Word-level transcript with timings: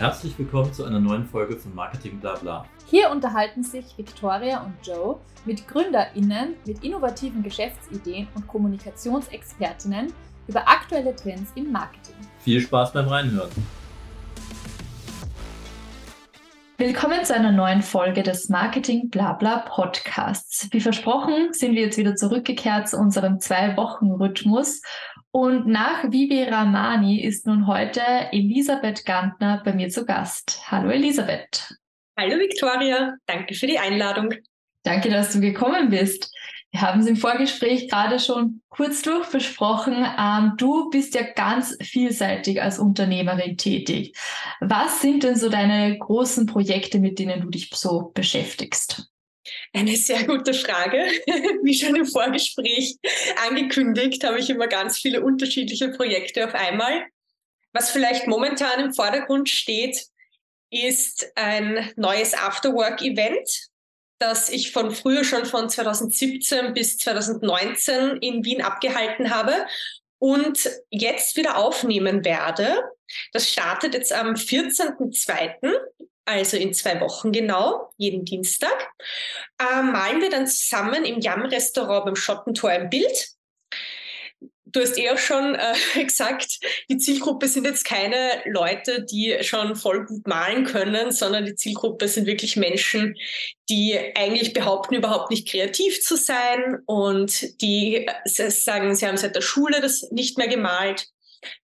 Herzlich 0.00 0.38
willkommen 0.38 0.72
zu 0.72 0.84
einer 0.84 0.98
neuen 0.98 1.26
Folge 1.26 1.58
von 1.58 1.74
Marketing 1.74 2.20
Blabla. 2.20 2.64
Hier 2.86 3.10
unterhalten 3.10 3.62
sich 3.62 3.84
Victoria 3.98 4.62
und 4.62 4.72
Joe 4.82 5.20
mit 5.44 5.68
GründerInnen 5.68 6.54
mit 6.64 6.82
innovativen 6.82 7.42
Geschäftsideen 7.42 8.26
und 8.34 8.48
Kommunikationsexpertinnen 8.48 10.10
über 10.48 10.66
aktuelle 10.66 11.14
Trends 11.14 11.52
im 11.54 11.70
Marketing. 11.70 12.14
Viel 12.38 12.62
Spaß 12.62 12.94
beim 12.94 13.08
Reinhören. 13.08 13.50
Willkommen 16.78 17.22
zu 17.26 17.34
einer 17.34 17.52
neuen 17.52 17.82
Folge 17.82 18.22
des 18.22 18.48
Marketing 18.48 19.10
Blabla 19.10 19.66
Podcasts. 19.68 20.66
Wie 20.70 20.80
versprochen 20.80 21.52
sind 21.52 21.74
wir 21.74 21.82
jetzt 21.82 21.98
wieder 21.98 22.16
zurückgekehrt 22.16 22.88
zu 22.88 22.96
unserem 22.96 23.38
Zwei-Wochen-Rhythmus. 23.38 24.80
Und 25.32 25.68
nach 25.68 26.10
Vivi 26.10 26.42
Ramani 26.42 27.22
ist 27.22 27.46
nun 27.46 27.68
heute 27.68 28.02
Elisabeth 28.32 29.06
Gantner 29.06 29.62
bei 29.64 29.72
mir 29.72 29.88
zu 29.88 30.04
Gast. 30.04 30.60
Hallo 30.70 30.90
Elisabeth. 30.90 31.72
Hallo 32.18 32.36
Victoria, 32.38 33.14
danke 33.26 33.54
für 33.54 33.68
die 33.68 33.78
Einladung. 33.78 34.34
Danke, 34.82 35.08
dass 35.08 35.32
du 35.32 35.40
gekommen 35.40 35.90
bist. 35.90 36.34
Wir 36.72 36.82
haben 36.82 37.00
es 37.00 37.06
im 37.06 37.16
Vorgespräch 37.16 37.88
gerade 37.88 38.18
schon 38.18 38.62
kurz 38.68 39.02
durchbesprochen. 39.02 40.04
Ähm, 40.18 40.54
du 40.56 40.88
bist 40.90 41.14
ja 41.14 41.22
ganz 41.22 41.76
vielseitig 41.80 42.62
als 42.62 42.78
Unternehmerin 42.78 43.56
tätig. 43.56 44.16
Was 44.60 45.00
sind 45.00 45.22
denn 45.22 45.36
so 45.36 45.48
deine 45.48 45.98
großen 45.98 46.46
Projekte, 46.46 46.98
mit 46.98 47.18
denen 47.18 47.40
du 47.40 47.50
dich 47.50 47.70
so 47.72 48.10
beschäftigst? 48.14 49.09
Eine 49.72 49.96
sehr 49.96 50.24
gute 50.24 50.54
Frage. 50.54 50.98
Wie 51.62 51.74
schon 51.74 51.96
im 51.96 52.06
Vorgespräch 52.06 52.96
angekündigt, 53.48 54.24
habe 54.24 54.38
ich 54.38 54.50
immer 54.50 54.66
ganz 54.66 54.98
viele 54.98 55.22
unterschiedliche 55.22 55.88
Projekte 55.88 56.46
auf 56.46 56.54
einmal. 56.54 57.04
Was 57.72 57.90
vielleicht 57.90 58.26
momentan 58.26 58.80
im 58.80 58.92
Vordergrund 58.92 59.48
steht, 59.48 60.06
ist 60.70 61.32
ein 61.36 61.92
neues 61.96 62.34
Afterwork-Event, 62.34 63.68
das 64.18 64.50
ich 64.50 64.72
von 64.72 64.90
früher 64.90 65.24
schon 65.24 65.46
von 65.46 65.68
2017 65.68 66.74
bis 66.74 66.98
2019 66.98 68.18
in 68.18 68.44
Wien 68.44 68.62
abgehalten 68.62 69.30
habe 69.30 69.66
und 70.18 70.70
jetzt 70.90 71.36
wieder 71.36 71.56
aufnehmen 71.56 72.24
werde. 72.24 72.82
Das 73.32 73.48
startet 73.48 73.94
jetzt 73.94 74.12
am 74.12 74.34
14.02., 74.34 75.74
also 76.24 76.56
in 76.56 76.74
zwei 76.74 77.00
Wochen 77.00 77.32
genau, 77.32 77.92
jeden 77.96 78.24
Dienstag. 78.24 78.90
Äh, 79.58 79.82
malen 79.82 80.20
wir 80.20 80.30
dann 80.30 80.46
zusammen 80.46 81.04
im 81.04 81.20
Jam-Restaurant 81.20 82.04
beim 82.04 82.16
Schottentor 82.16 82.70
ein 82.70 82.90
Bild 82.90 83.30
du 84.72 84.80
hast 84.80 84.98
eh 84.98 85.10
auch 85.10 85.18
schon 85.18 85.54
äh, 85.54 85.74
gesagt, 86.04 86.58
die 86.88 86.98
Zielgruppe 86.98 87.48
sind 87.48 87.66
jetzt 87.66 87.84
keine 87.84 88.42
Leute, 88.44 89.04
die 89.04 89.38
schon 89.42 89.76
voll 89.76 90.06
gut 90.06 90.26
malen 90.26 90.64
können, 90.64 91.12
sondern 91.12 91.44
die 91.44 91.54
Zielgruppe 91.54 92.08
sind 92.08 92.26
wirklich 92.26 92.56
Menschen, 92.56 93.16
die 93.68 93.98
eigentlich 94.14 94.52
behaupten, 94.52 94.94
überhaupt 94.94 95.30
nicht 95.30 95.48
kreativ 95.48 96.00
zu 96.00 96.16
sein 96.16 96.78
und 96.86 97.60
die 97.60 98.06
äh, 98.06 98.50
sagen, 98.50 98.94
sie 98.94 99.06
haben 99.06 99.16
seit 99.16 99.34
der 99.34 99.42
Schule 99.42 99.80
das 99.80 100.10
nicht 100.10 100.38
mehr 100.38 100.48
gemalt 100.48 101.08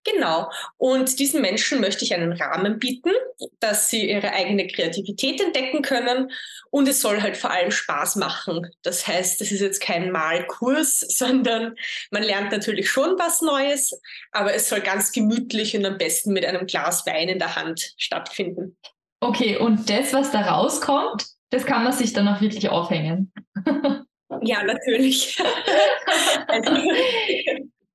Genau. 0.05 0.51
Und 0.77 1.19
diesen 1.19 1.43
Menschen 1.43 1.81
möchte 1.81 2.05
ich 2.05 2.15
einen 2.15 2.33
Rahmen 2.33 2.79
bieten, 2.79 3.13
dass 3.61 3.91
sie 3.91 4.11
ihre 4.11 4.33
eigene 4.33 4.67
Kreativität 4.67 5.41
entdecken 5.41 5.83
können. 5.83 6.31
Und 6.71 6.89
es 6.89 7.01
soll 7.01 7.23
halt 7.23 7.37
vor 7.37 7.51
allem 7.51 7.71
Spaß 7.71 8.17
machen. 8.17 8.71
Das 8.83 9.07
heißt, 9.07 9.41
es 9.41 9.53
ist 9.53 9.61
jetzt 9.61 9.81
kein 9.81 10.11
Malkurs, 10.11 11.01
sondern 11.09 11.75
man 12.11 12.23
lernt 12.23 12.53
natürlich 12.53 12.91
schon 12.91 13.19
was 13.19 13.43
Neues, 13.43 14.01
aber 14.33 14.55
es 14.55 14.69
soll 14.69 14.81
ganz 14.81 15.13
gemütlich 15.13 15.77
und 15.77 15.85
am 15.85 15.99
besten 15.99 16.33
mit 16.33 16.45
einem 16.45 16.67
Glas 16.67 17.07
Wein 17.07 17.29
in 17.29 17.39
der 17.39 17.57
Hand 17.57 17.95
stattfinden. 17.97 18.77
Okay, 19.21 19.57
und 19.57 19.89
das, 19.89 20.13
was 20.13 20.31
da 20.31 20.43
rauskommt, 20.43 21.27
das 21.51 21.65
kann 21.65 21.85
man 21.85 21.93
sich 21.93 22.13
dann 22.13 22.29
auch 22.29 22.41
wirklich 22.41 22.69
aufhängen. 22.69 23.33
Ja, 24.43 24.63
natürlich. 24.65 25.39
also, 26.49 26.71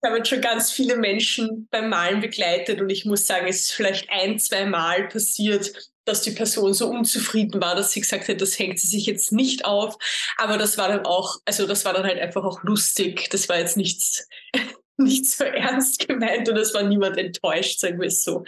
ich 0.01 0.07
habe 0.07 0.17
jetzt 0.17 0.29
schon 0.29 0.41
ganz 0.41 0.71
viele 0.71 0.95
Menschen 0.95 1.67
beim 1.69 1.89
Malen 1.89 2.21
begleitet 2.21 2.81
und 2.81 2.89
ich 2.89 3.05
muss 3.05 3.27
sagen, 3.27 3.45
es 3.47 3.61
ist 3.61 3.73
vielleicht 3.73 4.09
ein, 4.09 4.39
zwei 4.39 4.65
Mal 4.65 5.07
passiert, 5.07 5.71
dass 6.05 6.23
die 6.23 6.31
Person 6.31 6.73
so 6.73 6.89
unzufrieden 6.89 7.61
war, 7.61 7.75
dass 7.75 7.91
sie 7.91 8.01
gesagt 8.01 8.27
hat, 8.27 8.41
das 8.41 8.57
hängt 8.57 8.79
sie 8.79 8.87
sich 8.87 9.05
jetzt 9.05 9.31
nicht 9.31 9.63
auf. 9.63 9.97
Aber 10.37 10.57
das 10.57 10.79
war 10.79 10.87
dann 10.87 11.05
auch, 11.05 11.37
also 11.45 11.67
das 11.67 11.85
war 11.85 11.93
dann 11.93 12.05
halt 12.05 12.19
einfach 12.19 12.43
auch 12.43 12.63
lustig. 12.63 13.29
Das 13.29 13.47
war 13.47 13.59
jetzt 13.59 13.77
nichts, 13.77 14.27
nicht 14.97 15.27
so 15.27 15.43
ernst 15.43 16.07
gemeint 16.07 16.49
und 16.49 16.57
es 16.57 16.73
war 16.73 16.81
niemand 16.81 17.17
enttäuscht, 17.17 17.79
sagen 17.79 17.99
wir 17.99 18.07
es 18.07 18.23
so. 18.23 18.43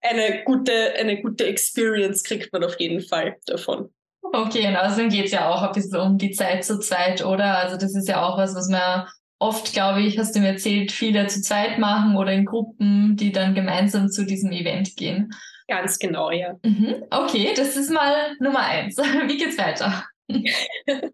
Eine 0.00 0.44
gute, 0.44 0.92
eine 0.94 1.20
gute 1.20 1.46
Experience 1.46 2.22
kriegt 2.22 2.52
man 2.52 2.62
auf 2.62 2.78
jeden 2.78 3.00
Fall 3.00 3.36
davon. 3.46 3.92
Okay, 4.22 4.68
und 4.68 4.76
außerdem 4.76 5.10
geht 5.10 5.26
es 5.26 5.32
ja 5.32 5.50
auch 5.50 5.62
ein 5.62 5.72
bisschen 5.72 6.00
um 6.00 6.18
die 6.18 6.30
Zeit 6.30 6.64
zur 6.64 6.80
Zeit, 6.80 7.24
oder? 7.24 7.58
Also 7.58 7.76
das 7.76 7.96
ist 7.96 8.08
ja 8.08 8.24
auch 8.24 8.38
was, 8.38 8.54
was 8.54 8.68
man 8.68 9.08
oft, 9.44 9.74
glaube 9.74 10.00
ich, 10.00 10.18
hast 10.18 10.34
du 10.34 10.40
mir 10.40 10.48
erzählt, 10.48 10.90
viele 10.90 11.26
zu 11.26 11.42
zweit 11.42 11.78
machen 11.78 12.16
oder 12.16 12.32
in 12.32 12.46
Gruppen, 12.46 13.14
die 13.16 13.30
dann 13.30 13.54
gemeinsam 13.54 14.08
zu 14.08 14.24
diesem 14.24 14.50
Event 14.52 14.96
gehen. 14.96 15.34
Ganz 15.68 15.98
genau, 15.98 16.30
ja. 16.30 16.58
Mhm. 16.62 17.04
Okay, 17.10 17.52
das 17.54 17.76
ist 17.76 17.90
mal 17.90 18.36
Nummer 18.40 18.60
eins. 18.60 18.96
Wie 19.26 19.36
geht's 19.36 19.58
weiter? 19.58 20.06
ähm, 20.28 21.12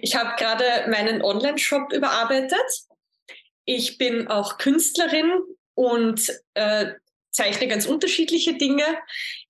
ich 0.00 0.14
habe 0.14 0.36
gerade 0.38 0.88
meinen 0.88 1.22
Online-Shop 1.22 1.92
überarbeitet. 1.92 2.86
Ich 3.64 3.98
bin 3.98 4.28
auch 4.28 4.58
Künstlerin 4.58 5.32
und 5.74 6.32
äh, 6.54 6.92
zeichne 7.30 7.68
ganz 7.68 7.86
unterschiedliche 7.86 8.54
Dinge. 8.54 8.84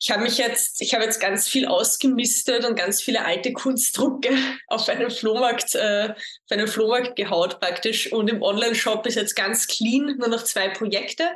Ich 0.01 0.11
habe 0.11 0.23
mich 0.23 0.39
jetzt, 0.39 0.81
ich 0.81 0.95
habe 0.95 1.05
jetzt 1.05 1.21
ganz 1.21 1.49
viel 1.49 1.67
ausgemistet 1.67 2.65
und 2.65 2.77
ganz 2.77 3.01
viele 3.01 3.25
alte 3.25 3.53
Kunstdrucke 3.53 4.31
auf 4.67 4.89
einen 4.89 5.11
Flohmarkt, 5.11 5.75
äh, 5.75 6.11
auf 6.11 6.51
einen 6.51 6.69
Flohmarkt 6.69 7.17
gehaut 7.17 7.61
praktisch. 7.61 8.13
Und 8.13 8.29
im 8.29 8.43
Online-Shop 8.43 9.07
ist 9.07 9.15
jetzt 9.15 9.37
ganz 9.37 9.67
clean, 9.67 10.17
nur 10.19 10.29
noch 10.29 10.45
zwei 10.45 10.69
Projekte. 10.69 11.31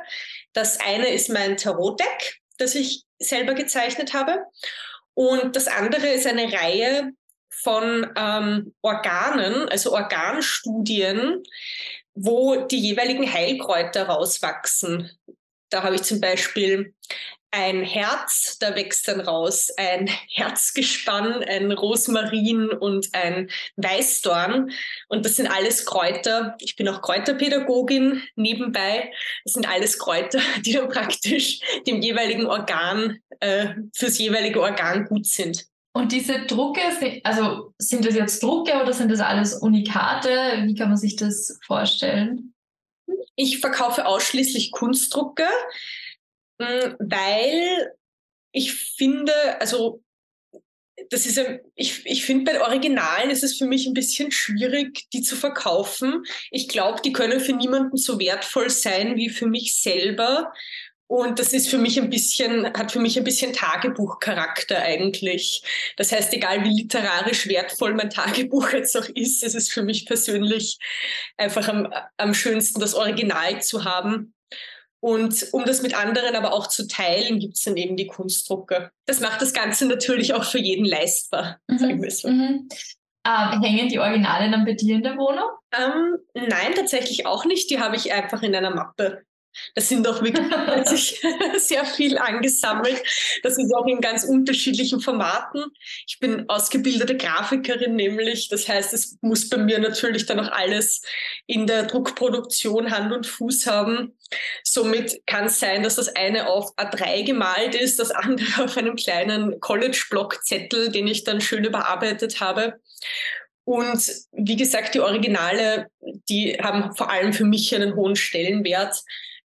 Das 0.53 0.79
eine 0.79 1.09
ist 1.09 1.29
mein 1.29 1.57
Tarot-Deck, 1.57 2.39
das 2.57 2.75
ich 2.75 3.03
selber 3.19 3.53
gezeichnet 3.53 4.13
habe. 4.13 4.43
Und 5.13 5.55
das 5.55 5.67
andere 5.67 6.07
ist 6.07 6.27
eine 6.27 6.51
Reihe 6.51 7.11
von 7.49 8.11
ähm, 8.15 8.73
Organen, 8.81 9.69
also 9.69 9.93
Organstudien, 9.93 11.43
wo 12.13 12.55
die 12.55 12.79
jeweiligen 12.79 13.31
Heilkräuter 13.31 14.07
rauswachsen. 14.07 15.11
Da 15.73 15.81
habe 15.81 15.95
ich 15.95 16.03
zum 16.03 16.21
Beispiel 16.21 16.93
ein 17.49 17.81
Herz, 17.81 18.57
da 18.59 18.75
wächst 18.75 19.07
dann 19.07 19.21
raus 19.21 19.69
ein 19.75 20.07
Herzgespann, 20.29 21.43
ein 21.43 21.71
Rosmarin 21.71 22.69
und 22.69 23.09
ein 23.13 23.49
Weißdorn. 23.77 24.69
Und 25.09 25.25
das 25.25 25.35
sind 25.35 25.47
alles 25.47 25.87
Kräuter. 25.87 26.55
Ich 26.59 26.75
bin 26.75 26.87
auch 26.87 27.01
Kräuterpädagogin 27.01 28.21
nebenbei. 28.35 29.11
Das 29.45 29.53
sind 29.53 29.67
alles 29.67 29.97
Kräuter, 29.97 30.39
die 30.63 30.73
dann 30.73 30.89
praktisch 30.89 31.59
dem 31.87 32.03
jeweiligen 32.03 32.45
Organ, 32.45 33.17
äh, 33.39 33.69
fürs 33.95 34.19
jeweilige 34.19 34.61
Organ 34.61 35.05
gut 35.05 35.25
sind. 35.25 35.65
Und 35.95 36.11
diese 36.11 36.45
Drucke, 36.45 36.81
also 37.23 37.73
sind 37.79 38.05
das 38.05 38.13
jetzt 38.13 38.43
Drucke 38.43 38.79
oder 38.79 38.93
sind 38.93 39.11
das 39.11 39.21
alles 39.21 39.55
Unikate? 39.55 40.63
Wie 40.65 40.75
kann 40.75 40.89
man 40.89 40.97
sich 40.97 41.15
das 41.15 41.59
vorstellen? 41.65 42.52
Ich 43.35 43.59
verkaufe 43.59 44.05
ausschließlich 44.05 44.71
Kunstdrucke, 44.71 45.47
hm, 46.61 46.95
weil 46.99 47.93
ich 48.51 48.73
finde, 48.73 49.33
also 49.59 50.03
das 51.09 51.25
ist 51.25 51.41
ich, 51.75 52.05
ich 52.05 52.25
finde 52.25 52.51
bei 52.51 52.61
Originalen 52.61 53.31
ist 53.31 53.43
es 53.43 53.57
für 53.57 53.65
mich 53.65 53.87
ein 53.87 53.93
bisschen 53.93 54.31
schwierig, 54.31 55.09
die 55.11 55.21
zu 55.21 55.35
verkaufen. 55.35 56.23
Ich 56.51 56.67
glaube, 56.67 57.01
die 57.01 57.13
können 57.13 57.39
für 57.39 57.53
niemanden 57.53 57.97
so 57.97 58.19
wertvoll 58.19 58.69
sein 58.69 59.15
wie 59.15 59.29
für 59.29 59.47
mich 59.47 59.81
selber. 59.81 60.53
Und 61.13 61.37
das 61.37 61.53
ist 61.53 61.69
für 61.69 61.77
mich 61.77 62.01
ein 62.01 62.09
bisschen, 62.09 62.65
hat 62.73 62.91
für 62.91 62.99
mich 62.99 63.19
ein 63.19 63.23
bisschen 63.23 63.53
Tagebuchcharakter 63.53 64.81
eigentlich. 64.81 65.61
Das 65.95 66.11
heißt, 66.11 66.33
egal 66.33 66.63
wie 66.63 66.81
literarisch 66.81 67.47
wertvoll 67.47 67.93
mein 67.93 68.09
Tagebuch 68.09 68.71
jetzt 68.73 68.97
auch 68.97 69.07
ist, 69.13 69.43
es 69.43 69.53
ist 69.53 69.71
für 69.71 69.83
mich 69.83 70.07
persönlich 70.07 70.79
einfach 71.37 71.67
am, 71.67 71.93
am 72.17 72.33
schönsten, 72.33 72.79
das 72.79 72.95
Original 72.95 73.61
zu 73.61 73.85
haben. 73.85 74.33
Und 75.01 75.49
um 75.51 75.65
das 75.65 75.83
mit 75.83 75.93
anderen 75.95 76.35
aber 76.35 76.51
auch 76.51 76.65
zu 76.65 76.87
teilen, 76.87 77.37
gibt 77.37 77.57
es 77.57 77.61
dann 77.61 77.77
eben 77.77 77.95
die 77.95 78.07
Kunstdrucke. 78.07 78.89
Das 79.05 79.19
macht 79.19 79.39
das 79.39 79.53
Ganze 79.53 79.85
natürlich 79.85 80.33
auch 80.33 80.45
für 80.45 80.57
jeden 80.57 80.85
leistbar, 80.85 81.59
mhm. 81.67 81.77
sagen 81.77 82.01
wir 82.01 82.09
so. 82.09 82.27
Mhm. 82.27 82.67
Ähm, 83.27 83.61
hängen 83.61 83.87
die 83.87 83.99
Originale 83.99 84.49
dann 84.49 84.65
bei 84.65 84.73
dir 84.73 84.95
in 84.95 85.03
der 85.03 85.15
Wohnung? 85.15 85.49
Ähm, 85.77 86.17
nein, 86.33 86.73
tatsächlich 86.75 87.27
auch 87.27 87.45
nicht. 87.45 87.69
Die 87.69 87.79
habe 87.79 87.97
ich 87.97 88.11
einfach 88.11 88.41
in 88.41 88.55
einer 88.55 88.73
Mappe 88.73 89.21
Das 89.75 89.89
sind 89.89 90.07
auch 90.07 90.21
wirklich 90.21 91.21
sehr 91.57 91.85
viel 91.85 92.17
angesammelt. 92.17 93.01
Das 93.43 93.57
ist 93.57 93.73
auch 93.73 93.85
in 93.87 94.01
ganz 94.01 94.23
unterschiedlichen 94.23 94.99
Formaten. 94.99 95.65
Ich 96.07 96.19
bin 96.19 96.47
ausgebildete 96.49 97.17
Grafikerin 97.17 97.95
nämlich. 97.95 98.49
Das 98.49 98.67
heißt, 98.67 98.93
es 98.93 99.17
muss 99.21 99.49
bei 99.49 99.57
mir 99.57 99.79
natürlich 99.79 100.25
dann 100.25 100.39
auch 100.39 100.51
alles 100.51 101.01
in 101.47 101.67
der 101.67 101.83
Druckproduktion 101.83 102.91
Hand 102.91 103.11
und 103.13 103.27
Fuß 103.27 103.67
haben. 103.67 104.17
Somit 104.63 105.21
kann 105.25 105.45
es 105.45 105.59
sein, 105.59 105.83
dass 105.83 105.95
das 105.95 106.15
eine 106.15 106.47
auf 106.47 106.75
A3 106.77 107.25
gemalt 107.25 107.75
ist, 107.75 107.99
das 107.99 108.11
andere 108.11 108.63
auf 108.63 108.77
einem 108.77 108.95
kleinen 108.95 109.59
College-Block-Zettel, 109.59 110.91
den 110.91 111.07
ich 111.07 111.23
dann 111.23 111.41
schön 111.41 111.63
überarbeitet 111.63 112.39
habe. 112.39 112.79
Und 113.65 114.11
wie 114.33 114.57
gesagt, 114.57 114.93
die 114.93 114.99
Originale, 114.99 115.87
die 116.29 116.57
haben 116.61 116.95
vor 116.95 117.09
allem 117.09 117.33
für 117.33 117.45
mich 117.45 117.73
einen 117.73 117.95
hohen 117.95 118.15
Stellenwert. 118.15 119.03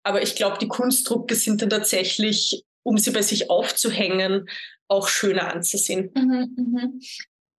Aber 0.06 0.22
ich 0.22 0.36
glaube, 0.36 0.56
die 0.60 0.68
Kunstdrucke 0.68 1.34
sind 1.34 1.62
dann 1.62 1.70
tatsächlich, 1.70 2.64
um 2.84 2.96
sie 2.96 3.10
bei 3.10 3.22
sich 3.22 3.50
aufzuhängen, 3.50 4.48
auch 4.86 5.08
schöner 5.08 5.52
anzusehen. 5.52 6.12
Mhm, 6.14 6.54
mhm. 6.56 7.00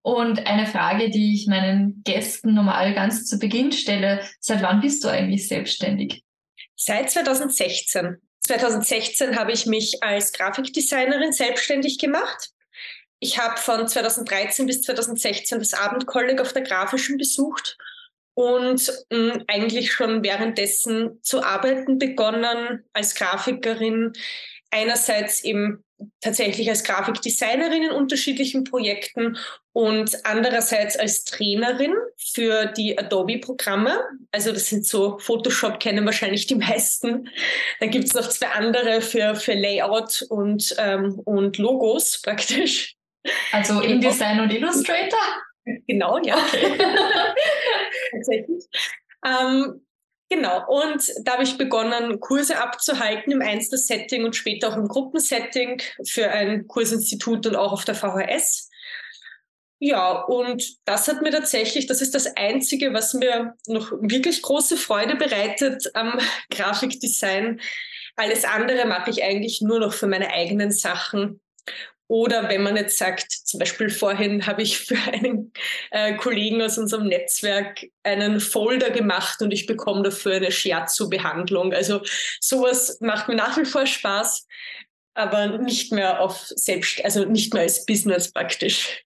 Und 0.01 0.47
eine 0.47 0.65
Frage, 0.65 1.09
die 1.09 1.33
ich 1.33 1.47
meinen 1.47 2.03
Gästen 2.05 2.53
normal 2.53 2.94
ganz 2.94 3.25
zu 3.25 3.38
Beginn 3.38 3.73
stelle, 3.73 4.21
seit 4.39 4.61
wann 4.61 4.79
bist 4.79 5.03
du 5.03 5.09
eigentlich 5.09 5.45
selbstständig? 5.49 6.23
Seit 6.77 7.11
2016. 7.11 8.15
2016 8.39 9.38
habe 9.38 9.51
ich 9.51 9.65
mich 9.65 10.01
als 10.01 10.31
Grafikdesignerin 10.31 11.33
selbstständig 11.33 11.99
gemacht. 11.99 12.51
Ich 13.19 13.39
habe 13.39 13.57
von 13.57 13.89
2013 13.89 14.67
bis 14.67 14.83
2016 14.83 15.59
das 15.59 15.73
Abendkolleg 15.73 16.39
auf 16.39 16.53
der 16.53 16.63
Grafischen 16.63 17.17
besucht 17.17 17.77
und 18.38 18.94
mh, 19.10 19.34
hm, 19.34 19.44
eigentlich 19.48 19.92
schon 19.92 20.24
währenddessen 20.24 21.19
zu 21.24 21.42
arbeiten 21.42 21.98
begonnen 21.98 22.84
als 22.94 23.16
Grafikerin. 23.16 24.13
Einerseits 24.69 25.44
eben 25.44 25.84
tatsächlich 26.22 26.69
als 26.69 26.84
Grafikdesignerin 26.84 27.86
in 27.86 27.89
unterschiedlichen 27.89 28.63
Projekten 28.63 29.39
und 29.74 30.24
andererseits 30.24 31.00
als 31.00 31.24
Trainerin 31.24 31.95
für 32.16 32.68
die 32.68 32.95
Adobe-Programme. 33.00 34.00
Also 34.31 34.51
das 34.51 34.68
sind 34.68 34.86
so, 34.86 35.18
Photoshop 35.18 35.80
kennen 35.80 36.06
wahrscheinlich 36.06 36.45
die 36.45 36.56
meisten. 36.56 37.31
Dann 37.80 37.90
gibt 37.90 38.06
es 38.06 38.13
noch 38.13 38.30
zwei 38.30 38.50
andere 38.50 39.01
für, 39.01 39.33
für 39.33 39.54
Layout 39.54 40.22
und, 40.30 40.75
ähm, 40.78 41.19
und 41.25 41.57
Logos 41.57 42.22
praktisch. 42.22 42.94
Also 43.51 43.81
InDesign 43.81 44.42
und 44.42 44.54
Illustrator? 44.54 45.19
Genau, 45.88 46.18
ja. 46.19 46.38
Okay. 46.38 46.78
Tatsächlich. 48.12 48.66
Ähm, 49.25 49.86
genau, 50.30 50.66
und 50.68 51.14
da 51.24 51.34
habe 51.34 51.44
ich 51.44 51.58
begonnen, 51.58 52.19
Kurse 52.19 52.58
abzuhalten 52.62 53.31
im 53.31 53.42
Einzelsetting 53.42 54.24
und 54.24 54.36
später 54.36 54.69
auch 54.69 54.78
im 54.78 54.88
Gruppensetting 54.88 55.81
für 56.06 56.30
ein 56.30 56.68
Kursinstitut 56.68 57.46
und 57.48 57.56
auch 57.56 57.74
auf 57.74 57.86
der 57.86 57.96
VHS. 57.96 58.69
Ja, 59.80 60.22
und 60.24 60.64
das 60.86 61.08
hat 61.08 61.22
mir 61.22 61.31
tatsächlich, 61.31 61.86
das 61.86 62.02
ist 62.02 62.16
das 62.16 62.36
Einzige, 62.36 62.94
was 62.94 63.14
mir 63.14 63.54
noch 63.68 63.92
wirklich 63.92 64.42
große 64.42 64.75
Freude 64.75 65.16
bereitet 65.16 65.92
am 65.94 66.19
Grafikdesign. 66.50 67.62
Alles 68.16 68.44
andere 68.44 68.86
mache 68.86 69.12
ich 69.12 69.24
eigentlich 69.24 69.62
nur 69.62 69.80
noch 69.80 69.94
für 69.94 70.08
meine 70.08 70.31
eigenen 70.31 70.72
Sachen. 70.72 71.40
Oder 72.09 72.48
wenn 72.48 72.63
man 72.63 72.77
jetzt 72.77 72.98
sagt, 72.98 73.31
zum 73.31 73.59
Beispiel 73.59 73.89
vorhin 73.89 74.45
habe 74.48 74.62
ich 74.62 74.77
für 74.80 74.98
einen 75.12 75.51
äh, 75.92 76.15
Kollegen 76.15 76.62
aus 76.62 76.77
unserem 76.77 77.07
Netzwerk 77.07 77.86
einen 78.04 78.39
Folder 78.39 78.89
gemacht 78.92 79.42
und 79.42 79.51
ich 79.51 79.65
bekomme 79.65 80.04
dafür 80.04 80.36
eine 80.36 80.51
Shiatsu-Behandlung. 80.51 81.74
Also 81.74 82.01
sowas 82.39 83.00
macht 83.01 83.27
mir 83.27 83.36
nach 83.36 83.57
wie 83.57 83.65
vor 83.65 83.86
Spaß, 83.86 84.48
aber 85.15 85.57
nicht 85.57 85.92
mehr 85.92 86.21
auf 86.21 86.45
selbst, 86.48 87.04
also 87.04 87.25
nicht 87.25 87.54
mehr 87.54 87.63
als 87.63 87.86
Business 87.86 88.31
praktisch. 88.31 89.04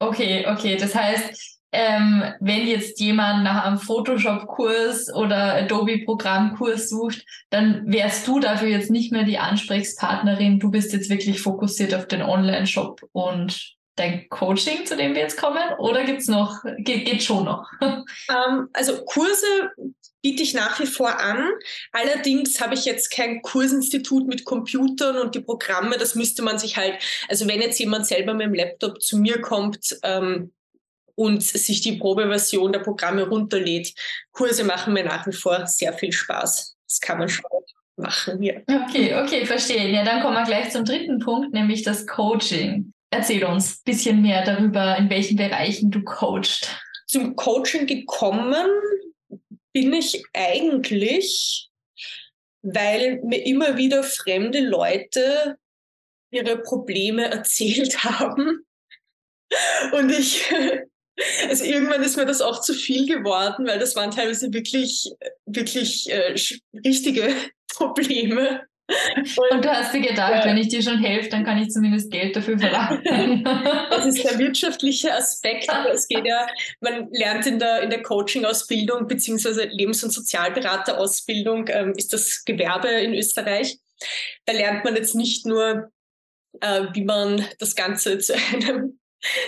Okay, 0.00 0.46
okay. 0.48 0.76
Das 0.76 0.94
heißt, 0.94 1.59
ähm, 1.72 2.24
wenn 2.40 2.66
jetzt 2.66 3.00
jemand 3.00 3.44
nach 3.44 3.64
einem 3.64 3.78
Photoshop-Kurs 3.78 5.14
oder 5.14 5.54
Adobe-Programm-Kurs 5.54 6.88
sucht, 6.88 7.24
dann 7.50 7.82
wärst 7.86 8.26
du 8.26 8.40
dafür 8.40 8.68
jetzt 8.68 8.90
nicht 8.90 9.12
mehr 9.12 9.24
die 9.24 9.38
Ansprechpartnerin. 9.38 10.58
Du 10.58 10.70
bist 10.70 10.92
jetzt 10.92 11.10
wirklich 11.10 11.40
fokussiert 11.40 11.94
auf 11.94 12.06
den 12.08 12.22
Online-Shop 12.22 13.02
und 13.12 13.76
dein 13.96 14.28
Coaching, 14.30 14.86
zu 14.86 14.96
dem 14.96 15.14
wir 15.14 15.22
jetzt 15.22 15.38
kommen? 15.38 15.62
Oder 15.78 16.04
gibt's 16.04 16.26
noch, 16.26 16.62
geht, 16.78 17.04
geht 17.04 17.22
schon 17.22 17.44
noch? 17.44 17.70
Ähm, 18.28 18.68
also 18.72 19.04
Kurse 19.04 19.70
biete 20.22 20.42
ich 20.42 20.54
nach 20.54 20.78
wie 20.80 20.86
vor 20.86 21.18
an. 21.18 21.48
Allerdings 21.92 22.60
habe 22.60 22.74
ich 22.74 22.84
jetzt 22.84 23.10
kein 23.10 23.42
Kursinstitut 23.42 24.26
mit 24.26 24.44
Computern 24.44 25.18
und 25.18 25.34
die 25.34 25.40
Programme. 25.40 25.96
Das 25.98 26.14
müsste 26.14 26.42
man 26.42 26.58
sich 26.58 26.76
halt, 26.76 26.94
also 27.28 27.48
wenn 27.48 27.60
jetzt 27.60 27.78
jemand 27.78 28.06
selber 28.06 28.34
mit 28.34 28.46
dem 28.46 28.54
Laptop 28.54 29.00
zu 29.02 29.18
mir 29.18 29.40
kommt, 29.40 29.98
ähm, 30.02 30.52
und 31.20 31.42
sich 31.42 31.82
die 31.82 31.98
Probeversion 31.98 32.72
der 32.72 32.78
Programme 32.78 33.28
runterlädt. 33.28 33.92
Kurse 34.32 34.64
machen 34.64 34.94
mir 34.94 35.04
nach 35.04 35.26
wie 35.26 35.34
vor 35.34 35.66
sehr 35.66 35.92
viel 35.92 36.12
Spaß. 36.12 36.78
Das 36.88 36.98
kann 36.98 37.18
man 37.18 37.28
schon 37.28 37.44
machen 37.96 38.40
hier. 38.40 38.62
Okay, 38.66 39.14
okay, 39.14 39.44
verstehe. 39.44 39.90
Ja, 39.90 40.02
dann 40.02 40.22
kommen 40.22 40.36
wir 40.36 40.44
gleich 40.44 40.70
zum 40.70 40.86
dritten 40.86 41.18
Punkt, 41.18 41.52
nämlich 41.52 41.82
das 41.82 42.06
Coaching. 42.06 42.94
Erzähl 43.10 43.44
uns 43.44 43.74
ein 43.74 43.80
bisschen 43.84 44.22
mehr 44.22 44.46
darüber, 44.46 44.96
in 44.96 45.10
welchen 45.10 45.36
Bereichen 45.36 45.90
du 45.90 46.02
coachst. 46.04 46.74
Zum 47.06 47.36
Coaching 47.36 47.86
gekommen 47.86 48.66
bin 49.74 49.92
ich 49.92 50.24
eigentlich, 50.32 51.68
weil 52.62 53.20
mir 53.24 53.44
immer 53.44 53.76
wieder 53.76 54.04
fremde 54.04 54.60
Leute 54.60 55.58
ihre 56.30 56.56
Probleme 56.62 57.24
erzählt 57.30 58.04
haben 58.04 58.64
und 59.92 60.10
ich 60.10 60.50
also 61.48 61.64
irgendwann 61.64 62.02
ist 62.02 62.16
mir 62.16 62.26
das 62.26 62.40
auch 62.40 62.60
zu 62.60 62.74
viel 62.74 63.06
geworden, 63.06 63.66
weil 63.66 63.78
das 63.78 63.96
waren 63.96 64.10
teilweise 64.10 64.52
wirklich, 64.52 65.10
wirklich 65.46 66.10
äh, 66.10 66.34
richtige 66.84 67.34
Probleme. 67.74 68.62
Und, 69.36 69.52
und, 69.52 69.64
du 69.64 69.70
hast 69.70 69.94
dir 69.94 70.00
gedacht, 70.00 70.32
ja. 70.32 70.44
wenn 70.44 70.56
ich 70.56 70.68
dir 70.68 70.82
schon 70.82 70.98
helfe, 70.98 71.28
dann 71.28 71.44
kann 71.44 71.58
ich 71.58 71.70
zumindest 71.70 72.10
Geld 72.10 72.34
dafür 72.34 72.58
verlangen. 72.58 73.44
Das 73.90 74.06
ist 74.06 74.24
der 74.24 74.38
wirtschaftliche 74.38 75.14
Aspekt. 75.14 75.68
es 75.92 76.08
geht 76.08 76.26
ja, 76.26 76.46
man 76.80 77.08
lernt 77.12 77.46
in 77.46 77.58
der, 77.58 77.82
in 77.82 77.90
der 77.90 78.02
Coaching-Ausbildung 78.02 79.06
beziehungsweise 79.06 79.64
Lebens- 79.64 80.02
und 80.02 80.10
Sozialberaterausbildung 80.10 81.68
ähm, 81.68 81.92
ist 81.96 82.12
das 82.12 82.44
Gewerbe 82.44 82.88
in 82.88 83.14
Österreich. 83.14 83.78
Da 84.46 84.54
lernt 84.54 84.84
man 84.84 84.96
jetzt 84.96 85.14
nicht 85.14 85.44
nur, 85.44 85.92
äh, 86.60 86.86
wie 86.94 87.04
man 87.04 87.44
das 87.58 87.76
Ganze 87.76 88.18
zu 88.18 88.34
einem 88.34 88.99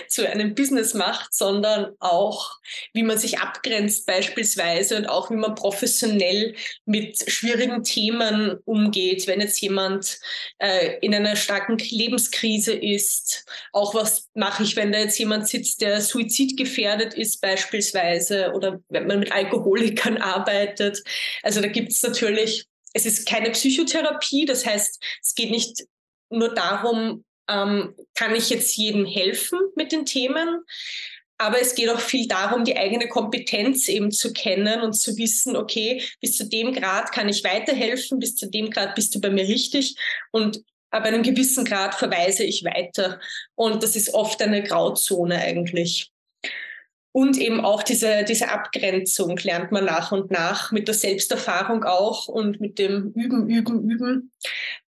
zu 0.08 0.28
einem 0.28 0.54
Business 0.54 0.94
macht, 0.94 1.34
sondern 1.34 1.92
auch, 1.98 2.58
wie 2.92 3.02
man 3.02 3.18
sich 3.18 3.38
abgrenzt 3.38 4.06
beispielsweise 4.06 4.96
und 4.96 5.06
auch, 5.06 5.30
wie 5.30 5.36
man 5.36 5.54
professionell 5.54 6.54
mit 6.84 7.30
schwierigen 7.30 7.82
Themen 7.82 8.58
umgeht, 8.64 9.26
wenn 9.26 9.40
jetzt 9.40 9.60
jemand 9.60 10.18
äh, 10.58 10.98
in 11.00 11.14
einer 11.14 11.36
starken 11.36 11.78
Lebenskrise 11.78 12.74
ist. 12.74 13.46
Auch 13.72 13.94
was 13.94 14.28
mache 14.34 14.62
ich, 14.62 14.76
wenn 14.76 14.92
da 14.92 14.98
jetzt 14.98 15.18
jemand 15.18 15.48
sitzt, 15.48 15.80
der 15.80 16.00
suizidgefährdet 16.00 17.14
ist 17.14 17.40
beispielsweise 17.40 18.52
oder 18.52 18.80
wenn 18.88 19.06
man 19.06 19.20
mit 19.20 19.32
Alkoholikern 19.32 20.18
arbeitet. 20.18 21.02
Also 21.42 21.60
da 21.60 21.68
gibt 21.68 21.92
es 21.92 22.02
natürlich, 22.02 22.66
es 22.92 23.06
ist 23.06 23.26
keine 23.26 23.50
Psychotherapie, 23.50 24.44
das 24.44 24.66
heißt, 24.66 25.02
es 25.22 25.34
geht 25.34 25.50
nicht 25.50 25.84
nur 26.30 26.54
darum, 26.54 27.24
ähm, 27.48 27.94
kann 28.14 28.34
ich 28.34 28.50
jetzt 28.50 28.76
jedem 28.76 29.06
helfen 29.06 29.58
mit 29.76 29.92
den 29.92 30.06
Themen. 30.06 30.60
Aber 31.38 31.60
es 31.60 31.74
geht 31.74 31.88
auch 31.88 31.98
viel 31.98 32.28
darum, 32.28 32.64
die 32.64 32.76
eigene 32.76 33.08
Kompetenz 33.08 33.88
eben 33.88 34.12
zu 34.12 34.32
kennen 34.32 34.80
und 34.80 34.92
zu 34.92 35.16
wissen, 35.16 35.56
okay, 35.56 36.00
bis 36.20 36.36
zu 36.36 36.48
dem 36.48 36.72
Grad 36.72 37.10
kann 37.10 37.28
ich 37.28 37.42
weiterhelfen, 37.42 38.20
bis 38.20 38.36
zu 38.36 38.48
dem 38.48 38.70
Grad 38.70 38.94
bist 38.94 39.14
du 39.14 39.20
bei 39.20 39.28
mir 39.28 39.48
richtig 39.48 39.96
und 40.30 40.62
ab 40.92 41.04
einem 41.04 41.22
gewissen 41.22 41.64
Grad 41.64 41.94
verweise 41.94 42.44
ich 42.44 42.62
weiter. 42.64 43.18
Und 43.56 43.82
das 43.82 43.96
ist 43.96 44.14
oft 44.14 44.40
eine 44.40 44.62
Grauzone 44.62 45.38
eigentlich. 45.38 46.12
Und 47.12 47.36
eben 47.36 47.60
auch 47.60 47.82
diese, 47.82 48.24
diese 48.24 48.48
Abgrenzung 48.48 49.36
lernt 49.36 49.70
man 49.70 49.84
nach 49.84 50.12
und 50.12 50.30
nach 50.30 50.72
mit 50.72 50.88
der 50.88 50.94
Selbsterfahrung 50.94 51.84
auch 51.84 52.26
und 52.26 52.58
mit 52.58 52.78
dem 52.78 53.12
Üben, 53.14 53.50
Üben, 53.50 53.90
Üben 53.90 54.32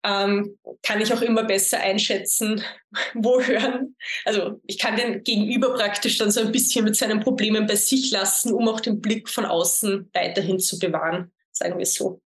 ähm, 0.03 0.57
kann 0.81 1.01
ich 1.01 1.13
auch 1.13 1.21
immer 1.21 1.43
besser 1.43 1.79
einschätzen, 1.79 2.63
wo 3.13 3.41
hören. 3.41 3.95
Also 4.25 4.59
ich 4.65 4.79
kann 4.79 4.95
den 4.95 5.23
Gegenüber 5.23 5.75
praktisch 5.75 6.17
dann 6.17 6.31
so 6.31 6.41
ein 6.41 6.51
bisschen 6.51 6.83
mit 6.83 6.95
seinen 6.95 7.19
Problemen 7.19 7.67
bei 7.67 7.75
sich 7.75 8.09
lassen, 8.09 8.53
um 8.53 8.67
auch 8.67 8.79
den 8.79 9.01
Blick 9.01 9.29
von 9.29 9.45
außen 9.45 10.09
weiterhin 10.13 10.59
zu 10.59 10.79
bewahren, 10.79 11.31
sagen 11.51 11.77
wir 11.77 11.85
so. 11.85 12.21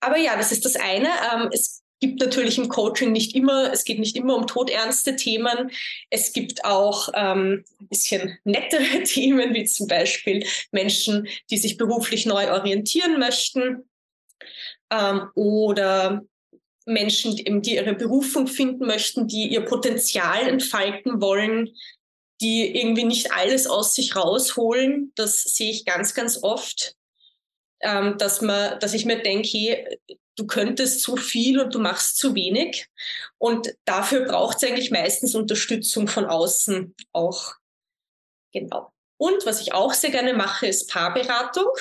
Aber 0.00 0.16
ja, 0.16 0.36
das 0.36 0.52
ist 0.52 0.64
das 0.64 0.76
eine. 0.76 1.08
Ähm, 1.08 1.50
es 1.52 1.82
gibt 2.00 2.20
natürlich 2.20 2.58
im 2.58 2.68
Coaching 2.68 3.12
nicht 3.12 3.34
immer, 3.34 3.72
es 3.72 3.84
geht 3.84 3.98
nicht 3.98 4.16
immer 4.16 4.36
um 4.36 4.46
todernste 4.46 5.16
Themen. 5.16 5.70
Es 6.10 6.32
gibt 6.32 6.64
auch 6.64 7.08
ähm, 7.14 7.64
ein 7.80 7.88
bisschen 7.88 8.38
nettere 8.44 9.02
Themen, 9.04 9.54
wie 9.54 9.64
zum 9.64 9.86
Beispiel 9.86 10.46
Menschen, 10.70 11.28
die 11.50 11.58
sich 11.58 11.76
beruflich 11.76 12.26
neu 12.26 12.52
orientieren 12.52 13.18
möchten 13.18 13.88
ähm, 14.90 15.28
oder 15.34 16.22
Menschen, 16.86 17.36
die 17.36 17.74
ihre 17.74 17.94
Berufung 17.94 18.46
finden 18.46 18.86
möchten, 18.86 19.28
die 19.28 19.48
ihr 19.48 19.60
Potenzial 19.60 20.48
entfalten 20.48 21.20
wollen, 21.20 21.74
die 22.40 22.80
irgendwie 22.80 23.04
nicht 23.04 23.32
alles 23.32 23.66
aus 23.66 23.94
sich 23.94 24.16
rausholen. 24.16 25.12
Das 25.16 25.42
sehe 25.42 25.70
ich 25.70 25.84
ganz, 25.84 26.14
ganz 26.14 26.42
oft, 26.42 26.94
ähm, 27.80 28.16
dass, 28.18 28.40
man, 28.40 28.78
dass 28.80 28.94
ich 28.94 29.04
mir 29.04 29.20
denke, 29.22 29.98
du 30.38 30.46
könntest 30.46 31.02
zu 31.02 31.16
viel 31.16 31.60
und 31.60 31.74
du 31.74 31.80
machst 31.80 32.18
zu 32.18 32.34
wenig. 32.34 32.88
Und 33.38 33.74
dafür 33.84 34.24
braucht 34.24 34.58
es 34.58 34.68
eigentlich 34.68 34.90
meistens 34.90 35.34
Unterstützung 35.34 36.08
von 36.08 36.26
außen 36.26 36.94
auch. 37.12 37.54
Genau. 38.52 38.92
Und 39.16 39.44
was 39.46 39.60
ich 39.60 39.74
auch 39.74 39.92
sehr 39.92 40.10
gerne 40.10 40.34
mache, 40.34 40.66
ist 40.66 40.90
Paarberatung. 40.90 41.72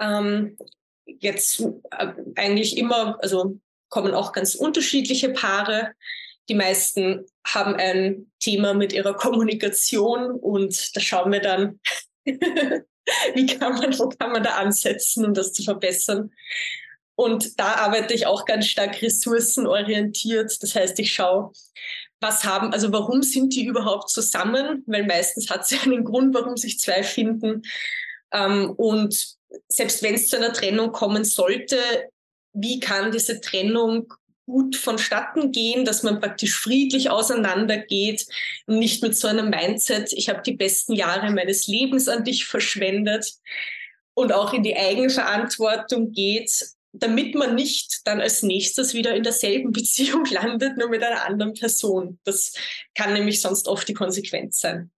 Ähm, 0.00 0.58
jetzt 1.06 1.60
äh, 1.90 2.12
eigentlich 2.34 2.76
immer, 2.76 3.18
also 3.22 3.58
kommen 3.88 4.14
auch 4.14 4.32
ganz 4.32 4.54
unterschiedliche 4.54 5.30
Paare. 5.30 5.92
Die 6.48 6.54
meisten 6.54 7.26
haben 7.46 7.76
ein 7.76 8.30
Thema 8.40 8.74
mit 8.74 8.92
ihrer 8.92 9.14
Kommunikation 9.14 10.32
und 10.32 10.96
da 10.96 11.00
schauen 11.00 11.32
wir 11.32 11.40
dann, 11.40 11.80
wie 12.24 13.46
kann 13.46 13.74
man, 13.74 13.98
wo 13.98 14.08
kann 14.08 14.32
man 14.32 14.42
da 14.42 14.56
ansetzen, 14.56 15.24
um 15.24 15.34
das 15.34 15.52
zu 15.52 15.62
verbessern. 15.62 16.32
Und 17.18 17.58
da 17.58 17.74
arbeite 17.74 18.14
ich 18.14 18.28
auch 18.28 18.44
ganz 18.44 18.66
stark 18.66 19.02
ressourcenorientiert. 19.02 20.62
Das 20.62 20.76
heißt, 20.76 21.00
ich 21.00 21.12
schaue, 21.12 21.50
was 22.20 22.44
haben, 22.44 22.72
also 22.72 22.92
warum 22.92 23.24
sind 23.24 23.56
die 23.56 23.64
überhaupt 23.64 24.08
zusammen? 24.08 24.84
Weil 24.86 25.04
meistens 25.04 25.50
hat 25.50 25.62
es 25.62 25.70
ja 25.70 25.80
einen 25.82 26.04
Grund, 26.04 26.32
warum 26.32 26.56
sich 26.56 26.78
zwei 26.78 27.02
finden. 27.02 27.62
Ähm, 28.32 28.70
und 28.70 29.36
selbst 29.66 30.00
wenn 30.04 30.14
es 30.14 30.28
zu 30.28 30.36
einer 30.36 30.52
Trennung 30.52 30.92
kommen 30.92 31.24
sollte, 31.24 31.76
wie 32.52 32.78
kann 32.78 33.10
diese 33.10 33.40
Trennung 33.40 34.14
gut 34.46 34.76
vonstatten 34.76 35.50
gehen, 35.50 35.84
dass 35.84 36.04
man 36.04 36.20
praktisch 36.20 36.56
friedlich 36.56 37.10
auseinandergeht 37.10 38.26
und 38.66 38.78
nicht 38.78 39.02
mit 39.02 39.16
so 39.16 39.26
einem 39.26 39.50
Mindset, 39.50 40.12
ich 40.12 40.28
habe 40.28 40.42
die 40.42 40.54
besten 40.54 40.92
Jahre 40.92 41.32
meines 41.32 41.66
Lebens 41.66 42.06
an 42.06 42.22
dich 42.22 42.46
verschwendet 42.46 43.32
und 44.14 44.32
auch 44.32 44.52
in 44.52 44.62
die 44.62 44.76
Eigenverantwortung 44.76 46.12
geht, 46.12 46.77
damit 46.92 47.34
man 47.34 47.54
nicht 47.54 48.00
dann 48.04 48.20
als 48.20 48.42
nächstes 48.42 48.94
wieder 48.94 49.14
in 49.14 49.22
derselben 49.22 49.72
Beziehung 49.72 50.24
landet, 50.26 50.76
nur 50.76 50.88
mit 50.88 51.02
einer 51.02 51.24
anderen 51.26 51.54
Person. 51.54 52.18
Das 52.24 52.54
kann 52.94 53.12
nämlich 53.12 53.40
sonst 53.40 53.68
oft 53.68 53.88
die 53.88 53.94
Konsequenz 53.94 54.60
sein. 54.60 54.90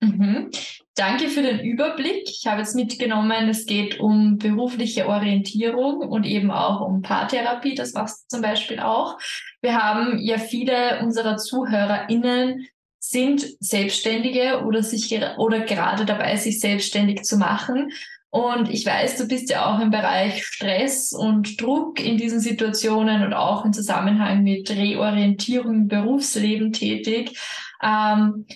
Mhm. 0.00 0.50
Danke 0.94 1.28
für 1.28 1.42
den 1.42 1.60
Überblick. 1.60 2.28
Ich 2.28 2.46
habe 2.46 2.60
jetzt 2.60 2.74
mitgenommen, 2.74 3.48
es 3.48 3.66
geht 3.66 4.00
um 4.00 4.38
berufliche 4.38 5.08
Orientierung 5.08 5.98
und 5.98 6.24
eben 6.24 6.50
auch 6.50 6.80
um 6.80 7.02
Paartherapie. 7.02 7.74
Das 7.74 7.94
machst 7.94 8.24
du 8.24 8.36
zum 8.36 8.42
Beispiel 8.42 8.80
auch. 8.80 9.18
Wir 9.60 9.80
haben 9.80 10.18
ja 10.18 10.38
viele 10.38 11.00
unserer 11.00 11.36
ZuhörerInnen 11.36 12.66
sind 13.00 13.46
Selbstständige 13.60 14.64
oder 14.64 14.82
sich 14.82 15.12
oder 15.38 15.60
gerade 15.60 16.04
dabei, 16.04 16.36
sich 16.36 16.60
selbstständig 16.60 17.22
zu 17.22 17.36
machen. 17.36 17.92
Und 18.30 18.68
ich 18.68 18.84
weiß, 18.84 19.16
du 19.16 19.26
bist 19.26 19.48
ja 19.48 19.66
auch 19.66 19.80
im 19.80 19.90
Bereich 19.90 20.44
Stress 20.44 21.12
und 21.12 21.60
Druck 21.60 21.98
in 21.98 22.18
diesen 22.18 22.40
Situationen 22.40 23.22
und 23.22 23.32
auch 23.32 23.64
im 23.64 23.72
Zusammenhang 23.72 24.42
mit 24.42 24.70
Reorientierung 24.70 25.74
im 25.74 25.88
Berufsleben 25.88 26.72
tätig. 26.72 27.38
Ähm, 27.82 28.46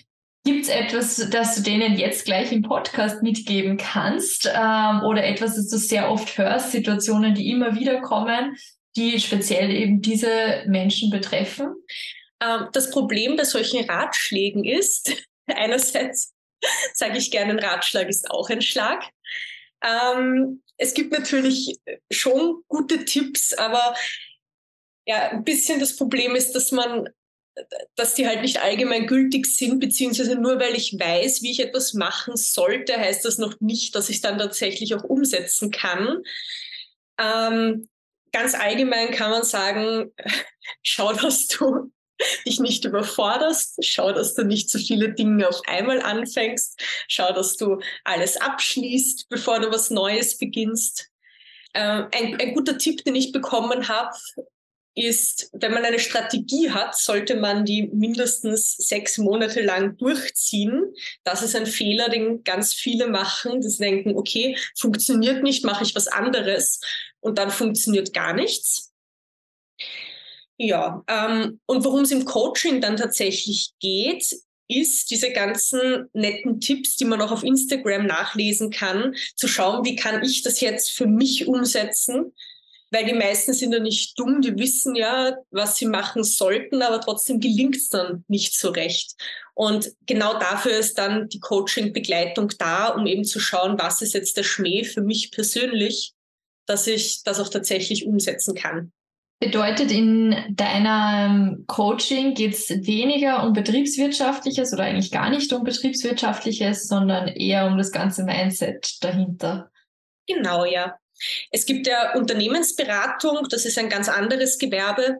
Gibt 0.45 0.65
es 0.65 0.69
etwas, 0.69 1.31
das 1.31 1.55
du 1.55 1.63
denen 1.63 1.97
jetzt 1.97 2.25
gleich 2.25 2.51
im 2.51 2.63
Podcast 2.63 3.23
mitgeben 3.23 3.77
kannst 3.77 4.51
ähm, 4.53 5.03
oder 5.05 5.25
etwas, 5.25 5.55
das 5.55 5.69
du 5.69 5.79
sehr 5.79 6.11
oft 6.11 6.37
hörst, 6.37 6.73
Situationen, 6.73 7.35
die 7.35 7.49
immer 7.49 7.77
wieder 7.77 8.01
kommen, 8.01 8.57
die 8.97 9.21
speziell 9.21 9.71
eben 9.71 10.03
diese 10.03 10.65
Menschen 10.67 11.11
betreffen? 11.11 11.75
Ähm, 12.43 12.67
das 12.73 12.91
Problem 12.91 13.37
bei 13.37 13.45
solchen 13.45 13.89
Ratschlägen 13.89 14.65
ist, 14.65 15.13
einerseits 15.47 16.35
sage 16.93 17.19
ich 17.19 17.31
gerne, 17.31 17.53
ein 17.53 17.59
Ratschlag 17.59 18.09
ist 18.09 18.31
auch 18.31 18.51
ein 18.51 18.63
Schlag. 18.63 19.05
Ähm, 19.83 20.63
es 20.77 20.95
gibt 20.95 21.13
natürlich 21.13 21.79
schon 22.11 22.63
gute 22.69 23.05
Tipps, 23.05 23.53
aber 23.55 23.95
ja, 25.07 25.31
ein 25.31 25.45
bisschen 25.45 25.81
das 25.81 25.97
Problem 25.97 26.35
ist, 26.35 26.53
dass 26.53 26.73
man 26.73 27.09
dass 27.97 28.15
die 28.15 28.27
halt 28.27 28.43
nicht 28.43 28.63
allgemein 28.63 29.07
gültig 29.07 29.47
sind, 29.47 29.79
beziehungsweise 29.79 30.37
nur 30.37 30.59
weil 30.59 30.75
ich 30.75 30.95
weiß, 30.99 31.43
wie 31.43 31.51
ich 31.51 31.61
etwas 31.61 31.93
machen 31.95 32.37
sollte, 32.37 32.99
heißt 32.99 33.25
das 33.25 33.39
noch 33.39 33.61
nicht, 33.61 33.95
dass 33.95 34.09
ich 34.09 34.17
es 34.17 34.23
dann 34.23 34.39
tatsächlich 34.39 34.95
auch 34.95 35.05
umsetzen 35.05 35.71
kann. 35.71 36.23
Ähm, 37.19 37.89
ganz 38.33 38.55
allgemein 38.55 39.11
kann 39.11 39.31
man 39.31 39.43
sagen, 39.43 40.13
schau, 40.83 41.13
dass 41.13 41.47
du 41.47 41.93
dich 42.47 42.61
nicht 42.61 42.85
überforderst, 42.85 43.85
schau, 43.85 44.13
dass 44.13 44.35
du 44.35 44.45
nicht 44.45 44.71
zu 44.71 44.79
viele 44.79 45.13
Dinge 45.13 45.49
auf 45.49 45.61
einmal 45.67 46.01
anfängst, 46.01 46.81
schau, 47.09 47.33
dass 47.33 47.57
du 47.57 47.81
alles 48.05 48.37
abschließt, 48.37 49.29
bevor 49.29 49.61
du 49.61 49.71
was 49.71 49.91
Neues 49.91 50.39
beginnst. 50.39 51.09
Ähm, 51.75 52.09
ein, 52.13 52.41
ein 52.41 52.55
guter 52.55 52.79
Tipp, 52.79 53.05
den 53.05 53.15
ich 53.15 53.33
bekommen 53.33 53.89
habe, 53.89 54.15
ist, 54.95 55.49
wenn 55.55 55.73
man 55.73 55.85
eine 55.85 55.99
Strategie 55.99 56.71
hat, 56.71 56.97
sollte 56.97 57.37
man 57.37 57.65
die 57.65 57.85
mindestens 57.95 58.77
sechs 58.77 59.17
Monate 59.17 59.63
lang 59.63 59.97
durchziehen. 59.97 60.93
Das 61.25 61.43
ist 61.43 61.57
ein 61.57 61.67
Fehler, 61.67 62.11
den 62.11 62.45
ganz 62.45 62.75
viele 62.75 63.07
machen. 63.07 63.63
Die 63.63 63.77
denken, 63.79 64.17
okay, 64.17 64.57
funktioniert 64.77 65.43
nicht, 65.43 65.65
mache 65.65 65.85
ich 65.85 65.95
was 65.95 66.09
anderes 66.09 66.81
und 67.21 67.39
dann 67.39 67.51
funktioniert 67.51 68.13
gar 68.13 68.35
nichts. 68.35 68.93
Ja, 70.65 71.03
ähm, 71.09 71.59
und 71.67 71.85
worum 71.85 72.03
es 72.03 72.13
im 72.13 72.25
Coaching 72.25 72.81
dann 72.81 72.97
tatsächlich 72.97 73.73
geht, 73.81 74.33
ist, 74.69 75.11
diese 75.11 75.33
ganzen 75.33 76.09
netten 76.13 76.61
Tipps, 76.61 76.95
die 76.95 77.05
man 77.05 77.21
auch 77.21 77.33
auf 77.33 77.43
Instagram 77.43 78.07
nachlesen 78.07 78.71
kann, 78.71 79.17
zu 79.35 79.49
schauen, 79.49 79.85
wie 79.85 79.97
kann 79.97 80.23
ich 80.23 80.43
das 80.43 80.61
jetzt 80.61 80.93
für 80.93 81.09
mich 81.09 81.49
umsetzen, 81.49 82.33
weil 82.93 83.05
die 83.05 83.13
meisten 83.13 83.53
sind 83.55 83.73
ja 83.73 83.81
nicht 83.81 84.17
dumm, 84.17 84.41
die 84.41 84.57
wissen 84.57 84.95
ja, 84.95 85.37
was 85.51 85.79
sie 85.79 85.87
machen 85.87 86.23
sollten, 86.23 86.81
aber 86.81 87.01
trotzdem 87.01 87.41
gelingt 87.41 87.75
es 87.75 87.89
dann 87.89 88.25
nicht 88.29 88.57
so 88.57 88.69
recht. 88.69 89.15
Und 89.55 89.91
genau 90.07 90.39
dafür 90.39 90.79
ist 90.79 90.97
dann 90.97 91.29
die 91.29 91.41
Coaching-Begleitung 91.41 92.53
da, 92.57 92.91
um 92.91 93.09
eben 93.09 93.25
zu 93.25 93.41
schauen, 93.41 93.81
was 93.81 94.01
ist 94.01 94.15
jetzt 94.15 94.37
der 94.37 94.45
Schmäh 94.45 94.85
für 94.85 95.03
mich 95.03 95.33
persönlich, 95.33 96.13
dass 96.67 96.87
ich 96.87 97.25
das 97.25 97.41
auch 97.41 97.49
tatsächlich 97.49 98.07
umsetzen 98.07 98.55
kann. 98.55 98.93
Bedeutet, 99.43 99.91
in 99.91 100.37
deinem 100.51 101.65
Coaching 101.67 102.35
geht 102.35 102.55
es 102.55 102.69
weniger 102.87 103.43
um 103.43 103.53
betriebswirtschaftliches 103.53 104.73
oder 104.73 104.85
eigentlich 104.85 105.11
gar 105.11 105.31
nicht 105.31 105.53
um 105.53 105.65
betriebswirtschaftliches, 105.65 106.87
sondern 106.87 107.27
eher 107.27 107.67
um 107.67 107.77
das 107.77 107.91
ganze 107.91 108.23
Mindset 108.23 109.03
dahinter. 109.03 109.73
Genau, 110.29 110.65
ja. 110.65 110.95
Es 111.51 111.67
gibt 111.67 111.89
ja 111.89 112.15
Unternehmensberatung, 112.15 113.49
das 113.51 113.65
ist 113.65 113.79
ein 113.79 113.89
ganz 113.89 114.09
anderes 114.09 114.59
Gewerbe. 114.59 115.17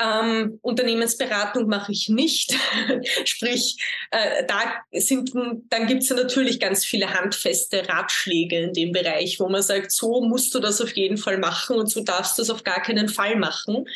Ähm, 0.00 0.58
Unternehmensberatung 0.62 1.68
mache 1.68 1.92
ich 1.92 2.08
nicht. 2.08 2.56
Sprich, 3.24 3.76
äh, 4.10 4.44
da 4.46 4.74
sind, 4.92 5.32
dann 5.68 5.86
gibt 5.86 6.02
es 6.02 6.08
ja 6.08 6.16
natürlich 6.16 6.60
ganz 6.60 6.84
viele 6.84 7.12
handfeste 7.12 7.88
Ratschläge 7.88 8.58
in 8.58 8.72
dem 8.72 8.92
Bereich, 8.92 9.40
wo 9.40 9.48
man 9.48 9.62
sagt, 9.62 9.90
so 9.90 10.20
musst 10.20 10.54
du 10.54 10.60
das 10.60 10.80
auf 10.80 10.96
jeden 10.96 11.16
Fall 11.16 11.38
machen 11.38 11.76
und 11.76 11.90
so 11.90 12.02
darfst 12.02 12.38
du 12.38 12.42
das 12.42 12.50
auf 12.50 12.62
gar 12.62 12.80
keinen 12.80 13.08
Fall 13.08 13.36
machen. 13.36 13.86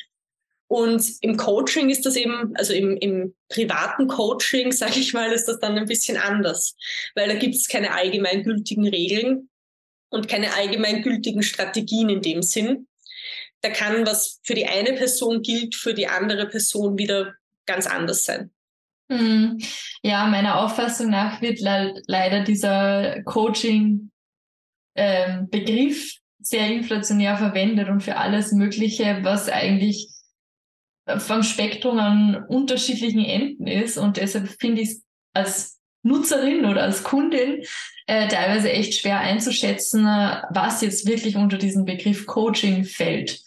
Und 0.67 1.05
im 1.21 1.37
Coaching 1.37 1.91
ist 1.91 2.07
das 2.07 2.17
eben, 2.17 2.57
also 2.57 2.73
im, 2.73 2.97
im 2.97 3.35
privaten 3.49 4.09
Coaching, 4.09 4.73
sage 4.73 4.99
ich 4.99 5.13
mal, 5.13 5.31
ist 5.31 5.47
das 5.47 5.61
dann 5.61 5.79
ein 5.79 5.87
bisschen 5.87 6.17
anders, 6.17 6.75
weil 7.15 7.29
da 7.29 7.35
gibt 7.35 7.55
es 7.55 7.69
keine 7.69 7.93
allgemeingültigen 7.93 8.89
Regeln, 8.89 9.49
und 10.13 10.29
keine 10.29 10.55
allgemeingültigen 10.55 11.43
Strategien 11.43 12.11
in 12.11 12.21
dem 12.21 12.43
Sinn. 12.43 12.87
Da 13.63 13.71
kann, 13.71 14.07
was 14.07 14.41
für 14.43 14.55
die 14.55 14.67
eine 14.67 14.93
Person 14.93 15.43
gilt, 15.43 15.75
für 15.75 15.95
die 15.95 16.09
andere 16.09 16.47
Person 16.49 16.99
wieder 16.99 17.35
ganz 17.65 17.87
anders 17.87 18.25
sein. 18.25 18.51
Hm. 19.11 19.59
Ja, 20.03 20.27
meiner 20.27 20.61
Auffassung 20.61 21.11
nach 21.11 21.41
wird 21.43 21.61
le 21.61 22.03
leider 22.07 22.45
dieser 22.45 23.23
Coaching-Begriff 23.23 24.11
ähm, 24.97 26.11
sehr 26.41 26.67
inflationär 26.69 27.37
verwendet 27.37 27.89
und 27.89 28.03
für 28.03 28.17
alles 28.17 28.53
Mögliche, 28.53 29.21
was 29.23 29.49
eigentlich 29.49 30.09
vom 31.19 31.43
Spektrum 31.43 31.99
an 31.99 32.45
unterschiedlichen 32.49 33.25
Enden 33.25 33.67
ist. 33.67 33.99
Und 33.99 34.17
deshalb 34.17 34.49
finde 34.61 34.83
ich 34.83 34.89
es 34.91 35.03
als 35.35 35.81
Nutzerin 36.03 36.65
oder 36.65 36.83
als 36.83 37.03
Kundin 37.05 37.65
äh, 38.07 38.29
teilweise 38.29 38.71
echt 38.71 38.95
schwer 38.95 39.21
einzuschätzen, 39.21 40.05
was 40.05 40.81
jetzt 40.81 41.07
wirklich 41.07 41.37
unter 41.37 41.59
diesen 41.59 41.85
Begriff 41.85 42.27
Coaching 42.27 42.85
fällt. 42.85 43.41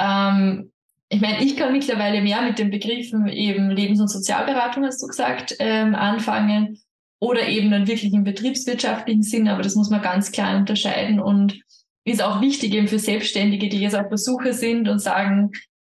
Ähm, 0.00 0.72
ich 1.08 1.20
meine, 1.20 1.44
ich 1.44 1.56
kann 1.56 1.72
mittlerweile 1.72 2.22
mehr 2.22 2.40
mit 2.42 2.58
den 2.58 2.70
Begriffen 2.70 3.26
eben 3.28 3.70
Lebens- 3.70 4.00
und 4.00 4.08
Sozialberatung, 4.08 4.84
hast 4.84 5.02
du 5.02 5.08
gesagt, 5.08 5.56
ähm, 5.58 5.94
anfangen 5.94 6.80
oder 7.18 7.48
eben 7.48 7.70
dann 7.70 7.88
wirklich 7.88 8.12
im 8.12 8.24
betriebswirtschaftlichen 8.24 9.22
Sinn, 9.22 9.48
aber 9.48 9.62
das 9.62 9.74
muss 9.74 9.90
man 9.90 10.02
ganz 10.02 10.32
klar 10.32 10.56
unterscheiden 10.56 11.20
und 11.20 11.60
ist 12.04 12.22
auch 12.22 12.40
wichtig 12.40 12.72
eben 12.74 12.88
für 12.88 12.98
Selbstständige, 12.98 13.68
die 13.68 13.80
jetzt 13.80 13.96
auf 13.96 14.08
Besuche 14.08 14.52
sind 14.54 14.88
und 14.88 15.00
sagen, 15.00 15.50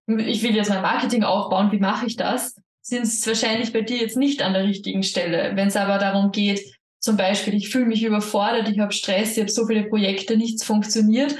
ich 0.07 0.41
will 0.43 0.55
jetzt 0.55 0.69
mein 0.69 0.81
Marketing 0.81 1.23
aufbauen, 1.23 1.71
wie 1.71 1.79
mache 1.79 2.05
ich 2.05 2.15
das? 2.15 2.55
Sind 2.81 3.03
es 3.03 3.27
wahrscheinlich 3.27 3.73
bei 3.73 3.81
dir 3.81 3.97
jetzt 3.97 4.15
nicht 4.15 4.41
an 4.41 4.53
der 4.53 4.63
richtigen 4.63 5.03
Stelle. 5.03 5.51
Wenn 5.55 5.67
es 5.67 5.75
aber 5.75 5.97
darum 5.97 6.31
geht, 6.31 6.61
zum 6.99 7.17
Beispiel, 7.17 7.55
ich 7.55 7.69
fühle 7.69 7.85
mich 7.85 8.03
überfordert, 8.03 8.69
ich 8.69 8.79
habe 8.79 8.93
Stress, 8.93 9.33
ich 9.33 9.39
habe 9.39 9.51
so 9.51 9.67
viele 9.67 9.83
Projekte, 9.83 10.37
nichts 10.37 10.63
funktioniert, 10.63 11.35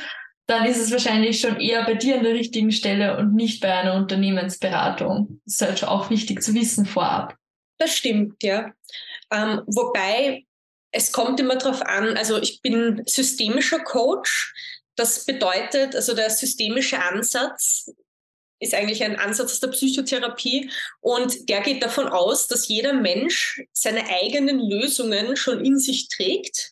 dann 0.47 0.65
ist 0.65 0.79
es 0.79 0.91
wahrscheinlich 0.91 1.39
schon 1.41 1.59
eher 1.59 1.83
bei 1.83 1.93
dir 1.93 2.17
an 2.17 2.23
der 2.23 2.33
richtigen 2.33 2.71
Stelle 2.71 3.17
und 3.17 3.35
nicht 3.35 3.61
bei 3.61 3.73
einer 3.73 3.95
Unternehmensberatung. 3.95 5.41
Das 5.45 5.55
ist 5.55 5.61
halt 5.61 5.83
auch 5.83 6.09
wichtig 6.09 6.41
zu 6.41 6.53
wissen 6.53 6.85
vorab. 6.85 7.35
Das 7.77 7.95
stimmt, 7.95 8.41
ja. 8.41 8.71
Ähm, 9.29 9.61
wobei 9.67 10.45
es 10.91 11.11
kommt 11.11 11.39
immer 11.41 11.57
darauf 11.57 11.81
an, 11.81 12.15
also 12.17 12.41
ich 12.41 12.61
bin 12.61 13.03
systemischer 13.05 13.79
Coach. 13.79 14.53
Das 14.95 15.25
bedeutet, 15.25 15.95
also 15.95 16.15
der 16.15 16.29
systemische 16.29 16.99
Ansatz 16.99 17.91
ist 18.59 18.73
eigentlich 18.73 19.03
ein 19.03 19.19
Ansatz 19.19 19.59
der 19.59 19.67
Psychotherapie 19.67 20.71
und 21.01 21.49
der 21.49 21.61
geht 21.61 21.83
davon 21.83 22.07
aus, 22.07 22.47
dass 22.47 22.67
jeder 22.67 22.93
Mensch 22.93 23.61
seine 23.73 24.07
eigenen 24.07 24.59
Lösungen 24.59 25.35
schon 25.35 25.63
in 25.63 25.77
sich 25.77 26.07
trägt 26.07 26.71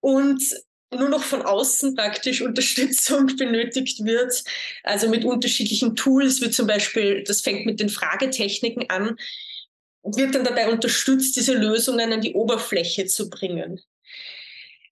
und 0.00 0.42
nur 0.90 1.08
noch 1.08 1.22
von 1.22 1.42
außen 1.42 1.94
praktisch 1.94 2.42
Unterstützung 2.42 3.26
benötigt 3.36 4.04
wird, 4.04 4.42
also 4.82 5.08
mit 5.08 5.24
unterschiedlichen 5.24 5.96
Tools, 5.96 6.40
wie 6.40 6.50
zum 6.50 6.66
Beispiel, 6.66 7.24
das 7.24 7.40
fängt 7.40 7.66
mit 7.66 7.80
den 7.80 7.88
Fragetechniken 7.88 8.88
an, 8.88 9.16
wird 10.02 10.34
dann 10.34 10.44
dabei 10.44 10.70
unterstützt, 10.70 11.36
diese 11.36 11.54
Lösungen 11.54 12.12
an 12.12 12.20
die 12.20 12.34
Oberfläche 12.34 13.06
zu 13.06 13.28
bringen. 13.28 13.80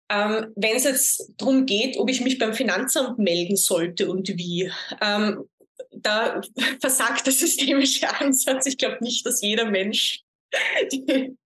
Ähm, 0.08 0.52
Wenn 0.54 0.76
es 0.76 0.84
jetzt 0.84 1.32
darum 1.38 1.66
geht, 1.66 1.96
ob 1.96 2.10
ich 2.10 2.20
mich 2.20 2.38
beim 2.38 2.54
Finanzamt 2.54 3.18
melden 3.18 3.56
sollte 3.56 4.10
und 4.10 4.28
wie, 4.36 4.70
ähm, 5.00 5.48
da 5.92 6.40
versagt 6.80 7.26
der 7.26 7.32
systemische 7.32 8.08
Ansatz. 8.20 8.66
Ich 8.66 8.78
glaube 8.78 8.98
nicht, 9.00 9.24
dass 9.26 9.42
jeder 9.42 9.64
Mensch 9.64 10.20
die, 10.92 11.36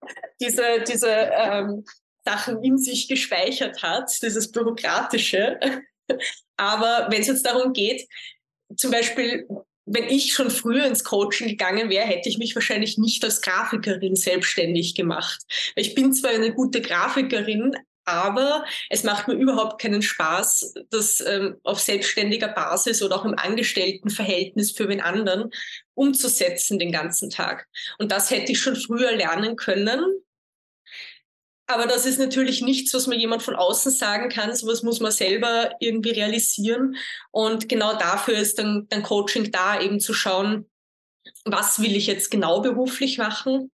diese, 0.40 0.62
diese 0.86 1.08
ähm, 1.08 1.84
Sachen 2.24 2.62
in 2.62 2.78
sich 2.78 3.08
gespeichert 3.08 3.82
hat, 3.82 4.10
dieses 4.22 4.50
Bürokratische. 4.50 5.58
Aber 6.56 7.08
wenn 7.10 7.20
es 7.20 7.28
jetzt 7.28 7.46
darum 7.46 7.72
geht, 7.72 8.06
zum 8.76 8.90
Beispiel, 8.90 9.48
wenn 9.86 10.04
ich 10.04 10.32
schon 10.34 10.50
früher 10.50 10.86
ins 10.86 11.04
Coaching 11.04 11.48
gegangen 11.48 11.90
wäre, 11.90 12.06
hätte 12.06 12.28
ich 12.28 12.38
mich 12.38 12.54
wahrscheinlich 12.54 12.98
nicht 12.98 13.24
als 13.24 13.40
Grafikerin 13.40 14.14
selbstständig 14.14 14.94
gemacht. 14.94 15.40
Ich 15.74 15.94
bin 15.94 16.12
zwar 16.12 16.30
eine 16.30 16.52
gute 16.52 16.80
Grafikerin, 16.80 17.74
aber 18.04 18.64
es 18.88 19.04
macht 19.04 19.28
mir 19.28 19.34
überhaupt 19.34 19.80
keinen 19.80 20.02
Spaß, 20.02 20.74
das 20.90 21.20
ähm, 21.20 21.56
auf 21.64 21.80
selbstständiger 21.80 22.48
Basis 22.48 23.02
oder 23.02 23.16
auch 23.16 23.24
im 23.24 23.38
Angestelltenverhältnis 23.38 24.72
für 24.72 24.86
den 24.86 25.00
anderen 25.00 25.50
umzusetzen 25.94 26.78
den 26.78 26.92
ganzen 26.92 27.30
Tag. 27.30 27.66
Und 27.98 28.10
das 28.10 28.30
hätte 28.30 28.52
ich 28.52 28.60
schon 28.60 28.76
früher 28.76 29.12
lernen 29.12 29.56
können. 29.56 30.00
Aber 31.70 31.86
das 31.86 32.04
ist 32.04 32.18
natürlich 32.18 32.62
nichts, 32.62 32.92
was 32.94 33.06
mir 33.06 33.16
jemand 33.16 33.42
von 33.42 33.54
außen 33.54 33.92
sagen 33.92 34.28
kann. 34.28 34.54
Sowas 34.56 34.82
muss 34.82 34.98
man 34.98 35.12
selber 35.12 35.70
irgendwie 35.78 36.10
realisieren. 36.10 36.96
Und 37.30 37.68
genau 37.68 37.96
dafür 37.96 38.36
ist 38.36 38.58
dann, 38.58 38.86
dann 38.88 39.04
Coaching 39.04 39.52
da, 39.52 39.80
eben 39.80 40.00
zu 40.00 40.12
schauen, 40.12 40.68
was 41.44 41.80
will 41.80 41.94
ich 41.94 42.08
jetzt 42.08 42.28
genau 42.30 42.60
beruflich 42.60 43.18
machen? 43.18 43.70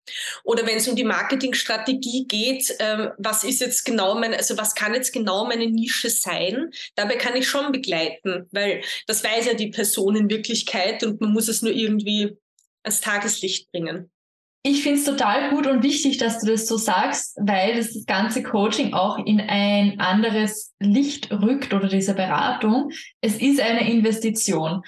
Oder 0.45 0.67
wenn 0.67 0.77
es 0.77 0.87
um 0.87 0.95
die 0.95 1.05
Marketingstrategie 1.05 2.27
geht, 2.29 2.73
ähm, 2.79 3.11
was 3.19 3.43
ist 3.43 3.61
jetzt 3.61 3.85
genau 3.85 4.15
mein, 4.15 4.35
also 4.35 4.57
was 4.57 4.77
kann 4.77 4.95
jetzt 4.95 5.13
genau 5.13 5.47
meine 5.47 5.67
Nische 5.67 6.11
sein? 6.11 6.71
Dabei 6.95 7.17
kann 7.17 7.35
ich 7.35 7.49
schon 7.49 7.73
begleiten, 7.73 8.47
weil 8.53 8.83
das 9.09 9.25
weiß 9.25 9.47
ja 9.47 9.55
die 9.55 9.71
Person 9.71 10.15
in 10.15 10.31
Wirklichkeit 10.31 11.03
und 11.03 11.21
man 11.21 11.33
muss 11.33 11.49
es 11.49 11.63
nur 11.63 11.73
irgendwie 11.73 12.37
ans 12.85 13.01
Tageslicht 13.01 13.73
bringen. 13.73 14.13
Ich 14.63 14.83
finde 14.83 14.99
es 14.99 15.07
total 15.07 15.51
gut 15.51 15.67
und 15.67 15.83
wichtig, 15.83 16.19
dass 16.19 16.41
du 16.41 16.51
das 16.51 16.67
so 16.67 16.77
sagst, 16.77 17.35
weil 17.41 17.77
das, 17.77 18.05
ganze 18.07 18.43
Coaching 18.43 18.93
auch 18.93 19.19
in 19.25 19.41
ein 19.41 19.99
anderes 20.01 20.75
Licht 20.79 21.31
rückt 21.33 21.73
oder 21.73 21.89
diese 21.89 22.15
Beratung. 22.15 22.91
Es 23.23 23.37
ist 23.37 23.61
eine 23.61 23.91
Investition. 23.91 24.83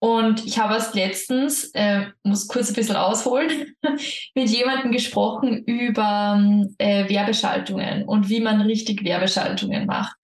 Und 0.00 0.46
ich 0.46 0.58
habe 0.58 0.74
erst 0.74 0.94
letztens, 0.94 1.70
äh, 1.74 2.06
muss 2.22 2.48
kurz 2.48 2.68
ein 2.70 2.74
bisschen 2.74 2.96
ausholen, 2.96 3.74
mit 4.34 4.48
jemandem 4.48 4.92
gesprochen 4.92 5.64
über 5.64 6.40
äh, 6.78 7.08
Werbeschaltungen 7.08 8.04
und 8.04 8.28
wie 8.30 8.40
man 8.40 8.62
richtig 8.62 9.04
Werbeschaltungen 9.04 9.86
macht. 9.86 10.16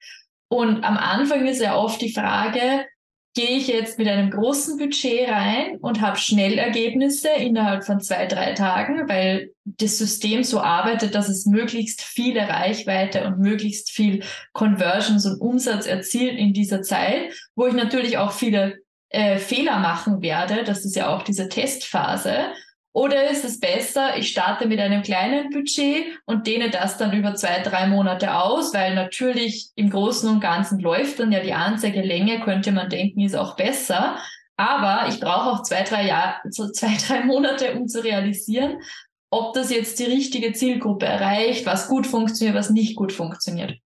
Und 0.49 0.85
am 0.85 0.97
Anfang 0.97 1.47
ist 1.47 1.61
ja 1.61 1.77
oft 1.77 2.01
die 2.01 2.12
Frage, 2.12 2.87
gehe 3.35 3.57
ich 3.57 3.66
jetzt 3.66 3.99
mit 3.99 4.07
einem 4.07 4.31
großen 4.31 4.79
Budget 4.79 5.29
rein 5.29 5.77
und 5.81 6.01
habe 6.01 6.16
Schnellergebnisse 6.16 7.29
innerhalb 7.29 7.85
von 7.85 8.01
zwei, 8.01 8.27
drei 8.27 8.53
Tagen, 8.53 9.09
weil 9.09 9.51
das 9.64 9.99
System 9.99 10.44
so 10.44 10.61
arbeitet, 10.61 11.16
dass 11.16 11.29
es 11.29 11.44
möglichst 11.44 12.03
viele 12.03 12.49
Reichweite 12.49 13.27
und 13.27 13.40
möglichst 13.40 13.90
viel 13.90 14.23
Conversions 14.53 15.27
und 15.27 15.40
Umsatz 15.40 15.87
erzielt 15.87 16.38
in 16.38 16.53
dieser 16.53 16.83
Zeit, 16.83 17.33
wo 17.57 17.66
ich 17.66 17.75
natürlich 17.75 18.18
auch 18.18 18.33
viele 18.33 18.79
äh, 19.09 19.38
Fehler 19.38 19.81
machen 19.81 20.23
werde. 20.23 20.62
Das 20.62 20.85
ist 20.85 20.94
ja 20.94 21.09
auch 21.09 21.23
diese 21.23 21.49
Testphase. 21.49 22.53
Oder 22.94 23.28
ist 23.28 23.44
es 23.44 23.59
besser, 23.59 24.16
ich 24.16 24.28
starte 24.30 24.68
mit 24.68 24.78
einem 24.78 25.02
kleinen 25.02 25.50
Budget 25.50 26.07
und 26.26 26.46
dehne 26.46 26.70
das 26.70 26.96
dann 26.96 27.12
über 27.12 27.35
zwei, 27.35 27.59
drei 27.59 27.88
Monate 27.88 28.37
aus, 28.37 28.72
weil 28.72 28.94
natürlich 28.94 29.70
im 29.74 29.90
Großen 29.90 30.30
und 30.30 30.38
Ganzen 30.38 30.78
läuft 30.78 31.18
dann 31.18 31.33
ja 31.33 31.40
die 31.40 31.54
Anzeigelänge, 31.54 32.40
könnte 32.40 32.70
man 32.70 32.88
denken, 32.88 33.20
ist 33.20 33.35
auch 33.35 33.57
besser. 33.57 34.16
Aber 34.57 35.09
ich 35.09 35.18
brauche 35.18 35.50
auch 35.50 35.62
zwei, 35.62 35.83
drei 35.83 36.07
Jahre, 36.07 36.37
so 36.50 36.70
zwei, 36.70 36.96
drei 37.09 37.24
Monate, 37.24 37.74
um 37.74 37.88
zu 37.88 38.04
realisieren, 38.04 38.80
ob 39.28 39.54
das 39.54 39.72
jetzt 39.72 39.98
die 39.98 40.04
richtige 40.04 40.52
Zielgruppe 40.52 41.07
erreicht, 41.07 41.66
was 41.66 41.88
gut 41.88 42.07
funktioniert, 42.07 42.57
was 42.57 42.70
nicht 42.70 42.94
gut 42.94 43.12
funktioniert. 43.12 43.76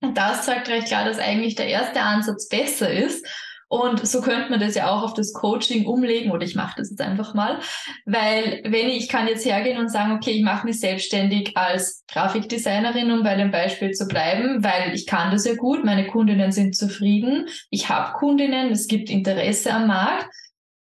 Und 0.00 0.16
das 0.16 0.44
zeigt 0.44 0.68
recht 0.68 0.86
klar, 0.86 1.04
dass 1.04 1.18
eigentlich 1.18 1.56
der 1.56 1.66
erste 1.66 2.00
Ansatz 2.00 2.48
besser 2.48 2.92
ist 2.92 3.26
und 3.68 4.06
so 4.06 4.20
könnte 4.20 4.50
man 4.50 4.60
das 4.60 4.76
ja 4.76 4.90
auch 4.90 5.02
auf 5.02 5.14
das 5.14 5.32
Coaching 5.32 5.86
umlegen 5.86 6.30
oder 6.30 6.44
ich 6.44 6.54
mache 6.54 6.74
das 6.76 6.90
jetzt 6.90 7.00
einfach 7.00 7.34
mal, 7.34 7.58
weil 8.04 8.60
wenn 8.64 8.88
ich, 8.88 9.04
ich 9.04 9.08
kann 9.08 9.26
jetzt 9.26 9.44
hergehen 9.44 9.78
und 9.78 9.90
sagen, 9.90 10.12
okay, 10.12 10.30
ich 10.30 10.44
mache 10.44 10.66
mich 10.66 10.78
selbstständig 10.78 11.56
als 11.56 12.04
Grafikdesignerin, 12.06 13.10
um 13.10 13.24
bei 13.24 13.34
dem 13.34 13.50
Beispiel 13.50 13.90
zu 13.90 14.06
bleiben, 14.06 14.62
weil 14.62 14.94
ich 14.94 15.06
kann 15.06 15.32
das 15.32 15.44
ja 15.46 15.54
gut, 15.54 15.84
meine 15.84 16.06
Kundinnen 16.06 16.52
sind 16.52 16.76
zufrieden, 16.76 17.48
ich 17.70 17.88
habe 17.88 18.16
Kundinnen, 18.16 18.70
es 18.70 18.86
gibt 18.86 19.10
Interesse 19.10 19.72
am 19.72 19.88
Markt, 19.88 20.26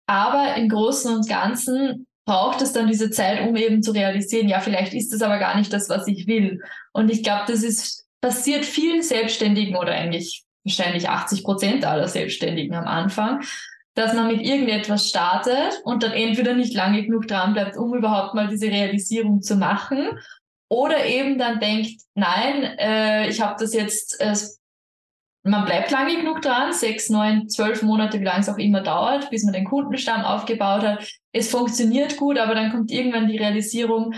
aber 0.05 0.55
im 0.55 0.67
Großen 0.67 1.15
und 1.15 1.29
Ganzen 1.29 2.07
braucht 2.25 2.61
es 2.61 2.73
dann 2.73 2.87
diese 2.87 3.09
Zeit, 3.09 3.47
um 3.47 3.55
eben 3.55 3.83
zu 3.83 3.91
realisieren, 3.91 4.49
ja, 4.49 4.59
vielleicht 4.59 4.93
ist 4.93 5.13
das 5.13 5.21
aber 5.21 5.37
gar 5.37 5.57
nicht 5.57 5.71
das, 5.71 5.89
was 5.89 6.07
ich 6.07 6.27
will. 6.27 6.61
Und 6.91 7.09
ich 7.09 7.23
glaube, 7.23 7.43
das 7.47 7.63
ist 7.63 8.05
passiert 8.19 8.65
vielen 8.65 9.03
Selbstständigen 9.03 9.75
oder 9.75 9.93
eigentlich 9.93 10.44
wahrscheinlich 10.65 11.09
80 11.09 11.43
Prozent 11.43 11.85
aller 11.85 12.07
Selbstständigen 12.07 12.75
am 12.75 12.85
Anfang, 12.85 13.41
dass 13.93 14.13
man 14.13 14.27
mit 14.27 14.41
irgendetwas 14.41 15.07
startet 15.07 15.81
und 15.85 16.03
dann 16.03 16.11
entweder 16.11 16.53
nicht 16.53 16.73
lange 16.73 17.03
genug 17.03 17.27
dran 17.27 17.53
bleibt, 17.53 17.77
um 17.77 17.95
überhaupt 17.95 18.33
mal 18.33 18.47
diese 18.47 18.67
Realisierung 18.67 19.41
zu 19.41 19.55
machen, 19.55 20.19
oder 20.67 21.05
eben 21.05 21.37
dann 21.37 21.59
denkt, 21.59 22.01
nein, 22.15 22.63
äh, 22.77 23.29
ich 23.29 23.41
habe 23.41 23.55
das 23.59 23.73
jetzt, 23.73 24.19
äh, 24.19 24.35
man 25.43 25.65
bleibt 25.65 25.91
lange 25.91 26.15
genug 26.15 26.41
dran, 26.41 26.73
sechs, 26.73 27.09
neun, 27.09 27.47
zwölf 27.49 27.83
Monate, 27.83 28.19
wie 28.19 28.25
lange 28.25 28.39
es 28.39 28.49
auch 28.49 28.57
immer 28.57 28.81
dauert, 28.81 29.29
bis 29.29 29.43
man 29.43 29.53
den 29.53 29.65
Kundenstamm 29.65 30.23
aufgebaut 30.23 30.81
hat. 30.81 31.07
Es 31.31 31.51
funktioniert 31.51 32.17
gut, 32.17 32.39
aber 32.39 32.55
dann 32.55 32.71
kommt 32.71 32.91
irgendwann 32.91 33.27
die 33.27 33.37
Realisierung, 33.37 34.15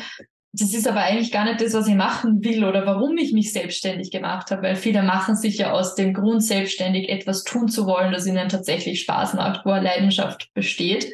das 0.60 0.74
ist 0.74 0.88
aber 0.88 1.02
eigentlich 1.02 1.32
gar 1.32 1.46
nicht 1.46 1.62
das, 1.62 1.74
was 1.74 1.88
ich 1.88 1.96
machen 1.96 2.44
will 2.44 2.64
oder 2.64 2.86
warum 2.86 3.18
ich 3.18 3.32
mich 3.32 3.54
selbstständig 3.54 4.10
gemacht 4.10 4.50
habe, 4.50 4.64
weil 4.64 4.76
viele 4.76 5.04
machen 5.04 5.36
sich 5.36 5.58
ja 5.60 5.72
aus 5.72 5.94
dem 5.94 6.14
Grund 6.14 6.44
selbstständig 6.44 7.10
etwas 7.10 7.44
tun 7.44 7.68
zu 7.68 7.86
wollen, 7.86 8.12
das 8.12 8.26
ihnen 8.26 8.50
tatsächlich 8.50 9.02
Spaß 9.02 9.36
macht, 9.36 9.66
wo 9.66 9.72
eine 9.72 9.86
Leidenschaft 9.86 10.50
besteht. 10.54 11.14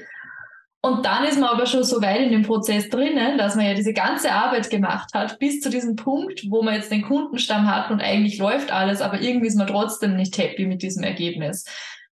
Und 0.82 1.06
dann 1.06 1.26
ist 1.26 1.40
man 1.40 1.50
aber 1.50 1.66
schon 1.66 1.84
so 1.84 2.02
weit 2.02 2.22
in 2.22 2.32
dem 2.32 2.44
Prozess 2.44 2.90
drinnen, 2.90 3.38
dass 3.38 3.56
man 3.56 3.66
ja 3.66 3.74
diese 3.74 3.94
ganze 3.94 4.32
Arbeit 4.32 4.70
gemacht 4.70 5.14
hat, 5.14 5.40
bis 5.40 5.60
zu 5.62 5.70
diesem 5.70 5.96
Punkt, 5.96 6.50
wo 6.50 6.62
man 6.62 6.76
jetzt 6.76 6.92
den 6.92 7.04
Kundenstamm 7.04 7.70
hat 7.74 7.92
und 7.92 8.02
eigentlich 8.02 8.38
läuft 8.38 8.72
alles, 8.72 9.02
aber 9.02 9.22
irgendwie 9.22 9.48
ist 9.48 9.58
man 9.58 9.68
trotzdem 9.68 10.16
nicht 10.16 10.38
happy 10.38 10.66
mit 10.66 10.82
diesem 10.82 11.04
Ergebnis. 11.04 11.66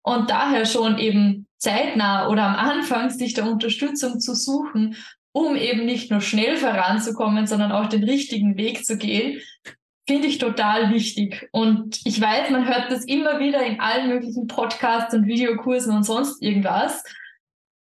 Und 0.03 0.31
daher 0.31 0.65
schon 0.65 0.99
eben 0.99 1.47
zeitnah 1.59 2.29
oder 2.29 2.45
am 2.45 2.57
Anfang 2.57 3.11
sich 3.11 3.35
der 3.35 3.51
Unterstützung 3.51 4.21
zu 4.21 4.35
suchen 4.35 4.97
um 5.39 5.55
eben 5.55 5.85
nicht 5.85 6.11
nur 6.11 6.21
schnell 6.21 6.57
voranzukommen, 6.57 7.47
sondern 7.47 7.71
auch 7.71 7.87
den 7.87 8.03
richtigen 8.03 8.57
Weg 8.57 8.85
zu 8.85 8.99
gehen, 8.99 9.41
finde 10.05 10.27
ich 10.27 10.39
total 10.39 10.93
wichtig. 10.93 11.49
Und 11.53 12.01
ich 12.05 12.21
weiß, 12.21 12.51
man 12.51 12.67
hört 12.67 12.91
das 12.91 13.05
immer 13.05 13.39
wieder 13.39 13.65
in 13.65 13.79
allen 13.79 14.09
möglichen 14.09 14.49
Podcasts 14.49 15.15
und 15.15 15.27
Videokursen 15.27 15.95
und 15.95 16.03
sonst 16.03 16.43
irgendwas. 16.43 17.05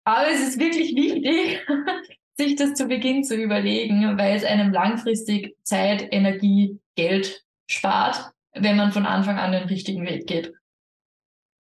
Aber 0.04 0.28
es 0.30 0.46
ist 0.46 0.60
wirklich 0.60 0.94
wichtig, 0.94 1.60
sich 2.36 2.56
das 2.56 2.74
zu 2.74 2.86
Beginn 2.86 3.24
zu 3.24 3.34
überlegen, 3.34 4.18
weil 4.18 4.36
es 4.36 4.44
einem 4.44 4.70
langfristig 4.70 5.56
Zeit, 5.62 6.06
Energie, 6.10 6.78
Geld 6.96 7.44
spart, 7.66 8.30
wenn 8.52 8.76
man 8.76 8.92
von 8.92 9.06
Anfang 9.06 9.38
an 9.38 9.52
den 9.52 9.64
richtigen 9.64 10.04
Weg 10.04 10.26
geht. 10.26 10.52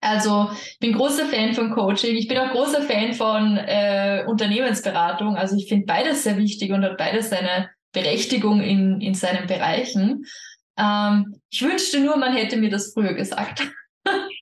Also 0.00 0.50
ich 0.52 0.78
bin 0.78 0.92
großer 0.92 1.26
Fan 1.26 1.54
von 1.54 1.70
Coaching. 1.72 2.16
Ich 2.16 2.28
bin 2.28 2.38
auch 2.38 2.52
großer 2.52 2.82
Fan 2.82 3.14
von 3.14 3.56
äh, 3.56 4.24
Unternehmensberatung. 4.26 5.36
Also 5.36 5.56
ich 5.56 5.68
finde 5.68 5.86
beides 5.86 6.22
sehr 6.22 6.36
wichtig 6.36 6.70
und 6.72 6.84
hat 6.84 6.96
beides 6.96 7.30
seine 7.30 7.70
Berechtigung 7.92 8.60
in, 8.60 9.00
in 9.00 9.14
seinen 9.14 9.46
Bereichen. 9.46 10.24
Ähm, 10.78 11.40
ich 11.50 11.62
wünschte 11.62 12.00
nur, 12.00 12.16
man 12.16 12.34
hätte 12.34 12.56
mir 12.56 12.70
das 12.70 12.92
früher 12.92 13.14
gesagt. 13.14 13.62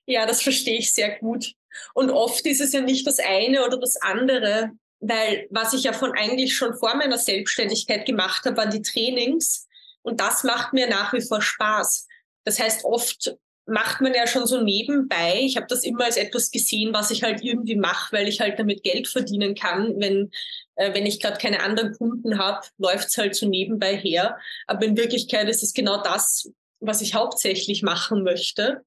Ja, 0.09 0.25
das 0.25 0.41
verstehe 0.41 0.77
ich 0.77 0.93
sehr 0.93 1.19
gut. 1.19 1.51
Und 1.93 2.09
oft 2.09 2.45
ist 2.45 2.61
es 2.61 2.71
ja 2.71 2.79
nicht 2.79 3.05
das 3.05 3.19
eine 3.19 3.65
oder 3.65 3.77
das 3.77 3.97
andere, 3.97 4.71
weil 5.01 5.47
was 5.49 5.73
ich 5.73 5.83
ja 5.83 5.91
von 5.91 6.13
eigentlich 6.13 6.55
schon 6.55 6.77
vor 6.77 6.95
meiner 6.95 7.17
Selbstständigkeit 7.17 8.05
gemacht 8.05 8.45
habe, 8.45 8.55
waren 8.55 8.71
die 8.71 8.81
Trainings. 8.81 9.67
Und 10.03 10.21
das 10.21 10.45
macht 10.45 10.71
mir 10.71 10.87
nach 10.87 11.11
wie 11.11 11.21
vor 11.21 11.41
Spaß. 11.41 12.07
Das 12.45 12.57
heißt, 12.57 12.85
oft 12.85 13.35
macht 13.67 13.99
man 14.01 14.13
ja 14.13 14.25
schon 14.25 14.47
so 14.47 14.61
nebenbei. 14.61 15.41
Ich 15.41 15.57
habe 15.57 15.67
das 15.67 15.83
immer 15.83 16.05
als 16.05 16.17
etwas 16.17 16.51
gesehen, 16.51 16.93
was 16.93 17.11
ich 17.11 17.23
halt 17.23 17.43
irgendwie 17.43 17.75
mache, 17.75 18.15
weil 18.15 18.27
ich 18.27 18.39
halt 18.39 18.57
damit 18.57 18.81
Geld 18.81 19.07
verdienen 19.07 19.55
kann. 19.55 19.99
Wenn, 19.99 20.31
äh, 20.75 20.93
wenn 20.93 21.05
ich 21.05 21.19
gerade 21.19 21.37
keine 21.37 21.61
anderen 21.61 21.93
Kunden 21.93 22.39
habe, 22.39 22.65
läuft's 22.77 23.17
halt 23.17 23.35
so 23.35 23.47
nebenbei 23.47 23.97
her. 23.97 24.39
Aber 24.67 24.85
in 24.85 24.95
Wirklichkeit 24.95 25.49
ist 25.49 25.63
es 25.63 25.73
genau 25.73 26.01
das, 26.01 26.49
was 26.79 27.01
ich 27.01 27.13
hauptsächlich 27.13 27.83
machen 27.83 28.23
möchte. 28.23 28.83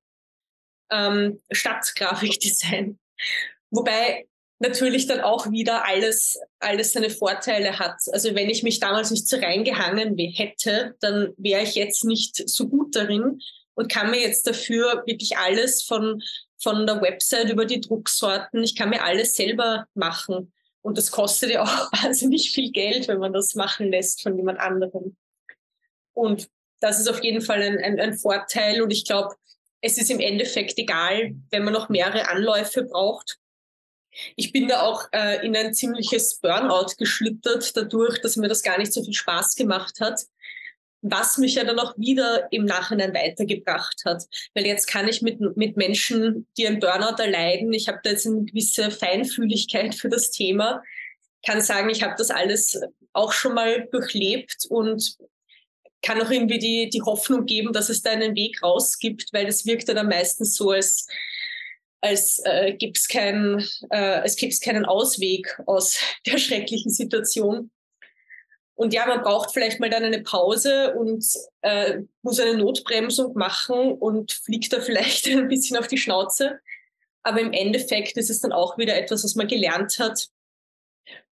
Ähm, 0.90 1.40
Stadtgrafikdesign. 1.52 2.98
Wobei 3.70 4.26
natürlich 4.60 5.06
dann 5.06 5.20
auch 5.20 5.50
wieder 5.50 5.86
alles, 5.86 6.38
alles 6.58 6.92
seine 6.92 7.10
Vorteile 7.10 7.78
hat. 7.78 7.96
Also 8.12 8.34
wenn 8.34 8.48
ich 8.48 8.62
mich 8.62 8.80
damals 8.80 9.10
nicht 9.10 9.28
so 9.28 9.36
reingehangen 9.36 10.16
hätte, 10.16 10.96
dann 11.00 11.34
wäre 11.36 11.62
ich 11.62 11.74
jetzt 11.74 12.04
nicht 12.04 12.48
so 12.48 12.68
gut 12.68 12.96
darin 12.96 13.40
und 13.74 13.90
kann 13.90 14.10
mir 14.10 14.20
jetzt 14.20 14.46
dafür 14.46 15.02
wirklich 15.06 15.36
alles 15.36 15.82
von, 15.82 16.22
von 16.58 16.86
der 16.86 17.00
Website 17.00 17.50
über 17.50 17.64
die 17.64 17.80
Drucksorten, 17.80 18.62
ich 18.62 18.76
kann 18.76 18.90
mir 18.90 19.02
alles 19.02 19.36
selber 19.36 19.86
machen. 19.94 20.52
Und 20.82 20.96
das 20.98 21.10
kostet 21.10 21.50
ja 21.50 21.62
auch 21.62 21.92
wahnsinnig 22.02 22.52
viel 22.52 22.70
Geld, 22.70 23.08
wenn 23.08 23.18
man 23.18 23.32
das 23.32 23.54
machen 23.54 23.90
lässt 23.90 24.22
von 24.22 24.36
jemand 24.36 24.58
anderem. 24.60 25.16
Und 26.14 26.48
das 26.80 26.98
ist 26.98 27.08
auf 27.08 27.22
jeden 27.22 27.42
Fall 27.42 27.62
ein, 27.62 27.78
ein, 27.78 28.00
ein 28.00 28.18
Vorteil. 28.18 28.82
Und 28.82 28.90
ich 28.90 29.04
glaube, 29.04 29.34
es 29.82 29.98
ist 29.98 30.10
im 30.10 30.20
Endeffekt 30.20 30.78
egal, 30.78 31.34
wenn 31.50 31.64
man 31.64 31.72
noch 31.72 31.88
mehrere 31.88 32.28
Anläufe 32.28 32.84
braucht. 32.84 33.38
Ich 34.34 34.52
bin 34.52 34.66
da 34.66 34.82
auch 34.82 35.04
äh, 35.12 35.46
in 35.46 35.56
ein 35.56 35.72
ziemliches 35.72 36.40
Burnout 36.40 36.94
geschlittert, 36.98 37.76
dadurch, 37.76 38.20
dass 38.20 38.36
mir 38.36 38.48
das 38.48 38.62
gar 38.62 38.76
nicht 38.76 38.92
so 38.92 39.04
viel 39.04 39.14
Spaß 39.14 39.54
gemacht 39.54 40.00
hat 40.00 40.20
was 41.02 41.38
mich 41.38 41.54
ja 41.54 41.64
dann 41.64 41.78
auch 41.78 41.96
wieder 41.96 42.48
im 42.50 42.64
Nachhinein 42.64 43.14
weitergebracht 43.14 44.02
hat. 44.04 44.24
Weil 44.54 44.66
jetzt 44.66 44.86
kann 44.86 45.08
ich 45.08 45.22
mit, 45.22 45.40
mit 45.56 45.76
Menschen, 45.76 46.46
die 46.56 46.66
einen 46.66 46.80
Burnout 46.80 47.20
erleiden, 47.20 47.72
ich 47.72 47.88
habe 47.88 48.00
da 48.02 48.10
jetzt 48.10 48.26
eine 48.26 48.44
gewisse 48.44 48.90
Feinfühligkeit 48.90 49.94
für 49.94 50.08
das 50.08 50.30
Thema, 50.30 50.82
kann 51.44 51.62
sagen, 51.62 51.88
ich 51.90 52.02
habe 52.02 52.14
das 52.18 52.30
alles 52.30 52.80
auch 53.12 53.32
schon 53.32 53.54
mal 53.54 53.88
durchlebt 53.90 54.66
und 54.68 55.16
kann 56.02 56.20
auch 56.20 56.30
irgendwie 56.30 56.58
die, 56.58 56.88
die 56.88 57.02
Hoffnung 57.02 57.46
geben, 57.46 57.72
dass 57.72 57.88
es 57.88 58.02
da 58.02 58.10
einen 58.10 58.34
Weg 58.34 58.62
raus 58.62 58.98
gibt, 58.98 59.32
weil 59.32 59.46
es 59.46 59.66
wirkt 59.66 59.88
dann 59.88 60.08
meistens 60.08 60.56
so, 60.56 60.70
als, 60.70 61.06
als 62.00 62.40
äh, 62.44 62.74
gibt 62.74 62.98
es 62.98 63.08
kein, 63.08 63.64
äh, 63.90 64.28
gibt 64.36 64.60
keinen 64.62 64.84
Ausweg 64.84 65.60
aus 65.66 65.98
der 66.26 66.38
schrecklichen 66.38 66.90
Situation. 66.90 67.70
Und 68.80 68.94
ja, 68.94 69.04
man 69.04 69.20
braucht 69.20 69.52
vielleicht 69.52 69.78
mal 69.78 69.90
dann 69.90 70.04
eine 70.04 70.22
Pause 70.22 70.94
und 70.94 71.22
äh, 71.60 71.98
muss 72.22 72.40
eine 72.40 72.56
Notbremsung 72.56 73.34
machen 73.34 73.92
und 73.92 74.32
fliegt 74.32 74.72
da 74.72 74.80
vielleicht 74.80 75.26
ein 75.26 75.48
bisschen 75.48 75.76
auf 75.76 75.86
die 75.86 75.98
Schnauze. 75.98 76.60
Aber 77.22 77.42
im 77.42 77.52
Endeffekt 77.52 78.16
ist 78.16 78.30
es 78.30 78.40
dann 78.40 78.52
auch 78.52 78.78
wieder 78.78 78.96
etwas, 78.96 79.22
was 79.22 79.34
man 79.34 79.48
gelernt 79.48 79.98
hat. 79.98 80.28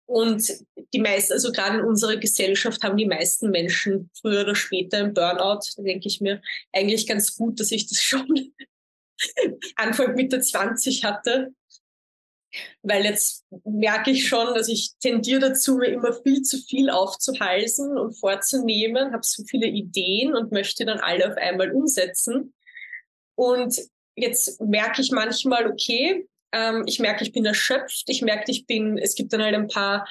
Und 0.05 0.47
die 0.93 1.01
meisten, 1.01 1.33
also 1.33 1.51
gerade 1.51 1.79
in 1.79 1.85
unserer 1.87 2.17
Gesellschaft 2.17 2.83
haben 2.83 2.99
die 2.99 3.07
meisten 3.07 3.49
Menschen 3.49 4.11
früher 4.21 4.43
oder 4.43 4.55
später 4.55 4.99
einen 4.99 5.15
Burnout. 5.15 5.61
Da 5.75 5.83
denke 5.83 6.07
ich 6.07 6.21
mir 6.21 6.43
eigentlich 6.75 7.07
ganz 7.07 7.35
gut, 7.35 7.61
dass 7.61 7.73
ich 7.73 7.89
das 7.89 8.03
schon 8.03 8.53
Anfang 9.77 10.15
Mitte 10.17 10.39
20 10.39 11.03
hatte 11.03 11.55
weil 12.83 13.05
jetzt 13.05 13.45
merke 13.65 14.11
ich 14.11 14.27
schon, 14.27 14.55
dass 14.55 14.69
ich 14.69 14.93
tendiere 15.01 15.51
dazu, 15.51 15.77
mir 15.77 15.89
immer 15.89 16.13
viel 16.23 16.43
zu 16.43 16.59
viel 16.59 16.91
aufzuhalsen 16.91 17.99
und 17.99 18.19
vorzunehmen, 18.19 19.13
habe 19.13 19.23
so 19.23 19.45
viele 19.45 19.67
Ideen 19.67 20.35
und 20.35 20.53
möchte 20.53 20.85
dann 20.85 20.99
alle 20.99 21.31
auf 21.31 21.37
einmal 21.37 21.73
umsetzen. 21.73 22.55
Und 23.35 23.79
jetzt 24.17 24.61
merke 24.61 25.03
ich 25.03 25.11
manchmal, 25.11 25.71
okay, 25.71 26.27
ähm, 26.53 26.85
ich 26.87 26.99
merke, 26.99 27.23
ich 27.23 27.33
bin 27.33 27.45
erschöpft, 27.45 28.05
ich 28.09 28.23
merke, 28.23 28.51
ich 28.51 28.67
bin, 28.67 28.99
es 28.99 29.15
gibt 29.15 29.33
dann 29.33 29.43
halt 29.43 29.55
ein 29.55 29.69
paar 29.69 30.09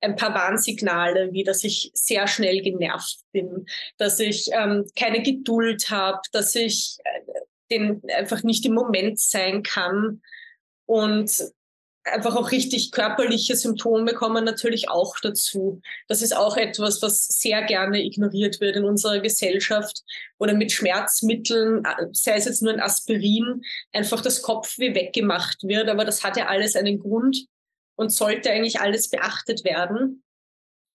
ein 0.00 0.16
paar 0.16 0.34
Warnsignale, 0.34 1.32
wie 1.32 1.44
dass 1.44 1.64
ich 1.64 1.90
sehr 1.94 2.28
schnell 2.28 2.62
genervt 2.62 3.18
bin, 3.32 3.66
dass 3.96 4.20
ich 4.20 4.48
ähm, 4.52 4.86
keine 4.96 5.22
Geduld 5.22 5.90
habe, 5.90 6.20
dass 6.32 6.54
ich 6.54 6.98
äh, 7.04 7.40
den 7.70 8.02
einfach 8.16 8.42
nicht 8.42 8.64
im 8.64 8.74
Moment 8.74 9.18
sein 9.18 9.62
kann. 9.62 10.22
Und 10.86 11.52
einfach 12.04 12.36
auch 12.36 12.50
richtig 12.50 12.90
körperliche 12.90 13.56
Symptome 13.56 14.14
kommen 14.14 14.44
natürlich 14.44 14.88
auch 14.88 15.16
dazu. 15.20 15.80
Das 16.06 16.22
ist 16.22 16.36
auch 16.36 16.56
etwas, 16.56 17.02
was 17.02 17.26
sehr 17.26 17.62
gerne 17.62 18.02
ignoriert 18.02 18.60
wird 18.60 18.76
in 18.76 18.84
unserer 18.84 19.20
Gesellschaft 19.20 20.02
oder 20.38 20.54
mit 20.54 20.72
Schmerzmitteln, 20.72 21.82
sei 22.12 22.34
es 22.34 22.46
jetzt 22.46 22.62
nur 22.62 22.72
ein 22.72 22.80
Aspirin, 22.80 23.62
einfach 23.92 24.20
das 24.20 24.42
Kopfweh 24.42 24.94
weggemacht 24.94 25.62
wird. 25.62 25.88
Aber 25.88 26.04
das 26.04 26.24
hat 26.24 26.36
ja 26.36 26.46
alles 26.46 26.76
einen 26.76 26.98
Grund 26.98 27.46
und 27.96 28.10
sollte 28.10 28.50
eigentlich 28.50 28.80
alles 28.80 29.10
beachtet 29.10 29.64
werden. 29.64 30.22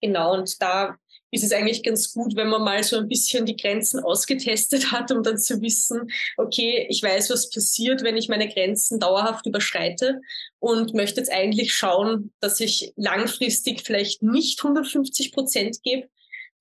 Genau, 0.02 0.34
und 0.34 0.62
da 0.62 0.98
ist 1.32 1.44
es 1.44 1.52
eigentlich 1.52 1.84
ganz 1.84 2.14
gut, 2.14 2.36
wenn 2.36 2.50
man 2.50 2.64
mal 2.64 2.84
so 2.84 2.98
ein 2.98 3.08
bisschen 3.08 3.46
die 3.46 3.56
Grenzen 3.56 4.00
ausgetestet 4.00 4.92
hat, 4.92 5.12
um 5.12 5.24
dann 5.24 5.38
zu 5.38 5.62
wissen, 5.62 6.10
okay, 6.38 6.88
ich 6.90 7.04
weiß, 7.04 7.30
was 7.30 7.50
passiert, 7.50 8.04
wenn 8.04 8.18
ich 8.18 8.30
meine 8.30 8.48
Grenzen 8.48 9.00
dauerhaft 9.00 9.46
überschreite 9.46 10.22
und 10.60 10.94
möchte 10.94 11.20
jetzt 11.20 11.32
eigentlich 11.32 11.74
schauen, 11.74 12.32
dass 12.40 12.60
ich 12.60 12.94
langfristig 12.96 13.82
vielleicht 13.82 14.24
nicht 14.24 14.64
150 14.64 15.32
Prozent 15.32 15.84
gebe, 15.84 16.08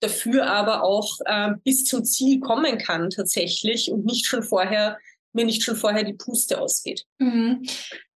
dafür 0.01 0.47
aber 0.47 0.83
auch 0.83 1.19
äh, 1.25 1.51
bis 1.65 1.85
zum 1.85 2.05
Ziel 2.05 2.41
kommen 2.41 2.79
kann 2.79 3.11
tatsächlich 3.11 3.91
und 3.91 4.05
nicht 4.05 4.27
schon 4.27 4.43
vorher 4.43 4.99
mir 5.33 5.45
nicht 5.45 5.63
schon 5.63 5.77
vorher 5.77 6.05
die 6.05 6.15
Puste 6.15 6.61
ausgeht. 6.61 7.05
Mhm. 7.19 7.63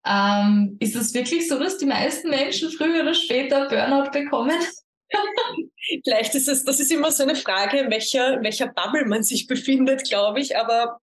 Ähm, 0.04 0.76
ist 0.80 0.96
es 0.96 1.14
wirklich 1.14 1.48
so, 1.48 1.58
dass 1.58 1.78
die 1.78 1.86
meisten 1.86 2.30
Menschen 2.30 2.70
früher 2.70 3.02
oder 3.02 3.14
später 3.14 3.68
Burnout 3.68 4.10
bekommen? 4.10 4.58
Vielleicht 6.04 6.34
ist 6.34 6.48
es, 6.48 6.64
das 6.64 6.80
ist 6.80 6.90
immer 6.90 7.10
so 7.10 7.22
eine 7.22 7.36
Frage, 7.36 7.78
in 7.78 7.90
welcher, 7.90 8.34
in 8.34 8.44
welcher 8.44 8.68
Bubble 8.68 9.04
man 9.06 9.22
sich 9.22 9.46
befindet, 9.46 10.04
glaube 10.04 10.40
ich. 10.40 10.56
Aber 10.56 11.00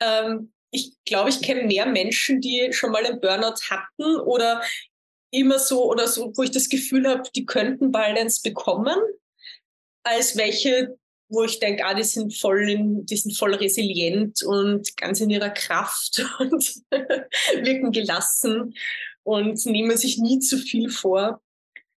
ähm, 0.00 0.52
ich 0.70 0.92
glaube, 1.04 1.30
ich 1.30 1.42
kenne 1.42 1.64
mehr 1.64 1.86
Menschen, 1.86 2.40
die 2.40 2.72
schon 2.72 2.90
mal 2.90 3.04
einen 3.04 3.20
Burnout 3.20 3.60
hatten 3.68 4.16
oder 4.20 4.62
immer 5.30 5.58
so 5.58 5.90
oder 5.90 6.06
so, 6.08 6.32
wo 6.36 6.42
ich 6.42 6.50
das 6.50 6.68
Gefühl 6.68 7.08
habe, 7.08 7.28
die 7.34 7.46
könnten 7.46 7.92
Balance 7.92 8.40
bekommen, 8.42 8.96
als 10.02 10.36
welche, 10.36 10.96
wo 11.28 11.44
ich 11.44 11.58
denke, 11.58 11.84
ah, 11.84 11.94
die 11.94 12.02
sind 12.02 12.36
voll 12.36 12.68
in, 12.68 13.06
die 13.06 13.16
sind 13.16 13.36
voll 13.36 13.54
resilient 13.54 14.42
und 14.42 14.96
ganz 14.96 15.20
in 15.20 15.30
ihrer 15.30 15.50
Kraft 15.50 16.24
und 16.38 16.82
wirken 16.90 17.92
gelassen 17.92 18.74
und 19.24 19.64
nehmen 19.66 19.96
sich 19.96 20.18
nie 20.18 20.38
zu 20.38 20.58
viel 20.58 20.90
vor. 20.90 21.40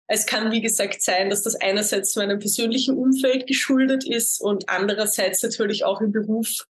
Es 0.08 0.26
kann, 0.26 0.52
wie 0.52 0.62
gesagt, 0.62 1.02
sein, 1.02 1.30
dass 1.30 1.42
das 1.42 1.56
einerseits 1.56 2.16
meinem 2.16 2.40
persönlichen 2.40 2.96
Umfeld 2.96 3.48
geschuldet 3.48 4.08
ist 4.08 4.40
und 4.42 4.70
andererseits 4.70 5.42
natürlich 5.42 5.84
auch 5.84 6.02
im 6.02 6.12
Beruf, 6.12 6.66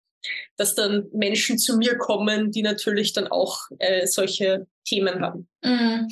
dass 0.57 0.75
dann 0.75 1.07
Menschen 1.13 1.59
zu 1.59 1.77
mir 1.77 1.97
kommen, 1.97 2.51
die 2.51 2.63
natürlich 2.63 3.13
dann 3.13 3.27
auch 3.27 3.63
äh, 3.79 4.07
solche 4.07 4.67
Themen 4.85 5.23
haben. 5.23 5.49
Mhm. 5.63 6.09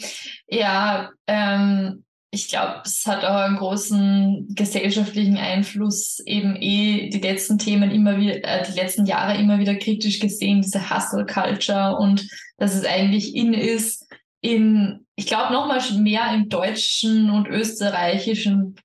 Ja, 0.49 1.11
ähm, 1.27 2.05
ich 2.33 2.49
glaube, 2.49 2.83
es 2.85 3.05
hat 3.07 3.25
auch 3.25 3.35
einen 3.35 3.57
großen 3.57 4.55
gesellschaftlichen 4.55 5.37
Einfluss, 5.37 6.21
eben 6.27 6.55
eh 6.57 7.09
die 7.09 7.19
letzten 7.19 7.59
Themen 7.59 7.91
immer 7.91 8.19
wieder, 8.19 8.37
äh, 8.45 8.65
die 8.65 8.79
letzten 8.79 9.07
Jahre 9.07 9.39
immer 9.39 9.59
wieder 9.59 9.75
kritisch 9.75 10.21
gesehen, 10.21 10.63
diese 10.63 10.91
Hustle 10.91 11.27
Culture 11.27 11.97
und 11.97 12.29
dass 12.59 12.75
es 12.75 12.85
eigentlich 12.85 13.35
in 13.35 13.53
ist, 13.53 14.07
in, 14.41 15.07
ich 15.17 15.27
glaube, 15.27 15.53
nochmal 15.53 15.81
mehr 15.99 16.33
im 16.35 16.49
deutschen 16.49 17.31
und 17.31 17.49
österreichischen 17.49 18.77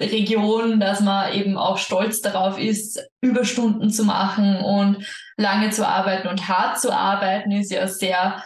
Region, 0.00 0.78
dass 0.78 1.00
man 1.00 1.32
eben 1.32 1.56
auch 1.56 1.78
stolz 1.78 2.20
darauf 2.20 2.58
ist, 2.58 3.02
Überstunden 3.20 3.90
zu 3.90 4.04
machen 4.04 4.56
und 4.56 5.04
lange 5.36 5.70
zu 5.70 5.86
arbeiten 5.86 6.28
und 6.28 6.48
hart 6.48 6.80
zu 6.80 6.92
arbeiten, 6.92 7.50
ist 7.50 7.72
ja 7.72 7.88
sehr 7.88 8.44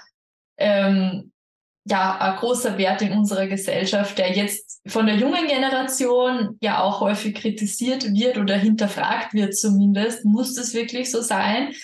ähm, 0.58 1.32
ja 1.84 2.18
ein 2.18 2.36
großer 2.36 2.78
Wert 2.78 3.02
in 3.02 3.12
unserer 3.12 3.46
Gesellschaft, 3.48 4.16
der 4.18 4.32
jetzt 4.32 4.80
von 4.86 5.06
der 5.06 5.16
jungen 5.16 5.46
Generation 5.46 6.56
ja 6.60 6.80
auch 6.80 7.00
häufig 7.00 7.34
kritisiert 7.34 8.04
wird 8.12 8.38
oder 8.38 8.56
hinterfragt 8.56 9.34
wird 9.34 9.56
zumindest. 9.56 10.24
Muss 10.24 10.54
das 10.54 10.74
wirklich 10.74 11.10
so 11.10 11.20
sein? 11.20 11.74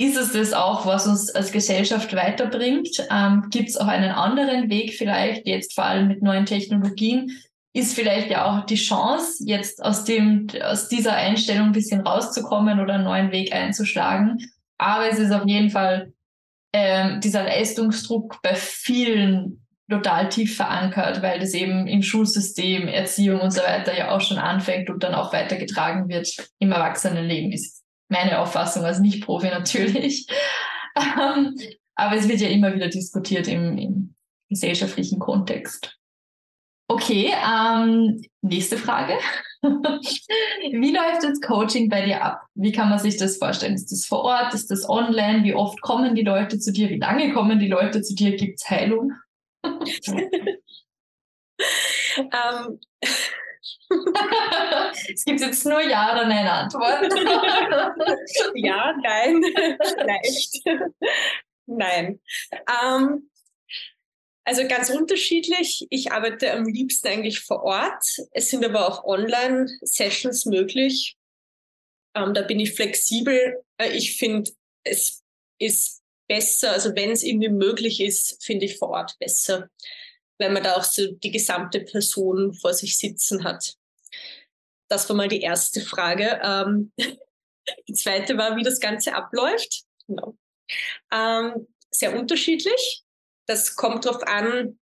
Ist 0.00 0.16
es 0.16 0.32
das 0.32 0.54
auch, 0.54 0.86
was 0.86 1.06
uns 1.06 1.28
als 1.34 1.52
Gesellschaft 1.52 2.16
weiterbringt? 2.16 2.88
Ähm, 3.10 3.48
Gibt 3.50 3.68
es 3.68 3.76
auch 3.76 3.86
einen 3.86 4.12
anderen 4.12 4.70
Weg 4.70 4.94
vielleicht, 4.94 5.46
jetzt 5.46 5.74
vor 5.74 5.84
allem 5.84 6.08
mit 6.08 6.22
neuen 6.22 6.46
Technologien? 6.46 7.30
Ist 7.74 7.94
vielleicht 7.94 8.30
ja 8.30 8.46
auch 8.46 8.64
die 8.64 8.76
Chance, 8.76 9.44
jetzt 9.44 9.84
aus, 9.84 10.04
dem, 10.04 10.46
aus 10.64 10.88
dieser 10.88 11.12
Einstellung 11.12 11.66
ein 11.66 11.72
bisschen 11.72 12.00
rauszukommen 12.00 12.80
oder 12.80 12.94
einen 12.94 13.04
neuen 13.04 13.30
Weg 13.30 13.52
einzuschlagen. 13.52 14.38
Aber 14.78 15.06
es 15.06 15.18
ist 15.18 15.32
auf 15.32 15.46
jeden 15.46 15.68
Fall 15.68 16.14
ähm, 16.72 17.20
dieser 17.20 17.44
Leistungsdruck 17.44 18.40
bei 18.42 18.54
vielen 18.54 19.66
total 19.90 20.30
tief 20.30 20.56
verankert, 20.56 21.20
weil 21.20 21.40
das 21.40 21.52
eben 21.52 21.86
im 21.86 22.02
Schulsystem, 22.02 22.88
Erziehung 22.88 23.40
und 23.40 23.50
so 23.50 23.60
weiter 23.60 23.94
ja 23.94 24.12
auch 24.12 24.22
schon 24.22 24.38
anfängt 24.38 24.88
und 24.88 25.02
dann 25.02 25.14
auch 25.14 25.34
weitergetragen 25.34 26.08
wird 26.08 26.34
im 26.58 26.72
Erwachsenenleben, 26.72 27.52
ist 27.52 27.79
meine 28.10 28.40
Auffassung 28.40 28.84
als 28.84 29.00
Nicht-Profi 29.00 29.48
natürlich. 29.48 30.26
Ähm, 30.96 31.56
aber 31.94 32.16
es 32.16 32.28
wird 32.28 32.40
ja 32.40 32.48
immer 32.48 32.74
wieder 32.74 32.88
diskutiert 32.88 33.46
im, 33.46 33.78
im 33.78 34.14
gesellschaftlichen 34.48 35.20
Kontext. 35.20 35.96
Okay, 36.88 37.32
ähm, 37.32 38.20
nächste 38.42 38.76
Frage. 38.76 39.12
Wie 39.62 40.92
läuft 40.92 41.22
das 41.22 41.40
Coaching 41.40 41.88
bei 41.88 42.04
dir 42.04 42.24
ab? 42.24 42.40
Wie 42.54 42.72
kann 42.72 42.88
man 42.88 42.98
sich 42.98 43.16
das 43.16 43.36
vorstellen? 43.36 43.74
Ist 43.74 43.92
das 43.92 44.04
vor 44.04 44.24
Ort? 44.24 44.52
Ist 44.52 44.72
das 44.72 44.88
online? 44.88 45.44
Wie 45.44 45.54
oft 45.54 45.80
kommen 45.80 46.16
die 46.16 46.24
Leute 46.24 46.58
zu 46.58 46.72
dir? 46.72 46.90
Wie 46.90 46.98
lange 46.98 47.32
kommen 47.32 47.60
die 47.60 47.68
Leute 47.68 48.02
zu 48.02 48.16
dir? 48.16 48.36
Gibt 48.36 48.60
es 48.60 48.68
Heilung? 48.68 49.12
ähm, 49.64 49.78
es 55.12 55.24
gibt 55.24 55.40
jetzt 55.40 55.64
nur 55.64 55.80
Ja 55.80 56.12
oder 56.12 56.26
Nein 56.26 56.46
Antwort. 56.46 57.12
ja, 58.54 58.94
nein, 59.02 59.42
vielleicht. 59.44 60.62
nein. 61.66 62.20
Ähm, 62.52 63.30
also 64.44 64.66
ganz 64.66 64.90
unterschiedlich. 64.90 65.86
Ich 65.90 66.12
arbeite 66.12 66.52
am 66.52 66.64
liebsten 66.64 67.08
eigentlich 67.08 67.40
vor 67.40 67.62
Ort. 67.62 68.04
Es 68.32 68.50
sind 68.50 68.64
aber 68.64 68.88
auch 68.88 69.04
Online-Sessions 69.04 70.46
möglich. 70.46 71.16
Ähm, 72.14 72.34
da 72.34 72.42
bin 72.42 72.58
ich 72.58 72.74
flexibel. 72.74 73.62
Äh, 73.78 73.96
ich 73.96 74.16
finde, 74.16 74.50
es 74.84 75.22
ist 75.58 76.02
besser, 76.26 76.72
also 76.72 76.94
wenn 76.94 77.10
es 77.10 77.22
irgendwie 77.22 77.48
möglich 77.48 78.00
ist, 78.00 78.42
finde 78.44 78.64
ich 78.66 78.78
vor 78.78 78.90
Ort 78.90 79.18
besser 79.18 79.68
wenn 80.40 80.54
man 80.54 80.64
da 80.64 80.74
auch 80.74 80.84
so 80.84 81.12
die 81.12 81.30
gesamte 81.30 81.80
Person 81.80 82.54
vor 82.54 82.72
sich 82.72 82.98
sitzen 82.98 83.44
hat. 83.44 83.74
Das 84.88 85.08
war 85.08 85.14
mal 85.14 85.28
die 85.28 85.42
erste 85.42 85.82
Frage. 85.82 86.40
Ähm, 86.42 86.92
die 87.88 87.92
zweite 87.92 88.36
war, 88.38 88.56
wie 88.56 88.64
das 88.64 88.80
Ganze 88.80 89.14
abläuft. 89.14 89.84
Genau. 90.08 90.36
Ähm, 91.12 91.68
sehr 91.90 92.18
unterschiedlich. 92.18 93.04
Das 93.46 93.76
kommt 93.76 94.06
darauf 94.06 94.22
an, 94.26 94.78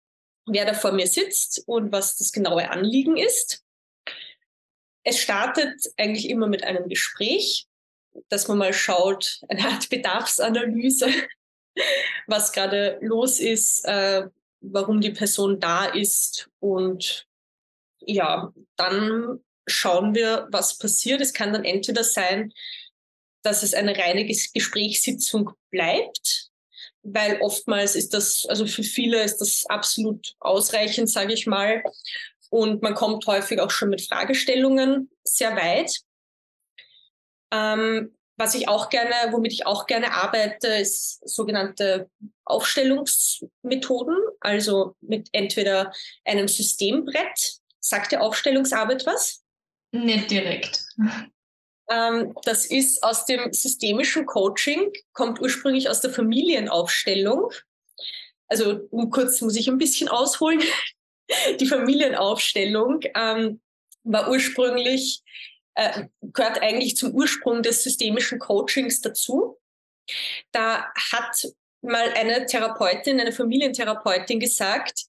wer 0.46 0.66
da 0.66 0.74
vor 0.74 0.92
mir 0.92 1.06
sitzt 1.06 1.62
und 1.66 1.90
was 1.90 2.16
das 2.16 2.32
genaue 2.32 2.70
Anliegen 2.70 3.16
ist. 3.16 3.64
Es 5.04 5.20
startet 5.20 5.80
eigentlich 5.96 6.28
immer 6.28 6.48
mit 6.48 6.64
einem 6.64 6.88
Gespräch, 6.88 7.66
dass 8.28 8.46
man 8.46 8.58
mal 8.58 8.74
schaut, 8.74 9.40
eine 9.48 9.66
Art 9.66 9.88
Bedarfsanalyse, 9.88 11.08
was 12.26 12.52
gerade 12.52 12.98
los 13.00 13.40
ist, 13.40 13.84
äh, 13.86 14.28
warum 14.72 15.00
die 15.00 15.10
Person 15.10 15.60
da 15.60 15.86
ist 15.86 16.48
und 16.60 17.26
ja, 18.00 18.52
dann 18.76 19.40
schauen 19.66 20.14
wir, 20.14 20.48
was 20.50 20.78
passiert. 20.78 21.20
Es 21.20 21.32
kann 21.32 21.52
dann 21.52 21.64
entweder 21.64 22.04
sein, 22.04 22.52
dass 23.42 23.62
es 23.62 23.74
eine 23.74 23.96
reine 23.96 24.24
Gesprächssitzung 24.26 25.50
bleibt, 25.70 26.50
weil 27.02 27.40
oftmals 27.40 27.94
ist 27.94 28.14
das, 28.14 28.44
also 28.48 28.66
für 28.66 28.82
viele 28.82 29.22
ist 29.22 29.38
das 29.38 29.64
absolut 29.68 30.34
ausreichend, 30.40 31.10
sage 31.10 31.32
ich 31.32 31.46
mal. 31.46 31.82
Und 32.50 32.82
man 32.82 32.94
kommt 32.94 33.26
häufig 33.26 33.60
auch 33.60 33.70
schon 33.70 33.88
mit 33.88 34.02
Fragestellungen 34.02 35.10
sehr 35.24 35.54
weit. 35.56 35.92
Ähm, 37.52 38.15
was 38.36 38.54
ich 38.54 38.68
auch 38.68 38.90
gerne, 38.90 39.14
womit 39.32 39.52
ich 39.52 39.66
auch 39.66 39.86
gerne 39.86 40.12
arbeite, 40.12 40.68
ist 40.68 41.26
sogenannte 41.28 42.10
Aufstellungsmethoden, 42.44 44.16
also 44.40 44.94
mit 45.00 45.28
entweder 45.32 45.92
einem 46.24 46.48
Systembrett. 46.48 47.58
Sagt 47.80 48.12
der 48.12 48.22
Aufstellungsarbeit 48.22 49.06
was? 49.06 49.42
Nicht 49.92 50.30
direkt. 50.30 50.84
Ähm, 51.88 52.34
das 52.44 52.66
ist 52.66 53.02
aus 53.02 53.24
dem 53.26 53.52
systemischen 53.52 54.26
Coaching, 54.26 54.92
kommt 55.12 55.40
ursprünglich 55.40 55.88
aus 55.88 56.00
der 56.00 56.10
Familienaufstellung. 56.10 57.52
Also 58.48 58.80
um 58.90 59.10
kurz 59.10 59.40
muss 59.40 59.56
ich 59.56 59.68
ein 59.68 59.78
bisschen 59.78 60.08
ausholen. 60.08 60.62
Die 61.60 61.66
Familienaufstellung 61.66 63.00
ähm, 63.14 63.60
war 64.04 64.30
ursprünglich 64.30 65.22
äh, 65.76 66.08
gehört 66.22 66.60
eigentlich 66.62 66.96
zum 66.96 67.12
Ursprung 67.12 67.62
des 67.62 67.82
systemischen 67.82 68.38
Coachings 68.38 69.00
dazu. 69.00 69.58
Da 70.52 70.86
hat 71.12 71.46
mal 71.82 72.10
eine 72.14 72.46
Therapeutin, 72.46 73.20
eine 73.20 73.32
Familientherapeutin 73.32 74.40
gesagt, 74.40 75.04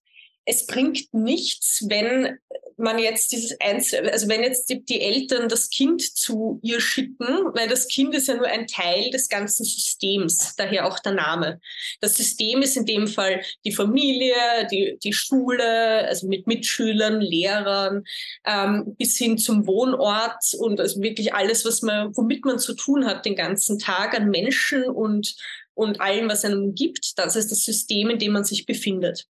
es 0.45 0.65
bringt 0.65 1.13
nichts, 1.13 1.85
wenn 1.89 2.39
man 2.77 2.99
jetzt 2.99 3.31
dieses 3.31 3.59
Einzel 3.59 4.09
also 4.09 4.27
wenn 4.27 4.43
jetzt 4.43 4.69
die, 4.69 4.83
die, 4.83 5.01
Eltern 5.01 5.49
das 5.49 5.69
Kind 5.69 6.01
zu 6.01 6.59
ihr 6.61 6.79
schicken, 6.79 7.27
weil 7.53 7.67
das 7.67 7.87
Kind 7.87 8.13
ist 8.15 8.27
ja 8.27 8.35
nur 8.35 8.47
ein 8.47 8.67
Teil 8.67 9.09
des 9.11 9.29
ganzen 9.29 9.63
Systems, 9.63 10.55
daher 10.55 10.87
auch 10.87 10.99
der 10.99 11.13
Name. 11.13 11.59
Das 12.01 12.15
System 12.15 12.61
ist 12.61 12.77
in 12.77 12.85
dem 12.85 13.07
Fall 13.07 13.41
die 13.65 13.71
Familie, 13.71 14.35
die, 14.71 14.97
die 15.03 15.13
Schule, 15.13 16.07
also 16.07 16.27
mit 16.27 16.47
Mitschülern, 16.47 17.21
Lehrern, 17.21 18.03
ähm, 18.45 18.95
bis 18.97 19.17
hin 19.17 19.37
zum 19.37 19.67
Wohnort 19.67 20.43
und 20.57 20.79
also 20.79 21.01
wirklich 21.01 21.33
alles, 21.33 21.65
was 21.65 21.81
man, 21.81 22.15
womit 22.15 22.45
man 22.45 22.59
zu 22.59 22.73
tun 22.73 23.05
hat 23.05 23.25
den 23.25 23.35
ganzen 23.35 23.79
Tag 23.79 24.15
an 24.15 24.29
Menschen 24.29 24.85
und, 24.85 25.35
und 25.73 26.01
allem, 26.01 26.29
was 26.29 26.45
einem 26.45 26.75
gibt. 26.75 27.17
Das 27.17 27.35
ist 27.35 27.51
das 27.51 27.63
System, 27.63 28.09
in 28.09 28.19
dem 28.19 28.33
man 28.33 28.43
sich 28.43 28.65
befindet. 28.65 29.27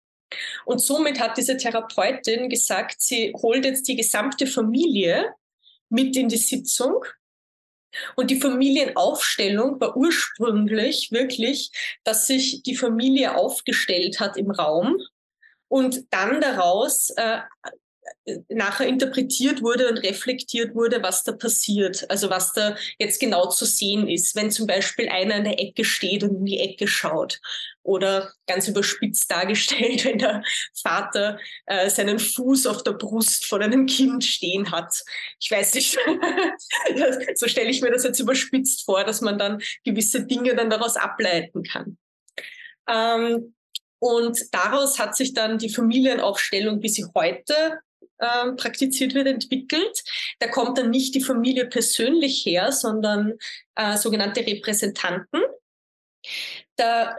Und 0.65 0.79
somit 0.79 1.19
hat 1.19 1.37
diese 1.37 1.57
Therapeutin 1.57 2.49
gesagt, 2.49 3.01
sie 3.01 3.33
holt 3.35 3.65
jetzt 3.65 3.87
die 3.87 3.95
gesamte 3.95 4.47
Familie 4.47 5.33
mit 5.89 6.15
in 6.15 6.29
die 6.29 6.37
Sitzung. 6.37 7.03
Und 8.15 8.31
die 8.31 8.39
Familienaufstellung 8.39 9.79
war 9.79 9.95
ursprünglich 9.95 11.11
wirklich, 11.11 11.71
dass 12.03 12.27
sich 12.27 12.63
die 12.63 12.75
Familie 12.75 13.35
aufgestellt 13.35 14.19
hat 14.19 14.35
im 14.35 14.49
Raum 14.49 14.97
und 15.67 16.11
dann 16.11 16.41
daraus 16.41 17.11
äh, 17.11 17.39
nachher 18.49 18.87
interpretiert 18.87 19.61
wurde 19.61 19.89
und 19.89 19.97
reflektiert 19.97 20.75
wurde, 20.75 21.03
was 21.03 21.23
da 21.23 21.33
passiert, 21.33 22.09
also 22.09 22.29
was 22.29 22.53
da 22.53 22.75
jetzt 22.97 23.19
genau 23.19 23.49
zu 23.49 23.65
sehen 23.65 24.07
ist, 24.07 24.35
wenn 24.35 24.51
zum 24.51 24.65
Beispiel 24.65 25.09
einer 25.09 25.35
in 25.35 25.43
der 25.43 25.59
Ecke 25.59 25.83
steht 25.83 26.23
und 26.23 26.37
in 26.37 26.45
die 26.45 26.59
Ecke 26.59 26.87
schaut 26.87 27.39
oder 27.83 28.31
ganz 28.47 28.67
überspitzt 28.67 29.29
dargestellt, 29.29 30.05
wenn 30.05 30.19
der 30.19 30.43
Vater 30.81 31.37
äh, 31.65 31.89
seinen 31.89 32.19
Fuß 32.19 32.67
auf 32.67 32.83
der 32.83 32.93
Brust 32.93 33.45
von 33.45 33.61
einem 33.61 33.85
Kind 33.85 34.23
stehen 34.23 34.71
hat. 34.71 34.95
Ich 35.39 35.51
weiß 35.51 35.73
nicht, 35.73 35.97
so 37.35 37.47
stelle 37.47 37.69
ich 37.69 37.81
mir 37.81 37.91
das 37.91 38.03
jetzt 38.03 38.19
überspitzt 38.19 38.85
vor, 38.85 39.03
dass 39.03 39.21
man 39.21 39.37
dann 39.37 39.61
gewisse 39.83 40.25
Dinge 40.25 40.55
dann 40.55 40.69
daraus 40.69 40.95
ableiten 40.95 41.63
kann. 41.63 41.97
Ähm, 42.87 43.53
und 43.99 44.37
daraus 44.51 44.99
hat 44.99 45.15
sich 45.15 45.33
dann 45.33 45.57
die 45.57 45.69
Familienaufstellung, 45.69 46.81
wie 46.81 46.89
sie 46.89 47.05
heute 47.15 47.79
ähm, 48.19 48.55
praktiziert 48.55 49.13
wird, 49.13 49.27
entwickelt. 49.27 50.03
Da 50.39 50.47
kommt 50.47 50.77
dann 50.77 50.89
nicht 50.89 51.15
die 51.15 51.23
Familie 51.23 51.65
persönlich 51.65 52.45
her, 52.45 52.71
sondern 52.71 53.33
äh, 53.75 53.97
sogenannte 53.97 54.45
Repräsentanten. 54.45 55.41
Da 56.75 57.15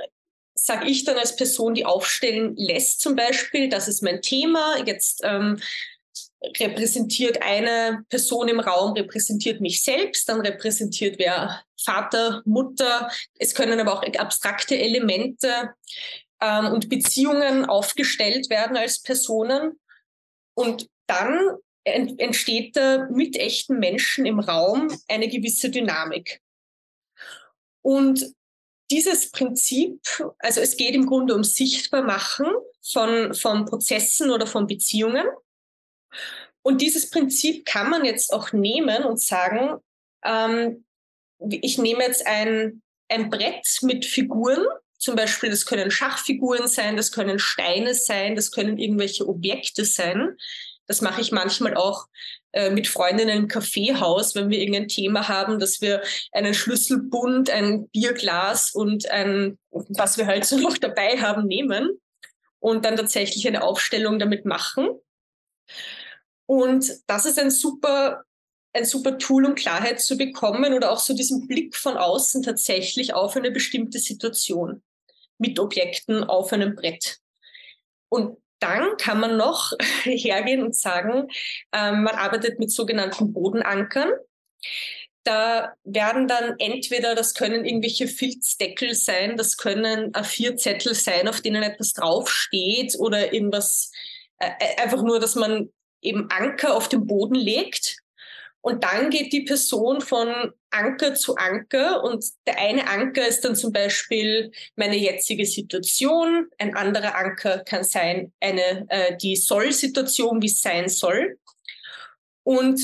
sage 0.54 0.88
ich 0.88 1.04
dann 1.04 1.18
als 1.18 1.36
Person, 1.36 1.74
die 1.74 1.84
aufstellen 1.84 2.54
lässt 2.56 3.00
zum 3.00 3.16
Beispiel, 3.16 3.68
das 3.68 3.88
ist 3.88 4.02
mein 4.02 4.22
Thema, 4.22 4.76
jetzt 4.86 5.20
ähm, 5.24 5.60
repräsentiert 6.58 7.42
eine 7.42 8.04
Person 8.08 8.48
im 8.48 8.60
Raum, 8.60 8.92
repräsentiert 8.92 9.60
mich 9.60 9.82
selbst, 9.82 10.28
dann 10.28 10.40
repräsentiert 10.40 11.18
wer 11.18 11.62
Vater, 11.80 12.42
Mutter. 12.44 13.10
Es 13.38 13.54
können 13.54 13.80
aber 13.80 13.94
auch 13.94 14.02
abstrakte 14.18 14.78
Elemente 14.78 15.74
ähm, 16.40 16.66
und 16.66 16.88
Beziehungen 16.88 17.64
aufgestellt 17.64 18.50
werden 18.50 18.76
als 18.76 19.02
Personen. 19.02 19.78
Und 20.54 20.88
dann 21.06 21.58
entsteht 21.84 22.76
da 22.76 23.08
mit 23.10 23.36
echten 23.36 23.78
Menschen 23.78 24.24
im 24.24 24.40
Raum 24.40 24.88
eine 25.08 25.28
gewisse 25.28 25.68
Dynamik. 25.68 26.40
Und 27.82 28.34
dieses 28.90 29.30
Prinzip, 29.30 30.00
also 30.38 30.60
es 30.60 30.76
geht 30.76 30.94
im 30.94 31.06
Grunde 31.06 31.34
um 31.34 31.44
Sichtbarmachen 31.44 32.46
von, 32.82 33.34
von 33.34 33.64
Prozessen 33.66 34.30
oder 34.30 34.46
von 34.46 34.66
Beziehungen. 34.66 35.26
Und 36.62 36.80
dieses 36.80 37.10
Prinzip 37.10 37.66
kann 37.66 37.90
man 37.90 38.04
jetzt 38.04 38.32
auch 38.32 38.52
nehmen 38.52 39.04
und 39.04 39.20
sagen, 39.20 39.80
ähm, 40.24 40.84
ich 41.38 41.76
nehme 41.78 42.04
jetzt 42.04 42.26
ein, 42.26 42.82
ein 43.08 43.28
Brett 43.28 43.66
mit 43.82 44.06
Figuren. 44.06 44.64
Zum 45.04 45.16
Beispiel, 45.16 45.50
das 45.50 45.66
können 45.66 45.90
Schachfiguren 45.90 46.66
sein, 46.66 46.96
das 46.96 47.12
können 47.12 47.38
Steine 47.38 47.94
sein, 47.94 48.36
das 48.36 48.50
können 48.50 48.78
irgendwelche 48.78 49.28
Objekte 49.28 49.84
sein. 49.84 50.34
Das 50.86 51.02
mache 51.02 51.20
ich 51.20 51.30
manchmal 51.30 51.74
auch 51.74 52.06
äh, 52.52 52.70
mit 52.70 52.86
Freundinnen 52.86 53.36
im 53.36 53.48
Kaffeehaus, 53.48 54.34
wenn 54.34 54.48
wir 54.48 54.58
irgendein 54.58 54.88
Thema 54.88 55.28
haben, 55.28 55.58
dass 55.58 55.82
wir 55.82 56.00
einen 56.32 56.54
Schlüsselbund, 56.54 57.50
ein 57.50 57.86
Bierglas 57.90 58.74
und 58.74 59.10
ein, 59.10 59.58
was 59.70 60.16
wir 60.16 60.24
halt 60.24 60.46
so 60.46 60.56
noch 60.58 60.78
dabei 60.78 61.20
haben, 61.20 61.48
nehmen 61.48 62.00
und 62.58 62.86
dann 62.86 62.96
tatsächlich 62.96 63.46
eine 63.46 63.62
Aufstellung 63.62 64.18
damit 64.18 64.46
machen. 64.46 64.88
Und 66.46 66.90
das 67.06 67.26
ist 67.26 67.38
ein 67.38 67.50
super, 67.50 68.24
ein 68.72 68.86
super 68.86 69.18
Tool, 69.18 69.44
um 69.44 69.54
Klarheit 69.54 70.00
zu 70.00 70.16
bekommen 70.16 70.72
oder 70.72 70.92
auch 70.92 71.00
so 71.00 71.12
diesen 71.12 71.46
Blick 71.46 71.76
von 71.76 71.98
außen 71.98 72.42
tatsächlich 72.42 73.12
auf 73.12 73.36
eine 73.36 73.50
bestimmte 73.50 73.98
Situation 73.98 74.82
mit 75.38 75.58
Objekten 75.58 76.24
auf 76.24 76.52
einem 76.52 76.74
Brett. 76.74 77.18
Und 78.08 78.38
dann 78.60 78.96
kann 78.96 79.20
man 79.20 79.36
noch 79.36 79.72
hergehen 80.04 80.62
und 80.62 80.74
sagen, 80.74 81.28
ähm, 81.72 82.02
man 82.02 82.14
arbeitet 82.14 82.58
mit 82.58 82.70
sogenannten 82.70 83.32
Bodenankern. 83.32 84.10
Da 85.24 85.72
werden 85.84 86.28
dann 86.28 86.56
entweder, 86.58 87.14
das 87.14 87.34
können 87.34 87.64
irgendwelche 87.64 88.08
Filzdeckel 88.08 88.94
sein, 88.94 89.36
das 89.36 89.56
können 89.56 90.12
A4-Zettel 90.12 90.94
sein, 90.94 91.28
auf 91.28 91.40
denen 91.40 91.62
etwas 91.62 91.94
draufsteht 91.94 92.96
oder 92.98 93.32
irgendwas, 93.32 93.90
äh, 94.38 94.50
äh, 94.58 94.82
einfach 94.82 95.02
nur, 95.02 95.20
dass 95.20 95.34
man 95.34 95.70
eben 96.02 96.28
Anker 96.30 96.76
auf 96.76 96.88
den 96.88 97.06
Boden 97.06 97.34
legt 97.34 98.03
und 98.64 98.82
dann 98.82 99.10
geht 99.10 99.30
die 99.34 99.42
Person 99.42 100.00
von 100.00 100.54
Anker 100.70 101.14
zu 101.14 101.36
Anker. 101.36 102.02
Und 102.02 102.24
der 102.46 102.58
eine 102.58 102.88
Anker 102.88 103.28
ist 103.28 103.42
dann 103.44 103.54
zum 103.56 103.72
Beispiel 103.72 104.52
meine 104.74 104.96
jetzige 104.96 105.44
Situation, 105.44 106.46
ein 106.56 106.74
anderer 106.74 107.14
Anker 107.14 107.58
kann 107.58 107.84
sein 107.84 108.32
eine 108.40 108.86
äh, 108.88 109.18
die 109.18 109.36
Soll-Situation, 109.36 110.40
wie 110.40 110.46
es 110.46 110.62
sein 110.62 110.88
soll. 110.88 111.38
Und 112.42 112.80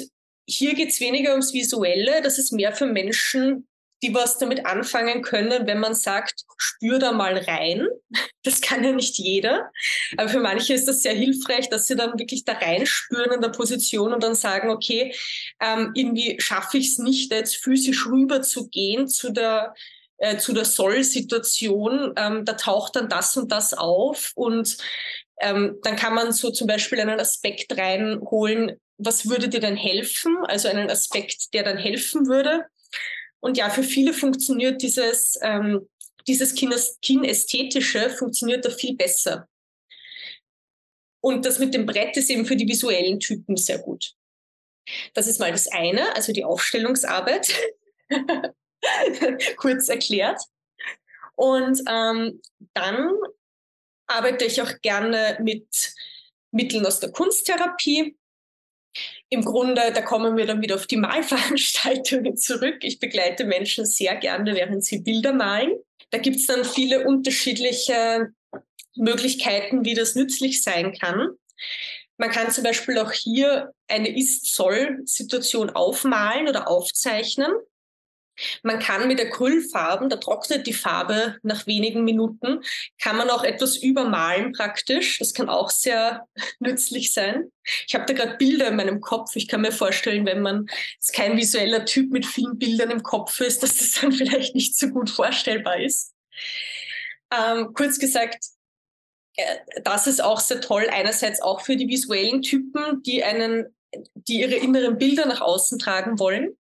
hier 0.47 0.75
geht 0.75 0.90
es 0.90 1.01
weniger 1.01 1.31
ums 1.31 1.55
Visuelle, 1.55 2.21
das 2.21 2.37
ist 2.37 2.53
mehr 2.53 2.75
für 2.75 2.87
Menschen, 2.87 3.66
die 4.02 4.14
was 4.14 4.38
damit 4.38 4.66
anfangen 4.66 5.22
können, 5.22 5.66
wenn 5.66 5.78
man 5.78 5.94
sagt, 5.94 6.44
spür 6.56 6.98
da 6.98 7.12
mal 7.12 7.36
rein. 7.36 7.86
Das 8.42 8.60
kann 8.60 8.82
ja 8.82 8.92
nicht 8.92 9.18
jeder. 9.18 9.70
Aber 10.16 10.28
für 10.28 10.40
manche 10.40 10.72
ist 10.72 10.88
das 10.88 11.02
sehr 11.02 11.12
hilfreich, 11.12 11.68
dass 11.68 11.86
sie 11.86 11.96
dann 11.96 12.18
wirklich 12.18 12.44
da 12.44 12.54
reinspüren 12.54 13.32
in 13.32 13.40
der 13.40 13.50
Position 13.50 14.14
und 14.14 14.22
dann 14.22 14.34
sagen, 14.34 14.70
okay, 14.70 15.14
ähm, 15.60 15.92
irgendwie 15.94 16.36
schaffe 16.40 16.78
ich 16.78 16.88
es 16.88 16.98
nicht, 16.98 17.32
jetzt 17.32 17.56
physisch 17.56 18.06
rüber 18.06 18.40
zu 18.42 18.68
gehen 18.68 19.08
zu 19.08 19.30
der 19.30 19.74
äh, 20.16 20.36
zu 20.36 20.52
der 20.52 20.64
Soll-Situation. 20.64 22.14
Ähm, 22.16 22.44
da 22.44 22.52
taucht 22.54 22.96
dann 22.96 23.08
das 23.08 23.36
und 23.36 23.52
das 23.52 23.74
auf 23.74 24.32
und 24.34 24.76
ähm, 25.40 25.78
dann 25.82 25.96
kann 25.96 26.14
man 26.14 26.32
so 26.32 26.50
zum 26.50 26.66
Beispiel 26.66 27.00
einen 27.00 27.18
Aspekt 27.18 27.76
reinholen, 27.76 28.78
was 28.98 29.28
würde 29.28 29.48
dir 29.48 29.60
denn 29.60 29.76
helfen? 29.76 30.36
Also 30.46 30.68
einen 30.68 30.90
Aspekt, 30.90 31.54
der 31.54 31.62
dann 31.62 31.78
helfen 31.78 32.26
würde. 32.26 32.66
Und 33.40 33.57
ja, 33.57 33.70
für 33.70 33.83
viele 33.83 34.12
funktioniert 34.12 34.83
dieses, 34.83 35.38
ähm, 35.42 35.88
dieses 36.26 36.55
Kinästhetische 36.55 38.11
funktioniert 38.11 38.64
da 38.64 38.70
viel 38.70 38.94
besser. 38.96 39.48
Und 41.22 41.44
das 41.44 41.59
mit 41.59 41.74
dem 41.74 41.87
Brett 41.87 42.16
ist 42.16 42.31
eben 42.31 42.46
für 42.46 42.57
die 42.57 42.68
visuellen 42.68 43.20
Typen 43.20 43.57
sehr 43.57 43.79
gut. 43.79 44.14
Das 45.14 45.26
ist 45.26 45.38
mal 45.38 45.53
das 45.53 45.68
eine, 45.68 46.14
also 46.16 46.33
die 46.33 46.44
Aufstellungsarbeit, 46.44 47.53
kurz 49.57 49.88
erklärt. 49.88 50.40
Und 51.37 51.81
ähm, 51.88 52.40
dann 52.74 53.14
arbeite 54.07 54.44
ich 54.44 54.61
auch 54.61 54.72
gerne 54.83 55.38
mit 55.42 55.66
Mitteln 56.50 56.85
aus 56.85 57.00
der 57.00 57.12
Kunsttherapie 57.12 58.16
im 59.31 59.45
Grunde, 59.45 59.93
da 59.95 60.03
kommen 60.03 60.37
wir 60.37 60.45
dann 60.45 60.61
wieder 60.61 60.75
auf 60.75 60.87
die 60.87 60.97
Malveranstaltungen 60.97 62.37
zurück. 62.37 62.79
Ich 62.83 62.99
begleite 62.99 63.45
Menschen 63.45 63.87
sehr 63.87 64.16
gerne, 64.16 64.55
während 64.55 64.85
sie 64.85 64.99
Bilder 64.99 65.33
malen. 65.33 65.73
Da 66.11 66.19
gibt 66.19 66.37
es 66.37 66.47
dann 66.47 66.64
viele 66.64 67.07
unterschiedliche 67.07 68.33
Möglichkeiten, 68.97 69.85
wie 69.85 69.95
das 69.95 70.16
nützlich 70.16 70.62
sein 70.64 70.93
kann. 70.99 71.31
Man 72.19 72.31
kann 72.31 72.51
zum 72.51 72.64
Beispiel 72.64 72.99
auch 72.99 73.12
hier 73.12 73.73
eine 73.87 74.14
Ist-Soll-Situation 74.14 75.71
aufmalen 75.71 76.49
oder 76.49 76.69
aufzeichnen. 76.69 77.53
Man 78.62 78.79
kann 78.79 79.09
mit 79.09 79.20
Acrylfarben, 79.20 80.09
da 80.09 80.16
trocknet 80.16 80.66
die 80.66 80.72
Farbe 80.72 81.38
nach 81.42 81.66
wenigen 81.66 82.05
Minuten, 82.05 82.61
kann 83.00 83.16
man 83.16 83.31
auch 83.31 83.44
etwas 83.44 83.76
übermalen 83.76 84.53
praktisch. 84.53 85.18
Das 85.18 85.35
kann 85.35 85.48
auch 85.48 85.70
sehr 85.70 86.26
nützlich 86.59 87.12
sein. 87.12 87.50
Ich 87.87 87.94
habe 87.94 88.07
da 88.07 88.14
gerade 88.14 88.37
Bilder 88.37 88.68
in 88.68 88.76
meinem 88.76 89.00
Kopf. 89.00 89.37
Ich 89.37 89.48
kann 89.48 89.61
mir 89.61 89.72
vorstellen, 89.72 90.26
wenn 90.26 90.42
man 90.42 90.66
kein 91.12 91.37
visueller 91.37 91.85
Typ 91.85 92.11
mit 92.11 92.26
vielen 92.26 92.59
Bildern 92.59 92.90
im 92.90 93.03
Kopf 93.03 93.40
ist, 93.40 93.62
dass 93.62 93.76
das 93.76 93.92
dann 94.00 94.12
vielleicht 94.12 94.55
nicht 94.55 94.76
so 94.76 94.88
gut 94.88 95.11
vorstellbar 95.11 95.79
ist. 95.81 96.14
Ähm, 97.33 97.72
kurz 97.74 97.98
gesagt, 97.98 98.44
äh, 99.37 99.59
das 99.85 100.07
ist 100.07 100.22
auch 100.22 100.40
sehr 100.40 100.61
toll. 100.61 100.88
Einerseits 100.90 101.40
auch 101.40 101.61
für 101.61 101.76
die 101.76 101.88
visuellen 101.88 102.42
Typen, 102.42 103.03
die 103.03 103.22
einen, 103.22 103.74
die 104.14 104.40
ihre 104.40 104.57
inneren 104.57 104.98
Bilder 104.98 105.26
nach 105.26 105.40
außen 105.40 105.79
tragen 105.79 106.18
wollen. 106.18 106.57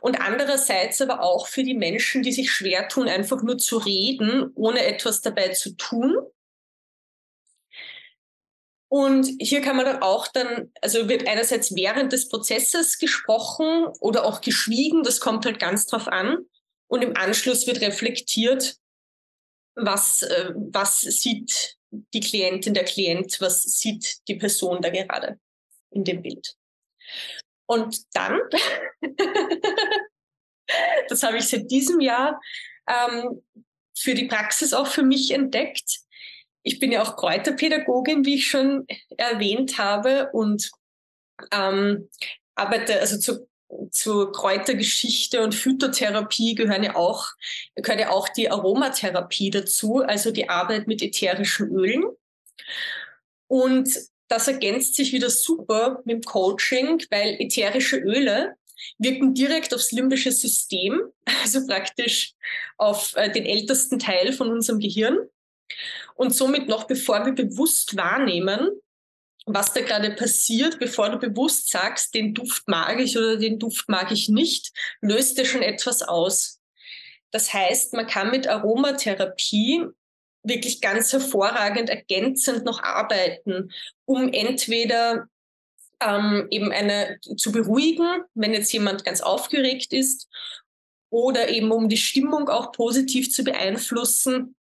Und 0.00 0.20
andererseits 0.20 1.00
aber 1.00 1.22
auch 1.22 1.48
für 1.48 1.64
die 1.64 1.74
Menschen, 1.74 2.22
die 2.22 2.32
sich 2.32 2.50
schwer 2.50 2.88
tun, 2.88 3.08
einfach 3.08 3.42
nur 3.42 3.58
zu 3.58 3.78
reden, 3.78 4.50
ohne 4.54 4.84
etwas 4.84 5.20
dabei 5.20 5.48
zu 5.50 5.76
tun. 5.76 6.16
Und 8.88 9.28
hier 9.40 9.60
kann 9.62 9.76
man 9.76 9.84
dann 9.84 10.02
auch 10.02 10.28
dann, 10.28 10.72
also 10.80 11.08
wird 11.08 11.26
einerseits 11.26 11.74
während 11.74 12.12
des 12.12 12.28
Prozesses 12.28 12.98
gesprochen 12.98 13.86
oder 14.00 14.24
auch 14.24 14.40
geschwiegen, 14.40 15.02
das 15.02 15.20
kommt 15.20 15.44
halt 15.44 15.58
ganz 15.58 15.86
drauf 15.86 16.06
an. 16.06 16.46
Und 16.86 17.02
im 17.02 17.16
Anschluss 17.16 17.66
wird 17.66 17.80
reflektiert, 17.80 18.76
was, 19.74 20.22
äh, 20.22 20.52
was 20.54 21.00
sieht 21.00 21.76
die 21.90 22.20
Klientin, 22.20 22.74
der 22.74 22.84
Klient, 22.84 23.40
was 23.40 23.62
sieht 23.62 24.18
die 24.28 24.36
Person 24.36 24.80
da 24.80 24.90
gerade 24.90 25.38
in 25.90 26.04
dem 26.04 26.22
Bild. 26.22 26.56
Und 27.66 28.14
dann, 28.14 28.40
das 31.08 31.22
habe 31.22 31.38
ich 31.38 31.48
seit 31.48 31.70
diesem 31.70 32.00
Jahr 32.00 32.40
ähm, 32.88 33.42
für 33.96 34.14
die 34.14 34.26
Praxis 34.26 34.72
auch 34.72 34.86
für 34.86 35.02
mich 35.02 35.32
entdeckt. 35.32 36.00
Ich 36.62 36.78
bin 36.78 36.92
ja 36.92 37.02
auch 37.02 37.16
Kräuterpädagogin, 37.16 38.24
wie 38.24 38.36
ich 38.36 38.48
schon 38.48 38.86
erwähnt 39.16 39.78
habe, 39.78 40.30
und 40.32 40.70
ähm, 41.52 42.08
arbeite 42.54 43.00
also 43.00 43.18
zu, 43.18 43.48
zur 43.90 44.32
Kräutergeschichte 44.32 45.42
und 45.42 45.54
Phytotherapie 45.54 46.54
gehören 46.54 46.84
ja 46.84 46.96
auch, 46.96 47.28
gehört 47.74 48.00
ja 48.00 48.10
auch 48.10 48.28
die 48.28 48.50
Aromatherapie 48.50 49.50
dazu, 49.50 49.98
also 49.98 50.30
die 50.30 50.48
Arbeit 50.48 50.86
mit 50.86 51.02
ätherischen 51.02 51.70
Ölen. 51.70 52.04
Und 53.48 53.88
das 54.28 54.48
ergänzt 54.48 54.96
sich 54.96 55.12
wieder 55.12 55.30
super 55.30 56.02
mit 56.04 56.16
dem 56.16 56.22
Coaching, 56.22 57.02
weil 57.10 57.36
ätherische 57.40 57.96
Öle 57.96 58.56
wirken 58.98 59.34
direkt 59.34 59.74
aufs 59.74 59.92
limbische 59.92 60.32
System, 60.32 61.00
also 61.42 61.66
praktisch 61.66 62.34
auf 62.76 63.14
äh, 63.16 63.30
den 63.30 63.46
ältesten 63.46 63.98
Teil 63.98 64.32
von 64.32 64.50
unserem 64.50 64.78
Gehirn. 64.78 65.18
Und 66.14 66.34
somit 66.34 66.68
noch 66.68 66.84
bevor 66.84 67.24
wir 67.26 67.32
bewusst 67.32 67.96
wahrnehmen, 67.96 68.70
was 69.46 69.72
da 69.72 69.80
gerade 69.80 70.10
passiert, 70.10 70.78
bevor 70.78 71.08
du 71.08 71.18
bewusst 71.18 71.70
sagst, 71.70 72.14
den 72.14 72.34
Duft 72.34 72.66
mag 72.68 73.00
ich 73.00 73.16
oder 73.16 73.36
den 73.36 73.58
Duft 73.58 73.88
mag 73.88 74.10
ich 74.10 74.28
nicht, 74.28 74.72
löst 75.00 75.38
er 75.38 75.44
schon 75.44 75.62
etwas 75.62 76.02
aus. 76.02 76.60
Das 77.30 77.52
heißt, 77.52 77.92
man 77.94 78.06
kann 78.06 78.30
mit 78.30 78.48
Aromatherapie 78.48 79.86
wirklich 80.48 80.80
ganz 80.80 81.12
hervorragend 81.12 81.90
ergänzend 81.90 82.64
noch 82.64 82.82
arbeiten, 82.82 83.72
um 84.04 84.32
entweder 84.32 85.28
ähm, 86.00 86.46
eben 86.50 86.72
eine 86.72 87.18
zu 87.36 87.52
beruhigen, 87.52 88.22
wenn 88.34 88.52
jetzt 88.52 88.72
jemand 88.72 89.04
ganz 89.04 89.20
aufgeregt 89.20 89.92
ist, 89.92 90.28
oder 91.10 91.48
eben 91.48 91.70
um 91.70 91.88
die 91.88 91.96
Stimmung 91.96 92.48
auch 92.48 92.72
positiv 92.72 93.30
zu 93.30 93.44
beeinflussen 93.44 94.56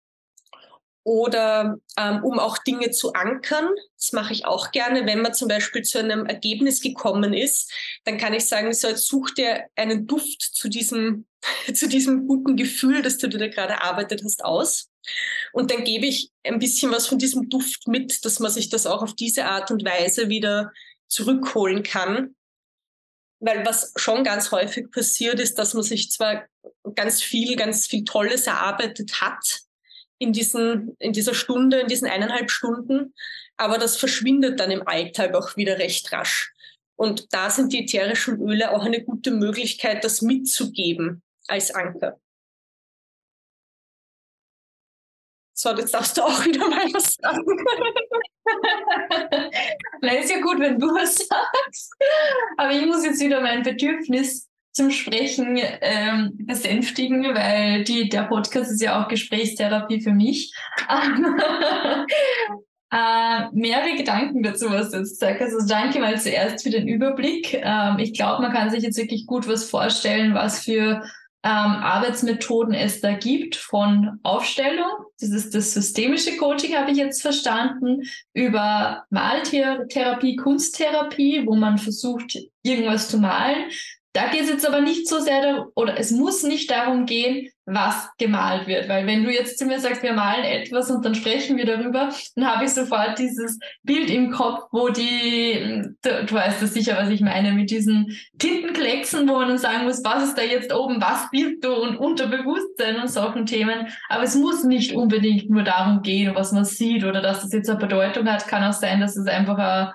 oder 1.05 1.77
ähm, 1.97 2.23
um 2.23 2.39
auch 2.39 2.57
Dinge 2.57 2.89
zu 2.89 3.13
ankern. 3.13 3.69
Das 3.95 4.11
mache 4.11 4.33
ich 4.33 4.45
auch 4.45 4.71
gerne. 4.71 5.05
Wenn 5.05 5.21
man 5.21 5.35
zum 5.35 5.47
Beispiel 5.47 5.83
zu 5.83 5.99
einem 5.99 6.25
Ergebnis 6.25 6.81
gekommen 6.81 7.33
ist, 7.33 7.71
dann 8.05 8.17
kann 8.17 8.33
ich 8.33 8.47
sagen, 8.47 8.73
so, 8.73 8.87
jetzt 8.87 9.07
such 9.07 9.29
dir 9.31 9.65
einen 9.75 10.07
Duft 10.07 10.41
zu 10.41 10.67
diesem, 10.67 11.27
zu 11.73 11.87
diesem 11.87 12.27
guten 12.27 12.57
Gefühl, 12.57 13.03
das 13.03 13.19
du 13.19 13.29
dir 13.29 13.37
da 13.37 13.47
gerade 13.47 13.73
erarbeitet 13.73 14.23
hast, 14.25 14.43
aus. 14.43 14.89
Und 15.53 15.69
dann 15.69 15.83
gebe 15.83 16.07
ich 16.07 16.31
ein 16.43 16.57
bisschen 16.57 16.91
was 16.91 17.05
von 17.05 17.19
diesem 17.19 17.49
Duft 17.49 17.87
mit, 17.87 18.25
dass 18.25 18.39
man 18.39 18.49
sich 18.49 18.69
das 18.69 18.87
auch 18.87 19.03
auf 19.03 19.13
diese 19.13 19.45
Art 19.45 19.69
und 19.69 19.85
Weise 19.85 20.27
wieder 20.27 20.71
zurückholen 21.07 21.83
kann. 21.83 22.35
weil 23.39 23.63
was 23.63 23.93
schon 23.95 24.23
ganz 24.23 24.49
häufig 24.51 24.89
passiert 24.89 25.39
ist, 25.39 25.59
dass 25.59 25.75
man 25.75 25.83
sich 25.83 26.09
zwar 26.09 26.45
ganz 26.95 27.21
viel, 27.21 27.55
ganz 27.55 27.85
viel 27.85 28.03
Tolles 28.03 28.47
erarbeitet 28.47 29.21
hat 29.21 29.65
in, 30.17 30.33
diesen, 30.33 30.95
in 30.99 31.13
dieser 31.13 31.33
Stunde, 31.33 31.79
in 31.79 31.87
diesen 31.87 32.07
eineinhalb 32.07 32.51
Stunden, 32.51 33.13
aber 33.57 33.77
das 33.77 33.97
verschwindet 33.97 34.59
dann 34.59 34.71
im 34.71 34.87
Alltag 34.87 35.35
auch 35.35 35.55
wieder 35.57 35.79
recht 35.79 36.11
rasch. 36.11 36.53
Und 36.95 37.33
da 37.33 37.49
sind 37.49 37.73
die 37.73 37.83
ätherischen 37.83 38.41
Öle 38.41 38.71
auch 38.71 38.85
eine 38.85 39.03
gute 39.03 39.31
Möglichkeit, 39.31 40.03
das 40.03 40.21
mitzugeben 40.21 41.23
als 41.47 41.71
Anker. 41.71 42.19
So, 45.57 45.73
jetzt 45.75 45.93
darfst 45.93 46.17
du 46.17 46.21
auch 46.21 46.45
wieder 46.45 46.69
mal 46.69 46.85
was 46.93 47.15
sagen. 47.15 47.45
Na, 50.01 50.13
ist 50.13 50.29
ja 50.29 50.41
gut, 50.41 50.59
wenn 50.59 50.77
du 50.77 50.87
was 50.87 51.15
sagst. 51.15 51.95
Aber 52.57 52.71
ich 52.71 52.85
muss 52.85 53.05
jetzt 53.05 53.21
wieder 53.21 53.39
mein 53.39 53.63
Bedürfnis 53.63 54.49
zum 54.75 54.91
Sprechen 54.91 55.57
ähm, 55.81 56.31
besänftigen, 56.33 57.23
weil 57.33 57.85
die, 57.85 58.09
der 58.09 58.23
Podcast 58.23 58.71
ist 58.71 58.81
ja 58.81 59.01
auch 59.01 59.07
Gesprächstherapie 59.07 60.01
für 60.01 60.11
mich. 60.11 60.53
äh, 62.91 63.49
mehrere 63.53 63.95
Gedanken 63.95 64.43
dazu, 64.43 64.69
was 64.69 64.91
du 64.91 64.97
jetzt 64.97 65.17
sagst. 65.17 65.41
Also 65.41 65.65
danke 65.65 65.99
mal 65.99 66.19
zuerst 66.19 66.61
für 66.61 66.71
den 66.71 66.89
Überblick. 66.89 67.53
Ähm, 67.53 67.99
ich 67.99 68.13
glaube, 68.13 68.41
man 68.41 68.51
kann 68.51 68.69
sich 68.69 68.83
jetzt 68.83 68.97
wirklich 68.97 69.25
gut 69.25 69.47
was 69.47 69.69
vorstellen, 69.69 70.33
was 70.33 70.65
für 70.65 71.01
ähm, 71.45 71.51
Arbeitsmethoden 71.51 72.73
es 72.73 72.99
da 72.99 73.13
gibt, 73.13 73.55
von 73.55 74.19
Aufstellung, 74.23 74.91
das 75.21 75.29
ist 75.29 75.55
das 75.55 75.73
systemische 75.73 76.35
Coaching, 76.37 76.75
habe 76.75 76.91
ich 76.91 76.97
jetzt 76.97 77.21
verstanden, 77.21 78.01
über 78.33 79.05
Maltherapie, 79.09 80.35
Kunsttherapie, 80.35 81.45
wo 81.45 81.55
man 81.55 81.77
versucht, 81.77 82.35
irgendwas 82.63 83.09
zu 83.09 83.19
malen, 83.19 83.69
da 84.15 84.29
geht 84.29 84.43
es 84.43 84.49
jetzt 84.49 84.65
aber 84.65 84.79
nicht 84.79 85.09
so 85.09 85.19
sehr, 85.19 85.41
darum, 85.41 85.67
oder 85.75 85.99
es 85.99 86.11
muss 86.11 86.41
nicht 86.43 86.71
darum 86.71 87.05
gehen, 87.05 87.49
was 87.65 88.07
gemalt 88.17 88.65
wird. 88.65 88.87
Weil 88.87 89.05
wenn 89.07 89.25
du 89.25 89.33
jetzt 89.33 89.59
zu 89.59 89.65
mir 89.65 89.79
sagst, 89.79 90.03
wir 90.03 90.13
malen 90.13 90.45
etwas 90.45 90.89
und 90.89 91.03
dann 91.03 91.15
sprechen 91.15 91.57
wir 91.57 91.65
darüber, 91.65 92.09
dann 92.35 92.47
habe 92.47 92.63
ich 92.63 92.71
sofort 92.71 93.19
dieses 93.19 93.59
Bild 93.83 94.09
im 94.09 94.31
Kopf, 94.31 94.63
wo 94.71 94.87
die, 94.87 95.83
du, 96.01 96.25
du 96.25 96.33
weißt 96.33 96.61
das 96.61 96.73
sicher, 96.73 96.95
was 96.97 97.09
ich 97.09 97.19
meine, 97.19 97.51
mit 97.51 97.71
diesen 97.71 98.17
Tintenklecksen, 98.37 99.27
wo 99.27 99.33
man 99.33 99.49
dann 99.49 99.57
sagen 99.57 99.83
muss, 99.83 100.01
was 100.05 100.29
ist 100.29 100.37
da 100.37 100.43
jetzt 100.43 100.73
oben, 100.73 101.01
was 101.01 101.29
bist 101.31 101.63
du 101.65 101.73
und 101.73 101.97
Unterbewusstsein 101.97 103.01
und 103.01 103.09
solchen 103.09 103.45
Themen. 103.45 103.87
Aber 104.07 104.23
es 104.23 104.35
muss 104.35 104.63
nicht 104.63 104.93
unbedingt 104.93 105.49
nur 105.49 105.63
darum 105.63 106.03
gehen, 106.03 106.35
was 106.35 106.53
man 106.53 106.63
sieht 106.63 107.03
oder 107.03 107.21
dass 107.21 107.41
das 107.41 107.51
jetzt 107.51 107.69
eine 107.69 107.79
Bedeutung 107.79 108.31
hat. 108.31 108.47
Kann 108.47 108.63
auch 108.63 108.73
sein, 108.73 109.01
dass 109.01 109.17
es 109.17 109.27
einfach 109.27 109.57
ein 109.57 109.91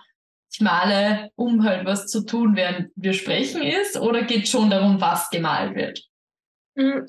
male, 0.59 1.31
um 1.37 1.65
halt 1.65 1.87
was 1.87 2.09
zu 2.09 2.23
tun, 2.23 2.57
während 2.57 2.91
wir 2.97 3.13
sprechen 3.13 3.63
ist? 3.63 3.97
Oder 3.97 4.23
geht 4.23 4.45
es 4.45 4.51
schon 4.51 4.71
darum, 4.71 5.01
was 5.01 5.31
gemalt 5.31 5.77
wird? 5.77 6.03
Hm, 6.77 7.07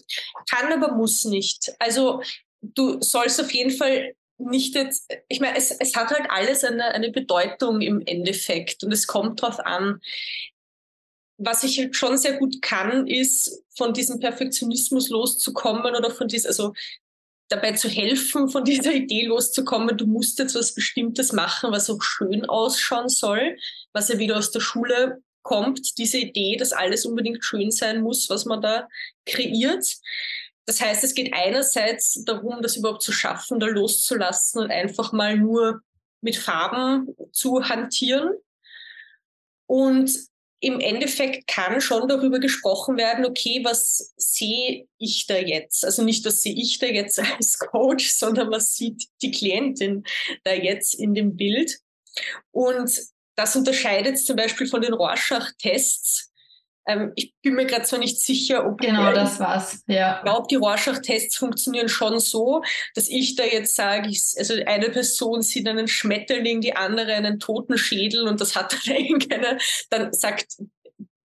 kann, 0.49 0.71
aber 0.71 0.95
muss 0.95 1.25
nicht. 1.25 1.73
Also 1.79 2.21
du 2.61 3.01
sollst 3.01 3.41
auf 3.41 3.51
jeden 3.51 3.71
Fall 3.71 4.13
nicht 4.37 4.75
jetzt, 4.75 5.11
ich 5.27 5.39
meine, 5.39 5.57
es, 5.57 5.71
es 5.71 5.95
hat 5.95 6.09
halt 6.09 6.29
alles 6.29 6.63
eine, 6.63 6.85
eine 6.85 7.11
Bedeutung 7.11 7.81
im 7.81 8.01
Endeffekt 8.05 8.83
und 8.83 8.91
es 8.91 9.07
kommt 9.07 9.41
drauf 9.41 9.59
an. 9.59 10.01
Was 11.37 11.63
ich 11.63 11.89
schon 11.91 12.17
sehr 12.17 12.37
gut 12.37 12.61
kann, 12.61 13.07
ist 13.07 13.63
von 13.75 13.93
diesem 13.93 14.19
Perfektionismus 14.19 15.09
loszukommen 15.09 15.95
oder 15.95 16.11
von 16.11 16.27
diesem, 16.27 16.49
also 16.49 16.73
dabei 17.51 17.73
zu 17.73 17.89
helfen, 17.89 18.49
von 18.49 18.63
dieser 18.63 18.93
Idee 18.93 19.25
loszukommen, 19.25 19.97
du 19.97 20.05
musst 20.05 20.39
jetzt 20.39 20.55
was 20.55 20.73
Bestimmtes 20.73 21.33
machen, 21.33 21.71
was 21.71 21.89
auch 21.89 22.01
schön 22.01 22.45
ausschauen 22.45 23.09
soll, 23.09 23.57
was 23.93 24.09
ja 24.09 24.17
wieder 24.17 24.37
aus 24.37 24.51
der 24.51 24.61
Schule 24.61 25.21
kommt, 25.43 25.97
diese 25.97 26.19
Idee, 26.19 26.55
dass 26.55 26.71
alles 26.71 27.05
unbedingt 27.05 27.43
schön 27.43 27.71
sein 27.71 28.01
muss, 28.01 28.29
was 28.29 28.45
man 28.45 28.61
da 28.61 28.87
kreiert. 29.25 29.85
Das 30.65 30.79
heißt, 30.79 31.03
es 31.03 31.13
geht 31.13 31.33
einerseits 31.33 32.23
darum, 32.23 32.61
das 32.61 32.77
überhaupt 32.77 33.01
zu 33.01 33.11
schaffen, 33.11 33.59
da 33.59 33.65
loszulassen 33.67 34.61
und 34.61 34.71
einfach 34.71 35.11
mal 35.11 35.37
nur 35.37 35.81
mit 36.21 36.37
Farben 36.37 37.15
zu 37.31 37.67
hantieren. 37.67 38.29
Und 39.65 40.11
im 40.61 40.79
Endeffekt 40.79 41.47
kann 41.47 41.81
schon 41.81 42.07
darüber 42.07 42.39
gesprochen 42.39 42.95
werden, 42.95 43.25
okay, 43.25 43.61
was 43.63 44.13
sehe 44.15 44.87
ich 44.99 45.25
da 45.25 45.35
jetzt? 45.35 45.83
Also 45.83 46.03
nicht, 46.03 46.23
was 46.23 46.43
sehe 46.43 46.53
ich 46.53 46.77
da 46.77 46.85
jetzt 46.85 47.19
als 47.37 47.57
Coach, 47.57 48.11
sondern 48.11 48.51
was 48.51 48.75
sieht 48.75 49.07
die 49.21 49.31
Klientin 49.31 50.03
da 50.43 50.53
jetzt 50.53 50.93
in 50.93 51.15
dem 51.15 51.35
Bild? 51.35 51.79
Und 52.51 52.91
das 53.35 53.55
unterscheidet 53.55 54.19
zum 54.19 54.35
Beispiel 54.35 54.67
von 54.67 54.81
den 54.81 54.93
Rorschach-Tests. 54.93 56.30
Ähm, 56.87 57.11
ich 57.15 57.33
bin 57.41 57.55
mir 57.55 57.65
gerade 57.65 57.83
zwar 57.83 57.99
nicht 57.99 58.19
sicher, 58.19 58.65
ob 58.65 58.79
genau 58.79 59.13
das 59.13 59.39
war's. 59.39 59.83
Ja. 59.87 60.17
Ich 60.17 60.23
glaube, 60.23 60.47
die 60.49 60.55
Rorschach-Tests 60.55 61.35
funktionieren 61.35 61.89
schon 61.89 62.19
so, 62.19 62.63
dass 62.95 63.07
ich 63.07 63.35
da 63.35 63.43
jetzt 63.43 63.75
sage, 63.75 64.09
ich, 64.09 64.21
also 64.37 64.55
eine 64.65 64.89
Person 64.89 65.41
sieht 65.41 65.67
einen 65.67 65.87
Schmetterling, 65.87 66.61
die 66.61 66.75
andere 66.75 67.13
einen 67.13 67.39
toten 67.39 67.77
Schädel 67.77 68.27
und 68.27 68.41
das 68.41 68.55
hat 68.55 68.73
dann 68.73 68.95
irgendeine, 68.95 69.57
dann 69.89 70.11
sagt 70.13 70.57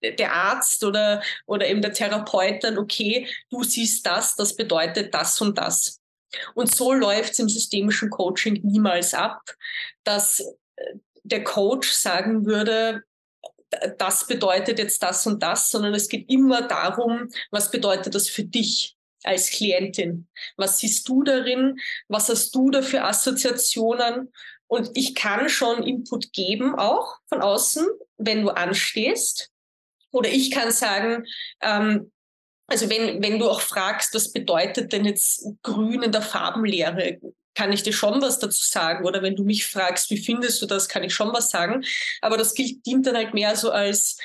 der 0.03 0.33
Arzt 0.33 0.85
oder, 0.85 1.23
oder 1.47 1.67
eben 1.67 1.83
der 1.83 1.93
Therapeut 1.93 2.63
dann, 2.63 2.79
okay, 2.79 3.27
du 3.51 3.63
siehst 3.63 4.07
das, 4.07 4.37
das 4.37 4.55
bedeutet 4.55 5.15
das 5.15 5.41
und 5.41 5.59
das. 5.59 6.01
Und 6.55 6.75
so 6.75 6.93
läuft 6.93 7.33
es 7.33 7.39
im 7.39 7.49
systemischen 7.49 8.11
Coaching 8.11 8.61
niemals 8.63 9.15
ab, 9.15 9.41
dass 10.05 10.45
der 11.23 11.43
Coach 11.43 11.91
sagen 11.91 12.47
würde, 12.47 13.03
das 13.99 14.27
bedeutet 14.27 14.79
jetzt 14.79 15.03
das 15.03 15.27
und 15.27 15.43
das, 15.43 15.71
sondern 15.71 15.95
es 15.95 16.09
geht 16.09 16.31
immer 16.31 16.63
darum, 16.63 17.29
was 17.51 17.71
bedeutet 17.71 18.15
das 18.15 18.29
für 18.29 18.45
dich 18.45 18.97
als 19.25 19.51
Klientin? 19.51 20.29
Was 20.57 20.79
siehst 20.79 21.09
du 21.09 21.23
darin? 21.23 21.79
Was 22.09 22.29
hast 22.29 22.55
du 22.55 22.71
da 22.71 22.83
für 22.83 23.03
Assoziationen? 23.03 24.33
Und 24.69 24.91
ich 24.95 25.15
kann 25.15 25.49
schon 25.49 25.83
Input 25.83 26.33
geben, 26.33 26.75
auch 26.75 27.17
von 27.29 27.41
außen, 27.41 27.87
wenn 28.17 28.43
du 28.43 28.51
anstehst. 28.51 29.51
Oder 30.11 30.31
ich 30.31 30.51
kann 30.51 30.71
sagen, 30.73 31.25
ähm, 31.61 32.13
also 32.67 32.91
wenn, 32.91 33.23
wenn 33.23 33.39
du 33.39 33.49
auch 33.49 33.61
fragst, 33.61 34.15
was 34.15 34.33
bedeutet 34.33 34.93
denn 34.93 35.05
jetzt 35.05 35.47
grün 35.63 36.03
in 36.03 36.13
der 36.13 36.23
Farbenlehre? 36.23 37.21
Kann 37.57 37.73
ich 37.73 37.83
dir 37.83 37.93
schon 37.93 38.23
was 38.23 38.39
dazu 38.39 38.65
sagen. 38.65 39.05
Oder 39.05 39.23
wenn 39.23 39.35
du 39.35 39.43
mich 39.43 39.67
fragst, 39.67 40.11
wie 40.11 40.19
findest 40.19 40.63
du 40.63 40.67
das, 40.67 40.89
kann 40.89 41.03
ich 41.03 41.15
schon 41.15 41.33
was 41.33 41.51
sagen. 41.51 41.83
Aber 42.21 42.37
das 42.37 42.55
dient 42.55 43.07
dann 43.07 43.17
halt 43.17 43.35
mehr 43.35 43.57
so 43.57 43.71
als, 43.71 44.19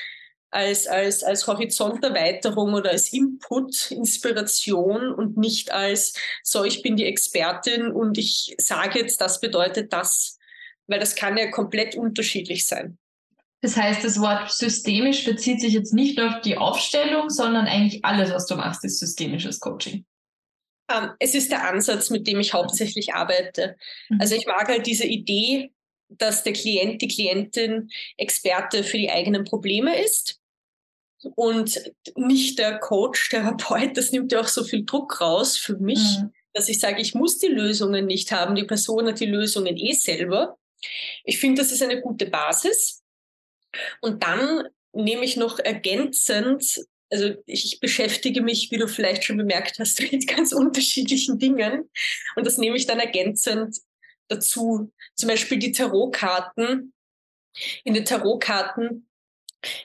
als, 0.50 0.86
als, 0.86 1.24
als 1.24 1.46
Horizonterweiterung 1.46 2.74
oder 2.74 2.90
als 2.90 3.12
Input, 3.12 3.90
Inspiration 3.90 5.12
und 5.12 5.38
nicht 5.38 5.72
als, 5.72 6.12
so, 6.44 6.62
ich 6.62 6.82
bin 6.82 6.94
die 6.94 7.06
Expertin 7.06 7.90
und 7.90 8.18
ich 8.18 8.54
sage 8.58 9.00
jetzt, 9.00 9.20
das 9.20 9.40
bedeutet 9.40 9.92
das. 9.92 10.38
Weil 10.86 11.00
das 11.00 11.14
kann 11.14 11.38
ja 11.38 11.50
komplett 11.50 11.94
unterschiedlich 11.94 12.66
sein. 12.66 12.98
Das 13.62 13.76
heißt, 13.76 14.04
das 14.04 14.20
Wort 14.20 14.50
systemisch 14.50 15.24
bezieht 15.24 15.60
sich 15.60 15.72
jetzt 15.72 15.94
nicht 15.94 16.18
nur 16.18 16.28
auf 16.28 16.40
die 16.42 16.58
Aufstellung, 16.58 17.30
sondern 17.30 17.66
eigentlich 17.66 18.04
alles, 18.04 18.30
was 18.32 18.46
du 18.46 18.56
machst, 18.56 18.84
ist 18.84 18.98
systemisches 18.98 19.60
Coaching. 19.60 20.04
Ähm, 20.92 21.10
es 21.18 21.34
ist 21.34 21.50
der 21.50 21.68
Ansatz, 21.68 22.10
mit 22.10 22.26
dem 22.26 22.40
ich 22.40 22.52
hauptsächlich 22.52 23.14
arbeite. 23.14 23.76
Mhm. 24.08 24.20
Also 24.20 24.34
ich 24.34 24.46
mag 24.46 24.68
halt 24.68 24.86
diese 24.86 25.06
Idee, 25.06 25.72
dass 26.08 26.42
der 26.42 26.52
Klient, 26.52 27.00
die 27.00 27.08
Klientin 27.08 27.90
Experte 28.16 28.84
für 28.84 28.98
die 28.98 29.10
eigenen 29.10 29.44
Probleme 29.44 29.98
ist 30.02 30.40
und 31.34 31.80
nicht 32.16 32.58
der 32.58 32.78
Coach, 32.78 33.30
Therapeut. 33.30 33.96
Das 33.96 34.12
nimmt 34.12 34.32
ja 34.32 34.40
auch 34.40 34.48
so 34.48 34.64
viel 34.64 34.84
Druck 34.84 35.20
raus 35.20 35.56
für 35.56 35.76
mich, 35.78 36.18
mhm. 36.18 36.32
dass 36.52 36.68
ich 36.68 36.80
sage, 36.80 37.00
ich 37.00 37.14
muss 37.14 37.38
die 37.38 37.48
Lösungen 37.48 38.06
nicht 38.06 38.32
haben. 38.32 38.54
Die 38.54 38.64
Person 38.64 39.06
hat 39.06 39.20
die 39.20 39.26
Lösungen 39.26 39.76
eh 39.76 39.92
selber. 39.92 40.58
Ich 41.24 41.38
finde, 41.38 41.62
das 41.62 41.72
ist 41.72 41.82
eine 41.82 42.00
gute 42.00 42.26
Basis. 42.26 43.02
Und 44.00 44.22
dann 44.22 44.68
nehme 44.92 45.24
ich 45.24 45.36
noch 45.36 45.58
ergänzend 45.58 46.84
also 47.12 47.34
ich 47.44 47.78
beschäftige 47.78 48.40
mich, 48.40 48.70
wie 48.70 48.78
du 48.78 48.88
vielleicht 48.88 49.24
schon 49.24 49.36
bemerkt 49.36 49.78
hast, 49.78 50.00
mit 50.12 50.26
ganz 50.26 50.52
unterschiedlichen 50.52 51.38
Dingen. 51.38 51.90
Und 52.36 52.46
das 52.46 52.56
nehme 52.56 52.76
ich 52.76 52.86
dann 52.86 52.98
ergänzend 52.98 53.76
dazu. 54.28 54.90
Zum 55.14 55.28
Beispiel 55.28 55.58
die 55.58 55.72
Tarotkarten. 55.72 56.94
In 57.84 57.92
den 57.92 58.06
Tarotkarten 58.06 59.06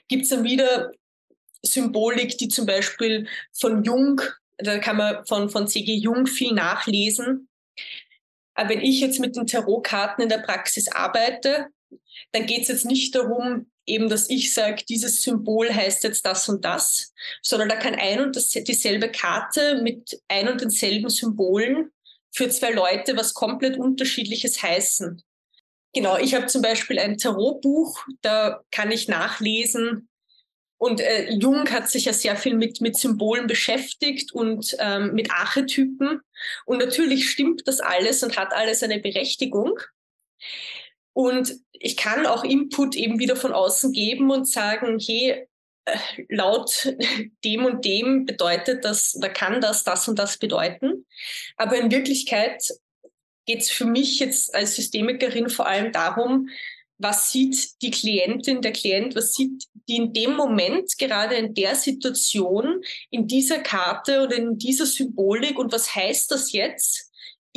gibt 0.07 0.23
es 0.23 0.29
dann 0.29 0.45
wieder 0.45 0.91
Symbolik, 1.61 2.37
die 2.37 2.47
zum 2.47 2.65
Beispiel 2.65 3.27
von 3.51 3.83
Jung, 3.83 4.21
da 4.57 4.79
kann 4.79 4.95
man 4.95 5.25
von, 5.25 5.49
von 5.49 5.67
C.G. 5.67 5.93
Jung 5.95 6.27
viel 6.27 6.53
nachlesen. 6.53 7.49
Aber 8.55 8.69
wenn 8.69 8.81
ich 8.81 9.01
jetzt 9.01 9.19
mit 9.19 9.35
den 9.35 9.47
Tarotkarten 9.47 10.23
in 10.23 10.29
der 10.29 10.39
Praxis 10.39 10.87
arbeite, 10.87 11.67
dann 12.31 12.45
geht 12.45 12.63
es 12.63 12.67
jetzt 12.67 12.85
nicht 12.85 13.15
darum, 13.15 13.71
eben, 13.85 14.09
dass 14.09 14.29
ich 14.29 14.53
sage, 14.53 14.83
dieses 14.87 15.21
Symbol 15.21 15.73
heißt 15.73 16.03
jetzt 16.03 16.25
das 16.25 16.49
und 16.49 16.65
das, 16.65 17.13
sondern 17.41 17.69
da 17.69 17.75
kann 17.75 17.95
ein 17.95 18.21
und 18.21 18.35
das, 18.35 18.49
dieselbe 18.49 19.09
Karte 19.09 19.81
mit 19.81 20.21
ein 20.27 20.49
und 20.49 20.61
denselben 20.61 21.09
Symbolen 21.09 21.91
für 22.31 22.49
zwei 22.49 22.71
Leute 22.71 23.15
was 23.15 23.33
komplett 23.33 23.77
unterschiedliches 23.77 24.61
heißen. 24.61 25.23
Genau, 25.93 26.17
ich 26.17 26.35
habe 26.35 26.47
zum 26.47 26.61
Beispiel 26.61 26.99
ein 26.99 27.17
Tarotbuch, 27.17 28.05
da 28.21 28.61
kann 28.71 28.91
ich 28.91 29.07
nachlesen, 29.07 30.09
Und 30.79 31.01
äh, 31.01 31.31
Jung 31.31 31.69
hat 31.71 31.89
sich 31.89 32.05
ja 32.05 32.13
sehr 32.13 32.35
viel 32.35 32.55
mit, 32.55 32.81
mit 32.81 32.97
Symbolen 32.97 33.47
beschäftigt 33.47 34.31
und 34.31 34.75
ähm, 34.79 35.13
mit 35.13 35.31
Archetypen. 35.31 36.21
Und 36.65 36.77
natürlich 36.77 37.29
stimmt 37.29 37.63
das 37.65 37.79
alles 37.79 38.21
und 38.23 38.37
hat 38.37 38.53
alles 38.53 38.83
eine 38.83 38.99
Berechtigung. 38.99 39.79
Und 41.17 41.51
ich 41.71 41.97
kann 41.97 42.27
auch 42.27 42.43
Input 42.43 42.95
eben 42.95 43.17
wieder 43.17 43.35
von 43.35 43.51
außen 43.51 43.91
geben 43.91 44.29
und 44.29 44.47
sagen, 44.47 44.99
hey, 44.99 45.47
äh, 45.85 45.97
laut 46.29 46.93
dem 47.43 47.65
und 47.65 47.83
dem 47.85 48.25
bedeutet 48.25 48.85
das 48.85 49.15
oder 49.15 49.29
kann 49.29 49.59
das 49.59 49.83
das 49.83 50.07
und 50.07 50.19
das 50.19 50.37
bedeuten. 50.37 51.07
Aber 51.55 51.75
in 51.75 51.89
Wirklichkeit 51.89 52.61
geht 53.47 53.61
es 53.61 53.71
für 53.71 53.85
mich 53.85 54.19
jetzt 54.19 54.53
als 54.53 54.75
Systemikerin 54.75 55.49
vor 55.49 55.65
allem 55.65 55.91
darum, 55.91 56.49
was 56.99 57.31
sieht 57.31 57.81
die 57.81 57.89
Klientin, 57.89 58.61
der 58.61 58.73
Klient, 58.73 59.15
was 59.15 59.33
sieht 59.33 59.63
die 59.89 59.95
in 59.95 60.13
dem 60.13 60.35
Moment, 60.35 60.99
gerade 60.99 61.33
in 61.33 61.55
der 61.55 61.73
Situation, 61.73 62.83
in 63.09 63.25
dieser 63.25 63.57
Karte 63.57 64.21
oder 64.21 64.35
in 64.35 64.59
dieser 64.59 64.85
Symbolik 64.85 65.57
und 65.57 65.71
was 65.71 65.95
heißt 65.95 66.29
das 66.29 66.51
jetzt 66.51 67.06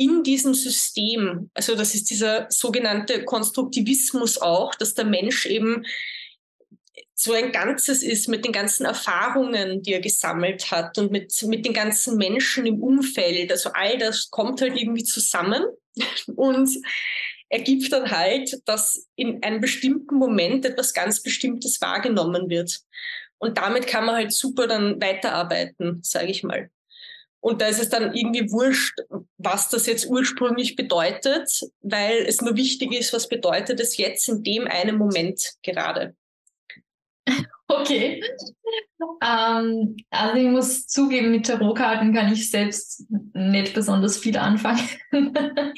in 0.01 0.23
diesem 0.23 0.53
System? 0.53 1.51
Also 1.53 1.75
das 1.75 1.93
ist 1.93 2.09
dieser 2.09 2.47
sogenannte 2.49 3.23
Konstruktivismus 3.23 4.39
auch, 4.39 4.73
dass 4.75 4.95
der 4.95 5.05
Mensch 5.05 5.45
eben 5.45 5.83
so 7.13 7.33
ein 7.33 7.51
Ganzes 7.51 8.01
ist 8.01 8.27
mit 8.27 8.45
den 8.45 8.51
ganzen 8.51 8.83
Erfahrungen, 8.85 9.83
die 9.83 9.93
er 9.93 10.01
gesammelt 10.01 10.71
hat 10.71 10.97
und 10.97 11.11
mit, 11.11 11.31
mit 11.43 11.65
den 11.65 11.73
ganzen 11.73 12.17
Menschen 12.17 12.65
im 12.65 12.81
Umfeld. 12.81 13.51
Also 13.51 13.69
all 13.73 13.99
das 13.99 14.31
kommt 14.31 14.59
halt 14.61 14.75
irgendwie 14.75 15.03
zusammen 15.03 15.63
und 16.35 16.69
ergibt 17.49 17.91
dann 17.93 18.09
halt, 18.09 18.59
dass 18.65 19.07
in 19.15 19.43
einem 19.43 19.61
bestimmten 19.61 20.15
Moment 20.15 20.65
etwas 20.65 20.93
ganz 20.93 21.21
Bestimmtes 21.21 21.79
wahrgenommen 21.79 22.49
wird. 22.49 22.79
Und 23.37 23.59
damit 23.59 23.85
kann 23.85 24.05
man 24.05 24.15
halt 24.15 24.33
super 24.33 24.65
dann 24.65 24.99
weiterarbeiten, 24.99 25.99
sage 26.01 26.31
ich 26.31 26.41
mal. 26.41 26.71
Und 27.41 27.59
da 27.59 27.67
ist 27.67 27.81
es 27.81 27.89
dann 27.89 28.13
irgendwie 28.13 28.51
wurscht, 28.51 28.99
was 29.37 29.69
das 29.69 29.87
jetzt 29.87 30.07
ursprünglich 30.07 30.75
bedeutet, 30.75 31.49
weil 31.81 32.23
es 32.27 32.41
nur 32.41 32.55
wichtig 32.55 32.93
ist, 32.93 33.13
was 33.13 33.27
bedeutet 33.27 33.79
es 33.79 33.97
jetzt 33.97 34.29
in 34.29 34.43
dem 34.43 34.67
einen 34.67 34.97
Moment 34.97 35.53
gerade. 35.63 36.15
Okay. 37.73 38.21
Ähm, 39.25 39.95
also 40.09 40.35
ich 40.35 40.49
muss 40.49 40.87
zugeben, 40.87 41.31
mit 41.31 41.45
Tarotkarten 41.45 42.13
kann 42.13 42.33
ich 42.33 42.51
selbst 42.51 43.05
nicht 43.33 43.73
besonders 43.73 44.17
viel 44.17 44.35
anfangen. 44.37 44.89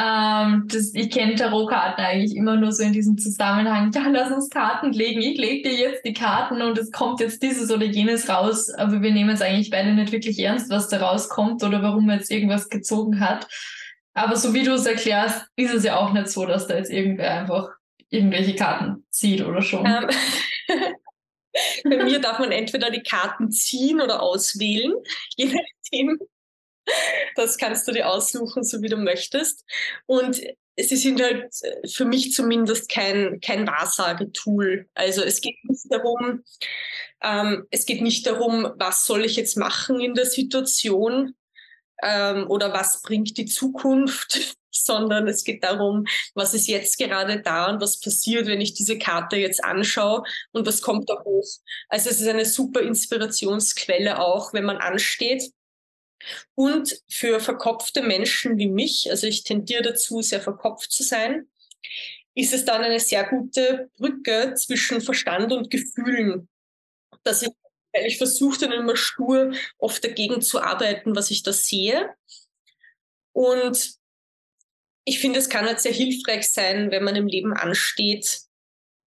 Ähm, 0.00 0.64
das, 0.68 0.94
ich 0.94 1.10
kenne 1.10 1.34
Tarotkarten 1.34 2.02
eigentlich 2.02 2.34
immer 2.34 2.56
nur 2.56 2.72
so 2.72 2.82
in 2.82 2.92
diesem 2.92 3.18
Zusammenhang. 3.18 3.92
Ja, 3.92 4.08
lass 4.08 4.32
uns 4.32 4.48
Karten 4.48 4.92
legen. 4.92 5.20
Ich 5.20 5.36
lege 5.36 5.68
dir 5.68 5.76
jetzt 5.76 6.06
die 6.06 6.14
Karten 6.14 6.62
und 6.62 6.78
es 6.78 6.90
kommt 6.90 7.20
jetzt 7.20 7.42
dieses 7.42 7.70
oder 7.70 7.84
jenes 7.84 8.28
raus. 8.30 8.70
Aber 8.70 9.02
wir 9.02 9.12
nehmen 9.12 9.30
es 9.30 9.42
eigentlich 9.42 9.68
beide 9.68 9.92
nicht 9.92 10.12
wirklich 10.12 10.38
ernst, 10.38 10.70
was 10.70 10.88
da 10.88 10.98
rauskommt 10.98 11.62
oder 11.62 11.82
warum 11.82 12.06
man 12.06 12.18
jetzt 12.18 12.30
irgendwas 12.30 12.70
gezogen 12.70 13.20
hat. 13.20 13.46
Aber 14.14 14.36
so 14.36 14.54
wie 14.54 14.62
du 14.62 14.72
es 14.72 14.86
erklärst, 14.86 15.46
ist 15.56 15.74
es 15.74 15.84
ja 15.84 15.96
auch 15.96 16.12
nicht 16.12 16.28
so, 16.28 16.46
dass 16.46 16.66
da 16.66 16.76
jetzt 16.76 16.90
irgendwer 16.90 17.40
einfach 17.40 17.68
irgendwelche 18.08 18.54
Karten 18.54 19.04
zieht 19.10 19.42
oder 19.42 19.60
schon. 19.60 19.84
Ähm, 19.84 20.08
bei 21.84 22.04
mir 22.04 22.20
darf 22.20 22.38
man 22.38 22.52
entweder 22.52 22.90
die 22.90 23.02
Karten 23.02 23.50
ziehen 23.50 24.00
oder 24.00 24.22
auswählen, 24.22 24.94
je 25.36 25.46
nachdem, 25.46 26.18
das 27.36 27.58
kannst 27.58 27.86
du 27.88 27.92
dir 27.92 28.08
aussuchen, 28.08 28.64
so 28.64 28.82
wie 28.82 28.88
du 28.88 28.96
möchtest. 28.96 29.64
Und 30.06 30.40
sie 30.76 30.96
sind 30.96 31.22
halt 31.22 31.52
für 31.90 32.04
mich 32.04 32.32
zumindest 32.32 32.88
kein, 32.90 33.40
kein 33.40 33.66
Wahrsagetool. 33.66 34.88
Also 34.94 35.22
es 35.22 35.40
geht 35.40 35.56
nicht 35.64 35.86
darum, 35.90 36.44
ähm, 37.22 37.66
es 37.70 37.86
geht 37.86 38.02
nicht 38.02 38.26
darum, 38.26 38.68
was 38.76 39.04
soll 39.04 39.24
ich 39.24 39.36
jetzt 39.36 39.56
machen 39.56 40.00
in 40.00 40.14
der 40.14 40.26
Situation 40.26 41.34
ähm, 42.02 42.48
oder 42.48 42.72
was 42.72 43.02
bringt 43.02 43.36
die 43.36 43.46
Zukunft, 43.46 44.56
sondern 44.72 45.28
es 45.28 45.44
geht 45.44 45.62
darum, 45.64 46.06
was 46.34 46.54
ist 46.54 46.68
jetzt 46.68 46.96
gerade 46.96 47.42
da 47.42 47.70
und 47.70 47.80
was 47.80 48.00
passiert, 48.00 48.46
wenn 48.46 48.60
ich 48.60 48.72
diese 48.72 48.98
Karte 48.98 49.36
jetzt 49.36 49.62
anschaue 49.62 50.22
und 50.52 50.66
was 50.66 50.80
kommt 50.80 51.10
da 51.10 51.22
hoch. 51.24 51.46
Also 51.88 52.08
es 52.08 52.20
ist 52.20 52.28
eine 52.28 52.46
super 52.46 52.80
Inspirationsquelle 52.80 54.20
auch, 54.20 54.54
wenn 54.54 54.64
man 54.64 54.78
ansteht 54.78 55.52
und 56.54 57.00
für 57.08 57.40
verkopfte 57.40 58.02
Menschen 58.02 58.58
wie 58.58 58.68
mich, 58.68 59.10
also 59.10 59.26
ich 59.26 59.44
tendiere 59.44 59.82
dazu, 59.82 60.22
sehr 60.22 60.40
verkopft 60.40 60.92
zu 60.92 61.02
sein, 61.02 61.48
ist 62.34 62.52
es 62.52 62.64
dann 62.64 62.82
eine 62.82 63.00
sehr 63.00 63.24
gute 63.28 63.90
Brücke 63.96 64.54
zwischen 64.54 65.00
Verstand 65.00 65.52
und 65.52 65.70
Gefühlen. 65.70 66.48
Dass 67.24 67.42
ich, 67.42 67.50
weil 67.92 68.06
ich 68.06 68.18
versuche 68.18 68.60
dann 68.60 68.72
immer 68.72 68.96
stur 68.96 69.52
oft 69.78 70.02
dagegen 70.04 70.40
zu 70.40 70.60
arbeiten, 70.60 71.16
was 71.16 71.30
ich 71.30 71.42
da 71.42 71.52
sehe. 71.52 72.14
Und 73.32 73.94
ich 75.04 75.18
finde, 75.18 75.38
es 75.38 75.48
kann 75.48 75.66
halt 75.66 75.80
sehr 75.80 75.92
hilfreich 75.92 76.48
sein, 76.48 76.90
wenn 76.90 77.04
man 77.04 77.16
im 77.16 77.26
Leben 77.26 77.52
ansteht, 77.52 78.40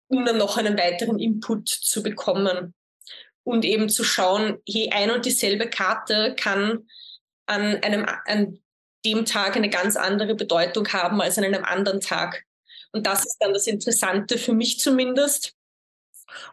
um 0.08 0.24
dann 0.24 0.38
noch 0.38 0.56
einen 0.56 0.76
weiteren 0.76 1.18
Input 1.18 1.68
zu 1.68 2.02
bekommen 2.02 2.74
und 3.44 3.64
eben 3.64 3.88
zu 3.88 4.04
schauen, 4.04 4.58
je 4.64 4.90
ein 4.90 5.10
und 5.10 5.26
dieselbe 5.26 5.68
Karte 5.68 6.34
kann 6.38 6.88
an 7.46 7.76
einem 7.82 8.06
an 8.26 8.58
dem 9.04 9.26
Tag 9.26 9.56
eine 9.56 9.68
ganz 9.68 9.96
andere 9.96 10.34
Bedeutung 10.34 10.88
haben 10.88 11.20
als 11.20 11.38
an 11.38 11.44
einem 11.44 11.64
anderen 11.64 12.00
Tag. 12.00 12.44
Und 12.92 13.06
das 13.06 13.26
ist 13.26 13.36
dann 13.40 13.52
das 13.52 13.66
Interessante 13.66 14.38
für 14.38 14.54
mich 14.54 14.78
zumindest. 14.78 15.54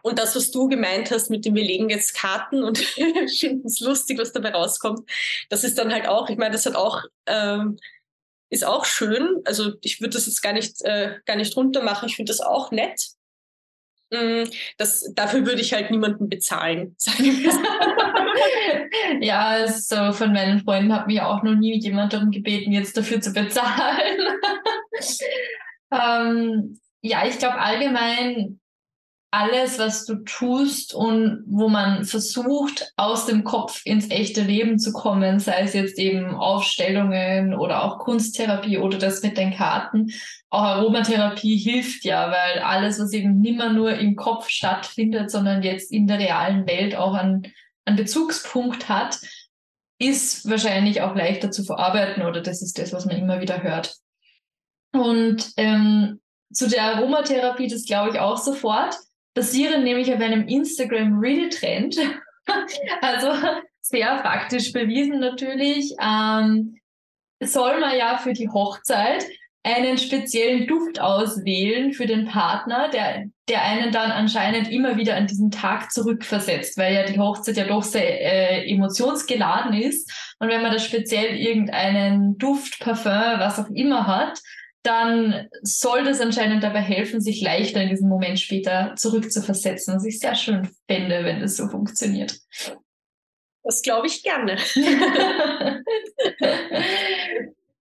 Und 0.02 0.18
das, 0.18 0.36
was 0.36 0.50
du 0.50 0.68
gemeint 0.68 1.10
hast 1.10 1.30
mit 1.30 1.44
dem, 1.44 1.54
wir 1.54 1.64
legen 1.64 1.88
jetzt 1.88 2.14
Karten 2.14 2.62
und 2.62 2.78
finden 3.38 3.66
es 3.66 3.80
lustig, 3.80 4.18
was 4.18 4.32
dabei 4.32 4.50
rauskommt, 4.50 5.08
das 5.48 5.64
ist 5.64 5.78
dann 5.78 5.92
halt 5.92 6.06
auch, 6.06 6.28
ich 6.28 6.36
meine, 6.36 6.52
das 6.52 6.66
hat 6.66 6.74
auch, 6.74 7.02
ähm, 7.26 7.78
ist 8.50 8.64
auch 8.64 8.84
schön. 8.84 9.40
Also 9.44 9.72
ich 9.80 10.00
würde 10.00 10.14
das 10.14 10.26
jetzt 10.26 10.42
gar 10.42 10.52
nicht, 10.52 10.82
äh, 10.82 11.18
gar 11.24 11.36
nicht 11.36 11.56
runter 11.56 11.82
machen. 11.82 12.08
Ich 12.08 12.16
finde 12.16 12.30
das 12.30 12.40
auch 12.40 12.70
nett. 12.70 13.12
Mm, 14.12 14.44
das, 14.76 15.10
dafür 15.14 15.46
würde 15.46 15.62
ich 15.62 15.72
halt 15.72 15.90
niemanden 15.90 16.28
bezahlen. 16.28 16.94
ja, 19.20 19.66
so 19.66 20.12
von 20.12 20.32
meinen 20.32 20.60
Freunden 20.60 20.92
hat 20.92 21.06
mich 21.06 21.22
auch 21.22 21.42
noch 21.42 21.54
nie 21.54 21.80
jemand 21.80 22.12
darum 22.12 22.30
gebeten, 22.30 22.72
jetzt 22.72 22.96
dafür 22.96 23.22
zu 23.22 23.32
bezahlen. 23.32 24.18
ähm, 25.90 26.78
ja, 27.00 27.26
ich 27.26 27.38
glaube 27.38 27.58
allgemein 27.58 28.60
alles, 29.32 29.78
was 29.78 30.04
du 30.04 30.16
tust 30.16 30.92
und 30.92 31.42
wo 31.46 31.70
man 31.70 32.04
versucht, 32.04 32.92
aus 32.98 33.24
dem 33.24 33.44
Kopf 33.44 33.80
ins 33.86 34.10
echte 34.10 34.42
Leben 34.42 34.78
zu 34.78 34.92
kommen, 34.92 35.40
sei 35.40 35.62
es 35.62 35.72
jetzt 35.72 35.98
eben 35.98 36.34
Aufstellungen 36.34 37.54
oder 37.54 37.82
auch 37.82 37.98
Kunsttherapie 37.98 38.76
oder 38.76 38.98
das 38.98 39.22
mit 39.22 39.38
den 39.38 39.54
Karten. 39.54 40.12
Auch 40.50 40.60
Aromatherapie 40.60 41.56
hilft 41.56 42.04
ja, 42.04 42.30
weil 42.30 42.62
alles, 42.62 43.00
was 43.00 43.14
eben 43.14 43.40
nimmer 43.40 43.72
nur 43.72 43.94
im 43.94 44.16
Kopf 44.16 44.50
stattfindet, 44.50 45.30
sondern 45.30 45.62
jetzt 45.62 45.90
in 45.90 46.06
der 46.06 46.18
realen 46.18 46.66
Welt 46.66 46.94
auch 46.94 47.14
einen, 47.14 47.50
einen 47.86 47.96
Bezugspunkt 47.96 48.90
hat, 48.90 49.18
ist 49.98 50.50
wahrscheinlich 50.50 51.00
auch 51.00 51.14
leichter 51.14 51.50
zu 51.50 51.64
verarbeiten 51.64 52.22
oder 52.22 52.42
das 52.42 52.60
ist 52.60 52.78
das, 52.78 52.92
was 52.92 53.06
man 53.06 53.16
immer 53.16 53.40
wieder 53.40 53.62
hört. 53.62 53.96
Und 54.92 55.52
ähm, 55.56 56.20
zu 56.52 56.68
der 56.68 56.96
Aromatherapie, 56.96 57.68
das 57.68 57.86
glaube 57.86 58.10
ich 58.10 58.18
auch 58.18 58.36
sofort 58.36 58.94
basieren 59.34 59.84
nämlich 59.84 60.12
auf 60.12 60.20
einem 60.20 60.46
Instagram 60.46 61.18
Reel 61.18 61.48
Trend. 61.48 61.96
also 63.00 63.32
sehr 63.80 64.18
faktisch 64.18 64.72
bewiesen 64.72 65.20
natürlich. 65.20 65.94
Ähm, 66.00 66.78
soll 67.40 67.80
man 67.80 67.96
ja 67.96 68.18
für 68.18 68.32
die 68.32 68.48
Hochzeit 68.48 69.24
einen 69.64 69.96
speziellen 69.96 70.66
Duft 70.66 71.00
auswählen 71.00 71.92
für 71.92 72.06
den 72.06 72.26
Partner, 72.26 72.88
der, 72.88 73.26
der 73.48 73.62
einen 73.62 73.92
dann 73.92 74.10
anscheinend 74.10 74.70
immer 74.70 74.96
wieder 74.96 75.16
an 75.16 75.28
diesen 75.28 75.52
Tag 75.52 75.92
zurückversetzt, 75.92 76.76
weil 76.76 76.94
ja 76.94 77.04
die 77.04 77.18
Hochzeit 77.18 77.56
ja 77.56 77.64
doch 77.64 77.82
sehr 77.82 78.20
äh, 78.20 78.68
emotionsgeladen 78.68 79.74
ist. 79.74 80.34
Und 80.40 80.48
wenn 80.48 80.62
man 80.62 80.72
da 80.72 80.80
speziell 80.80 81.36
irgendeinen 81.36 82.38
Duft, 82.38 82.80
Parfum, 82.80 83.38
was 83.38 83.60
auch 83.60 83.70
immer 83.70 84.06
hat, 84.08 84.40
dann 84.82 85.48
soll 85.62 86.04
das 86.04 86.20
anscheinend 86.20 86.62
dabei 86.62 86.80
helfen, 86.80 87.20
sich 87.20 87.40
leichter 87.40 87.82
in 87.82 87.90
diesen 87.90 88.08
Moment 88.08 88.40
später 88.40 88.94
zurückzuversetzen. 88.96 89.94
Was 89.94 90.04
ich 90.04 90.18
sehr 90.18 90.34
schön 90.34 90.68
fände, 90.88 91.24
wenn 91.24 91.40
das 91.40 91.56
so 91.56 91.68
funktioniert. 91.68 92.38
Das 93.62 93.82
glaube 93.82 94.08
ich 94.08 94.24
gerne. 94.24 94.56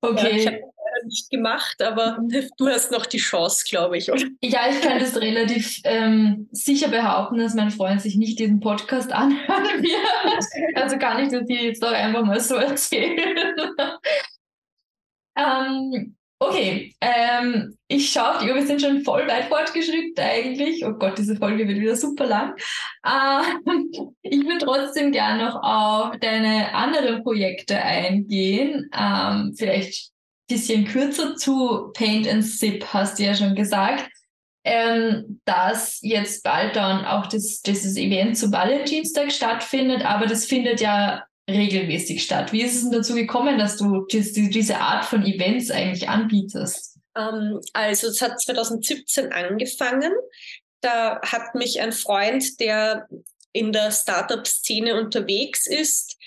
okay. 0.01 0.29
Ja, 0.29 0.35
ich 0.35 0.47
habe 0.47 0.61
nicht 1.05 1.29
gemacht, 1.29 1.81
aber 1.81 2.19
du 2.57 2.67
hast 2.67 2.91
noch 2.91 3.05
die 3.05 3.17
Chance, 3.17 3.65
glaube 3.67 3.97
ich, 3.97 4.11
oder? 4.11 4.25
Ja, 4.41 4.69
ich 4.69 4.81
kann 4.81 4.99
das 4.99 5.19
relativ 5.19 5.81
ähm, 5.83 6.47
sicher 6.51 6.89
behaupten, 6.89 7.37
dass 7.37 7.55
mein 7.55 7.71
Freund 7.71 8.01
sich 8.01 8.15
nicht 8.15 8.39
diesen 8.39 8.59
Podcast 8.59 9.11
anhören 9.13 9.81
wird. 9.81 10.77
Also 10.77 10.97
kann 10.97 11.23
ich 11.23 11.31
das 11.31 11.45
dir 11.45 11.63
jetzt 11.63 11.81
doch 11.81 11.91
einfach 11.91 12.23
mal 12.23 12.39
so 12.39 12.55
erzählen. 12.55 13.37
ähm, 15.35 16.15
Okay, 16.43 16.95
ähm, 17.01 17.77
ich 17.87 18.11
schaue 18.11 18.31
auf 18.31 18.37
die 18.39 18.49
Uhr, 18.49 18.55
wir 18.55 18.65
sind 18.65 18.81
schon 18.81 19.03
voll 19.03 19.27
weit 19.27 19.45
fortgeschritten 19.45 20.17
eigentlich. 20.17 20.83
Oh 20.83 20.93
Gott, 20.93 21.19
diese 21.19 21.35
Folge 21.35 21.67
wird 21.67 21.77
wieder 21.77 21.95
super 21.95 22.25
lang. 22.25 22.55
Ähm, 23.05 24.15
ich 24.23 24.43
würde 24.43 24.65
trotzdem 24.65 25.11
gerne 25.11 25.45
noch 25.45 25.61
auf 25.61 26.17
deine 26.19 26.73
anderen 26.73 27.21
Projekte 27.21 27.79
eingehen. 27.79 28.89
Ähm, 28.91 29.53
vielleicht 29.55 30.09
ein 30.49 30.55
bisschen 30.55 30.85
kürzer 30.85 31.35
zu 31.35 31.91
Paint 31.93 32.27
and 32.27 32.43
Sip, 32.43 32.87
hast 32.91 33.19
du 33.19 33.23
ja 33.23 33.35
schon 33.35 33.53
gesagt. 33.53 34.09
Ähm, 34.63 35.41
dass 35.45 35.99
jetzt 36.01 36.43
bald 36.43 36.75
dann 36.75 37.05
auch 37.05 37.27
das, 37.27 37.61
dieses 37.61 37.97
Event 37.97 38.35
zu 38.35 38.51
Valentinstag 38.51 39.31
stattfindet, 39.31 40.03
aber 40.03 40.25
das 40.25 40.45
findet 40.45 40.81
ja 40.81 41.23
regelmäßig 41.51 42.23
statt. 42.23 42.51
Wie 42.51 42.61
ist 42.61 42.75
es 42.75 42.83
denn 42.83 42.91
dazu 42.91 43.15
gekommen, 43.15 43.57
dass 43.57 43.77
du 43.77 44.05
diese, 44.07 44.77
Art 44.77 45.05
von 45.05 45.23
Events 45.25 45.71
eigentlich 45.71 46.09
anbietest? 46.09 46.97
Ähm, 47.15 47.59
also 47.73 48.07
es 48.07 48.21
hat 48.21 48.39
2017 48.41 49.31
angefangen. 49.31 50.13
Da 50.81 51.21
hat 51.21 51.55
mich 51.55 51.81
ein 51.81 51.93
Freund, 51.93 52.59
der 52.59 53.07
in 53.53 53.71
der 53.71 53.91
Startup-Szene 53.91 54.95
unterwegs 54.95 55.67
ist, 55.67 56.17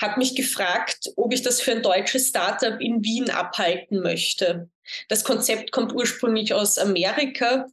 hat 0.00 0.16
mich 0.16 0.34
gefragt, 0.34 1.10
ob 1.16 1.32
ich 1.32 1.42
das 1.42 1.60
für 1.60 1.72
ein 1.72 1.82
deutsches 1.82 2.28
Startup 2.28 2.80
in 2.80 3.04
Wien 3.04 3.30
abhalten 3.30 4.00
möchte. 4.00 4.70
Das 5.08 5.24
Konzept 5.24 5.72
kommt 5.72 5.92
ursprünglich 5.92 6.54
aus 6.54 6.78
Amerika. 6.78 7.66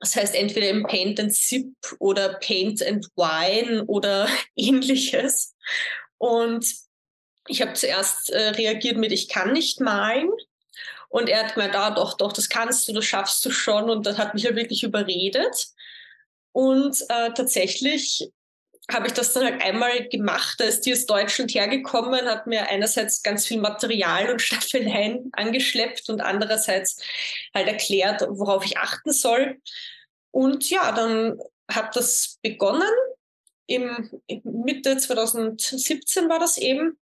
Das 0.00 0.14
heißt 0.14 0.36
entweder 0.36 0.68
im 0.68 0.84
Paint 0.84 1.18
and 1.18 1.34
Sip 1.34 1.74
oder 1.98 2.34
Paint 2.34 2.86
and 2.86 3.06
Wine 3.16 3.84
oder 3.86 4.28
ähnliches. 4.56 5.56
Und 6.18 6.66
ich 7.46 7.62
habe 7.62 7.72
zuerst 7.72 8.30
äh, 8.30 8.50
reagiert 8.50 8.96
mit, 8.96 9.12
ich 9.12 9.28
kann 9.28 9.52
nicht 9.52 9.80
malen. 9.80 10.30
Und 11.08 11.28
er 11.28 11.44
hat 11.44 11.54
gemeint, 11.54 11.74
ah, 11.74 11.90
doch, 11.90 12.16
doch, 12.16 12.32
das 12.32 12.48
kannst 12.48 12.86
du, 12.86 12.92
das 12.92 13.06
schaffst 13.06 13.44
du 13.44 13.50
schon. 13.50 13.88
Und 13.88 14.06
das 14.06 14.18
hat 14.18 14.34
mich 14.34 14.42
ja 14.42 14.54
wirklich 14.54 14.82
überredet. 14.82 15.68
Und 16.52 17.00
äh, 17.08 17.32
tatsächlich 17.32 18.30
habe 18.90 19.06
ich 19.06 19.12
das 19.12 19.32
dann 19.32 19.44
halt 19.44 19.62
einmal 19.62 20.08
gemacht. 20.08 20.56
Da 20.58 20.64
ist 20.64 20.82
die 20.82 20.92
aus 20.92 21.06
Deutschland 21.06 21.54
hergekommen, 21.54 22.26
hat 22.26 22.46
mir 22.46 22.68
einerseits 22.68 23.22
ganz 23.22 23.46
viel 23.46 23.60
Material 23.60 24.30
und 24.30 24.42
Staffeleien 24.42 25.30
angeschleppt 25.32 26.08
und 26.08 26.20
andererseits 26.20 27.02
halt 27.54 27.68
erklärt, 27.68 28.24
worauf 28.28 28.64
ich 28.64 28.78
achten 28.78 29.12
soll. 29.12 29.60
Und 30.30 30.68
ja, 30.70 30.92
dann 30.92 31.38
hat 31.70 31.96
das 31.96 32.38
begonnen 32.42 32.88
im 33.68 34.10
Mitte 34.42 34.96
2017 34.96 36.28
war 36.28 36.38
das 36.40 36.58
eben. 36.58 36.98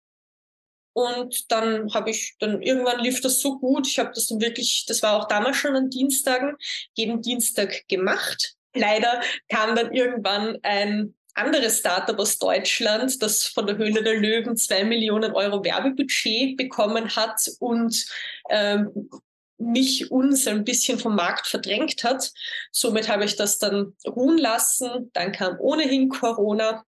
Und 0.93 1.51
dann 1.51 1.93
habe 1.93 2.09
ich, 2.09 2.35
dann 2.39 2.61
irgendwann 2.61 3.01
lief 3.01 3.21
das 3.21 3.39
so 3.39 3.59
gut. 3.59 3.87
Ich 3.87 3.99
habe 3.99 4.11
das 4.15 4.27
dann 4.27 4.41
wirklich, 4.41 4.85
das 4.87 5.03
war 5.03 5.19
auch 5.19 5.27
damals 5.27 5.57
schon 5.57 5.75
an 5.75 5.89
Dienstagen, 5.89 6.55
jeden 6.93 7.21
Dienstag 7.21 7.87
gemacht. 7.87 8.55
Leider 8.73 9.21
kam 9.49 9.75
dann 9.75 9.93
irgendwann 9.93 10.57
ein 10.63 11.13
anderes 11.33 11.79
Startup 11.79 12.17
aus 12.17 12.37
Deutschland, 12.37 13.21
das 13.21 13.45
von 13.45 13.67
der 13.67 13.77
Höhle 13.77 14.03
der 14.03 14.15
Löwen 14.15 14.55
zwei 14.57 14.85
Millionen 14.85 15.33
Euro 15.33 15.63
Werbebudget 15.63 16.57
bekommen 16.57 17.13
hat 17.15 17.41
und 17.59 18.05
ähm, 18.49 19.09
mich 19.57 20.11
uns 20.11 20.47
ein 20.47 20.63
bisschen 20.63 20.99
vom 20.99 21.15
Markt 21.15 21.47
verdrängt 21.47 22.03
hat. 22.03 22.31
Somit 22.71 23.07
habe 23.07 23.25
ich 23.25 23.35
das 23.35 23.57
dann 23.57 23.95
ruhen 24.05 24.37
lassen. 24.37 25.11
Dann 25.13 25.31
kam 25.31 25.59
ohnehin 25.59 26.09
Corona. 26.09 26.83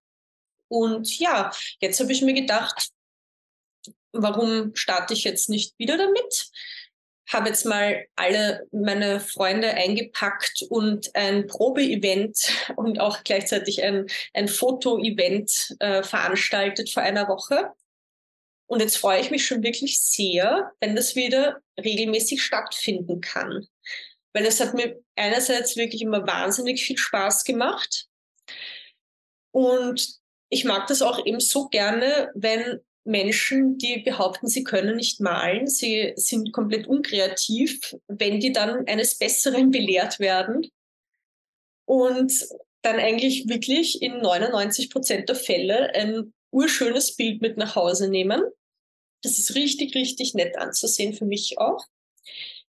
Und 0.70 1.18
ja, 1.20 1.52
jetzt 1.80 2.00
habe 2.00 2.12
ich 2.12 2.22
mir 2.22 2.34
gedacht, 2.34 2.90
warum 4.12 4.76
starte 4.76 5.14
ich 5.14 5.24
jetzt 5.24 5.50
nicht 5.50 5.78
wieder 5.78 5.98
damit? 5.98 6.50
Habe 7.30 7.50
jetzt 7.50 7.66
mal 7.66 8.06
alle 8.16 8.68
meine 8.72 9.20
Freunde 9.20 9.74
eingepackt 9.74 10.64
und 10.70 11.14
ein 11.14 11.48
Probe-Event 11.48 12.38
und 12.78 13.00
auch 13.00 13.24
gleichzeitig 13.24 13.84
ein, 13.84 14.08
ein 14.34 14.48
Foto-Event 14.48 15.76
äh, 15.80 16.04
veranstaltet 16.04 16.90
vor 16.90 17.04
einer 17.04 17.28
Woche. 17.28 17.74
Und 18.66 18.82
jetzt 18.82 18.98
freue 18.98 19.20
ich 19.20 19.32
mich 19.32 19.46
schon 19.46 19.64
wirklich 19.64 20.00
sehr, 20.02 20.72
wenn 20.80 20.96
das 20.96 21.16
wieder 21.16 21.62
regelmäßig 21.82 22.42
stattfinden 22.42 23.22
kann. 23.22 23.68
Weil 24.34 24.46
es 24.46 24.60
hat 24.60 24.74
mir 24.74 25.00
einerseits 25.16 25.76
wirklich 25.76 26.02
immer 26.02 26.26
wahnsinnig 26.28 26.84
viel 26.84 26.98
Spaß 26.98 27.44
gemacht. 27.44 28.08
Und 29.52 30.20
ich 30.50 30.66
mag 30.66 30.88
das 30.88 31.02
auch 31.02 31.26
eben 31.26 31.40
so 31.40 31.68
gerne, 31.68 32.32
wenn 32.36 32.80
Menschen, 33.04 33.78
die 33.78 34.00
behaupten, 34.00 34.48
sie 34.48 34.64
können 34.64 34.98
nicht 34.98 35.22
malen, 35.22 35.66
sie 35.66 36.14
sind 36.16 36.52
komplett 36.52 36.88
unkreativ, 36.88 37.96
wenn 38.08 38.40
die 38.40 38.52
dann 38.52 38.86
eines 38.86 39.18
Besseren 39.18 39.72
belehrt 39.72 40.20
werden 40.20 40.70
und 41.86 42.34
dann 42.82 42.98
eigentlich 42.98 43.48
wirklich 43.48 44.02
in 44.02 44.20
99 44.20 44.90
Prozent 44.90 45.30
der 45.30 45.36
Fälle 45.36 45.94
ein 45.96 46.34
urschönes 46.52 47.16
Bild 47.16 47.42
mit 47.42 47.58
nach 47.58 47.76
Hause 47.76 48.10
nehmen. 48.10 48.44
Das 49.28 49.38
ist 49.38 49.56
richtig, 49.56 49.94
richtig 49.94 50.36
nett 50.36 50.58
anzusehen 50.58 51.14
für 51.14 51.26
mich 51.26 51.58
auch. 51.58 51.86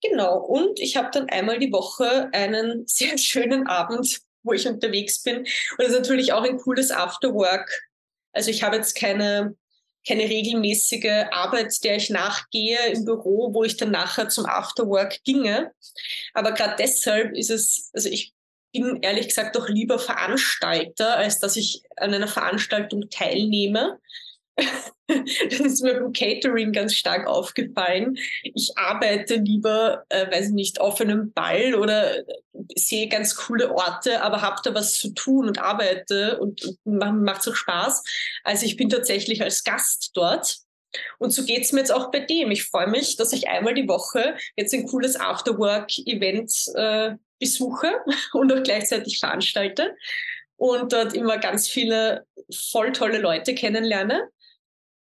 Genau, 0.03 0.37
und 0.37 0.81
ich 0.81 0.97
habe 0.97 1.09
dann 1.13 1.29
einmal 1.29 1.59
die 1.59 1.71
Woche 1.71 2.29
einen 2.33 2.83
sehr 2.87 3.17
schönen 3.17 3.67
Abend, 3.67 4.19
wo 4.43 4.51
ich 4.51 4.67
unterwegs 4.67 5.23
bin. 5.23 5.37
Und 5.37 5.47
das 5.77 5.89
ist 5.89 5.99
natürlich 5.99 6.33
auch 6.33 6.43
ein 6.43 6.57
cooles 6.57 6.91
Afterwork. 6.91 7.71
Also 8.33 8.51
ich 8.51 8.63
habe 8.63 8.75
jetzt 8.75 8.95
keine, 8.95 9.55
keine 10.05 10.23
regelmäßige 10.23 11.27
Arbeit, 11.31 11.73
der 11.85 11.95
ich 11.95 12.09
nachgehe 12.09 12.79
im 12.87 13.05
Büro, 13.05 13.53
wo 13.53 13.63
ich 13.63 13.77
dann 13.77 13.91
nachher 13.91 14.27
zum 14.27 14.45
Afterwork 14.45 15.23
ginge. 15.23 15.71
Aber 16.33 16.51
gerade 16.51 16.75
deshalb 16.77 17.33
ist 17.33 17.49
es, 17.49 17.91
also 17.93 18.09
ich 18.09 18.33
bin 18.73 19.01
ehrlich 19.01 19.29
gesagt 19.29 19.55
doch 19.55 19.69
lieber 19.69 19.99
Veranstalter, 19.99 21.15
als 21.15 21.39
dass 21.39 21.55
ich 21.55 21.83
an 21.95 22.13
einer 22.13 22.27
Veranstaltung 22.27 23.09
teilnehme. 23.09 23.99
Das 25.07 25.59
ist 25.59 25.83
mir 25.83 25.95
beim 25.95 26.13
Catering 26.13 26.71
ganz 26.71 26.93
stark 26.93 27.27
aufgefallen. 27.27 28.17
Ich 28.43 28.71
arbeite 28.75 29.35
lieber, 29.35 30.05
äh, 30.09 30.31
weiß 30.31 30.47
ich 30.47 30.53
nicht, 30.53 30.79
auf 30.79 31.01
einem 31.01 31.31
Ball 31.33 31.75
oder 31.75 32.23
sehe 32.75 33.09
ganz 33.09 33.35
coole 33.35 33.73
Orte, 33.73 34.21
aber 34.21 34.41
habe 34.41 34.61
da 34.63 34.73
was 34.73 34.93
zu 34.93 35.09
tun 35.13 35.47
und 35.47 35.59
arbeite 35.59 36.39
und, 36.39 36.77
und 36.83 36.97
macht 37.23 37.47
auch 37.47 37.55
Spaß. 37.55 38.03
Also 38.43 38.65
ich 38.65 38.77
bin 38.77 38.89
tatsächlich 38.89 39.41
als 39.41 39.63
Gast 39.63 40.11
dort. 40.13 40.57
Und 41.19 41.31
so 41.31 41.45
geht 41.45 41.61
es 41.61 41.71
mir 41.71 41.79
jetzt 41.79 41.93
auch 41.93 42.11
bei 42.11 42.19
dem. 42.19 42.51
Ich 42.51 42.63
freue 42.63 42.87
mich, 42.87 43.15
dass 43.15 43.31
ich 43.31 43.47
einmal 43.47 43.73
die 43.73 43.87
Woche 43.87 44.35
jetzt 44.57 44.73
ein 44.73 44.85
cooles 44.87 45.15
Afterwork-Event 45.15 46.53
äh, 46.75 47.15
besuche 47.39 47.91
und 48.33 48.51
auch 48.51 48.63
gleichzeitig 48.63 49.19
veranstalte 49.19 49.95
und 50.57 50.93
dort 50.93 51.13
immer 51.13 51.37
ganz 51.39 51.67
viele 51.67 52.27
voll 52.53 52.91
tolle 52.91 53.17
Leute 53.17 53.55
kennenlerne. 53.55 54.29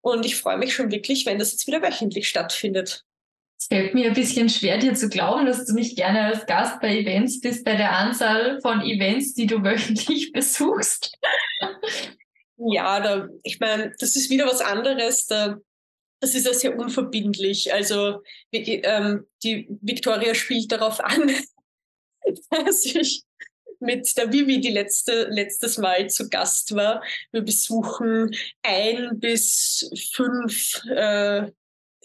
Und 0.05 0.23
ich 0.23 0.35
freue 0.35 0.59
mich 0.59 0.75
schon 0.75 0.91
wirklich, 0.91 1.25
wenn 1.25 1.39
das 1.39 1.51
jetzt 1.51 1.65
wieder 1.65 1.81
wöchentlich 1.81 2.29
stattfindet. 2.29 3.03
Es 3.57 3.65
fällt 3.65 3.95
mir 3.95 4.05
ein 4.05 4.13
bisschen 4.13 4.49
schwer, 4.49 4.77
dir 4.77 4.93
zu 4.93 5.09
glauben, 5.09 5.47
dass 5.47 5.65
du 5.65 5.73
nicht 5.73 5.95
gerne 5.95 6.25
als 6.25 6.45
Gast 6.45 6.79
bei 6.79 6.95
Events 6.99 7.41
bist, 7.41 7.65
bei 7.65 7.75
der 7.75 7.91
Anzahl 7.91 8.61
von 8.61 8.81
Events, 8.81 9.33
die 9.33 9.47
du 9.47 9.55
wöchentlich 9.63 10.31
besuchst. 10.31 11.17
Ja, 12.57 12.99
da, 12.99 13.29
ich 13.41 13.59
meine, 13.59 13.95
das 13.97 14.15
ist 14.15 14.29
wieder 14.29 14.45
was 14.45 14.61
anderes. 14.61 15.25
Da, 15.25 15.57
das 16.19 16.35
ist 16.35 16.45
ja 16.45 16.53
sehr 16.53 16.77
unverbindlich. 16.77 17.73
Also 17.73 18.21
ähm, 18.51 19.25
die 19.41 19.67
Victoria 19.81 20.35
spielt 20.35 20.71
darauf 20.71 21.03
an, 21.03 21.31
dass 22.51 22.85
ich 22.85 23.23
mit 23.79 24.15
der 24.17 24.31
Vivi, 24.31 24.59
die 24.59 24.71
letzte, 24.71 25.27
letztes 25.29 25.77
Mal 25.77 26.09
zu 26.09 26.29
Gast 26.29 26.75
war. 26.75 27.03
Wir 27.31 27.41
besuchen 27.41 28.35
ein 28.63 29.19
bis 29.19 29.89
fünf, 30.13 30.81
äh, 30.89 31.51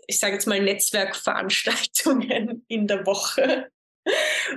ich 0.07 0.19
sage 0.19 0.35
jetzt 0.35 0.47
mal, 0.47 0.61
Netzwerkveranstaltungen 0.61 2.65
in 2.69 2.87
der 2.87 3.07
Woche. 3.07 3.71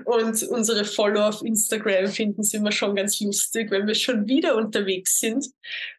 Und 0.05 0.41
unsere 0.43 0.85
Follower 0.85 1.29
auf 1.29 1.43
Instagram 1.43 2.07
finden 2.07 2.41
es 2.41 2.53
immer 2.53 2.71
schon 2.71 2.95
ganz 2.95 3.19
lustig, 3.19 3.69
wenn 3.71 3.87
wir 3.87 3.95
schon 3.95 4.27
wieder 4.27 4.55
unterwegs 4.55 5.19
sind 5.19 5.47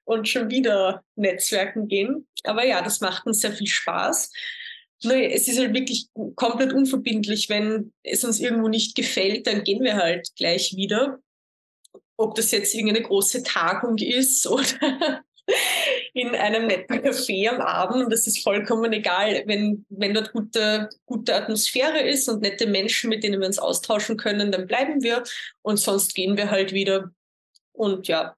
und 0.04 0.28
schon 0.28 0.50
wieder 0.50 1.04
Netzwerken 1.14 1.86
gehen. 1.86 2.26
Aber 2.44 2.64
ja, 2.64 2.82
das 2.82 3.00
macht 3.00 3.26
uns 3.26 3.40
sehr 3.40 3.52
viel 3.52 3.66
Spaß. 3.66 4.32
Naja, 5.04 5.28
es 5.30 5.48
ist 5.48 5.58
halt 5.58 5.74
wirklich 5.74 6.08
komplett 6.34 6.72
unverbindlich. 6.72 7.48
Wenn 7.48 7.92
es 8.02 8.24
uns 8.24 8.40
irgendwo 8.40 8.68
nicht 8.68 8.94
gefällt, 8.94 9.46
dann 9.46 9.64
gehen 9.64 9.82
wir 9.82 9.96
halt 9.96 10.28
gleich 10.36 10.74
wieder. 10.76 11.18
Ob 12.16 12.34
das 12.34 12.50
jetzt 12.50 12.74
irgendeine 12.74 13.02
große 13.02 13.42
Tagung 13.42 13.98
ist 13.98 14.46
oder 14.48 15.22
in 16.14 16.34
einem 16.34 16.66
netten 16.66 17.02
Café 17.02 17.48
am 17.48 17.60
Abend. 17.60 18.12
Das 18.12 18.26
ist 18.26 18.42
vollkommen 18.42 18.92
egal, 18.92 19.42
wenn, 19.46 19.84
wenn 19.88 20.14
dort 20.14 20.32
gute, 20.32 20.88
gute 21.06 21.34
Atmosphäre 21.34 22.00
ist 22.00 22.28
und 22.28 22.42
nette 22.42 22.66
Menschen, 22.66 23.10
mit 23.10 23.24
denen 23.24 23.40
wir 23.40 23.46
uns 23.46 23.58
austauschen 23.58 24.16
können, 24.16 24.52
dann 24.52 24.66
bleiben 24.66 25.02
wir 25.02 25.24
und 25.62 25.76
sonst 25.76 26.14
gehen 26.14 26.36
wir 26.36 26.50
halt 26.50 26.72
wieder. 26.72 27.10
Und 27.72 28.08
ja, 28.08 28.36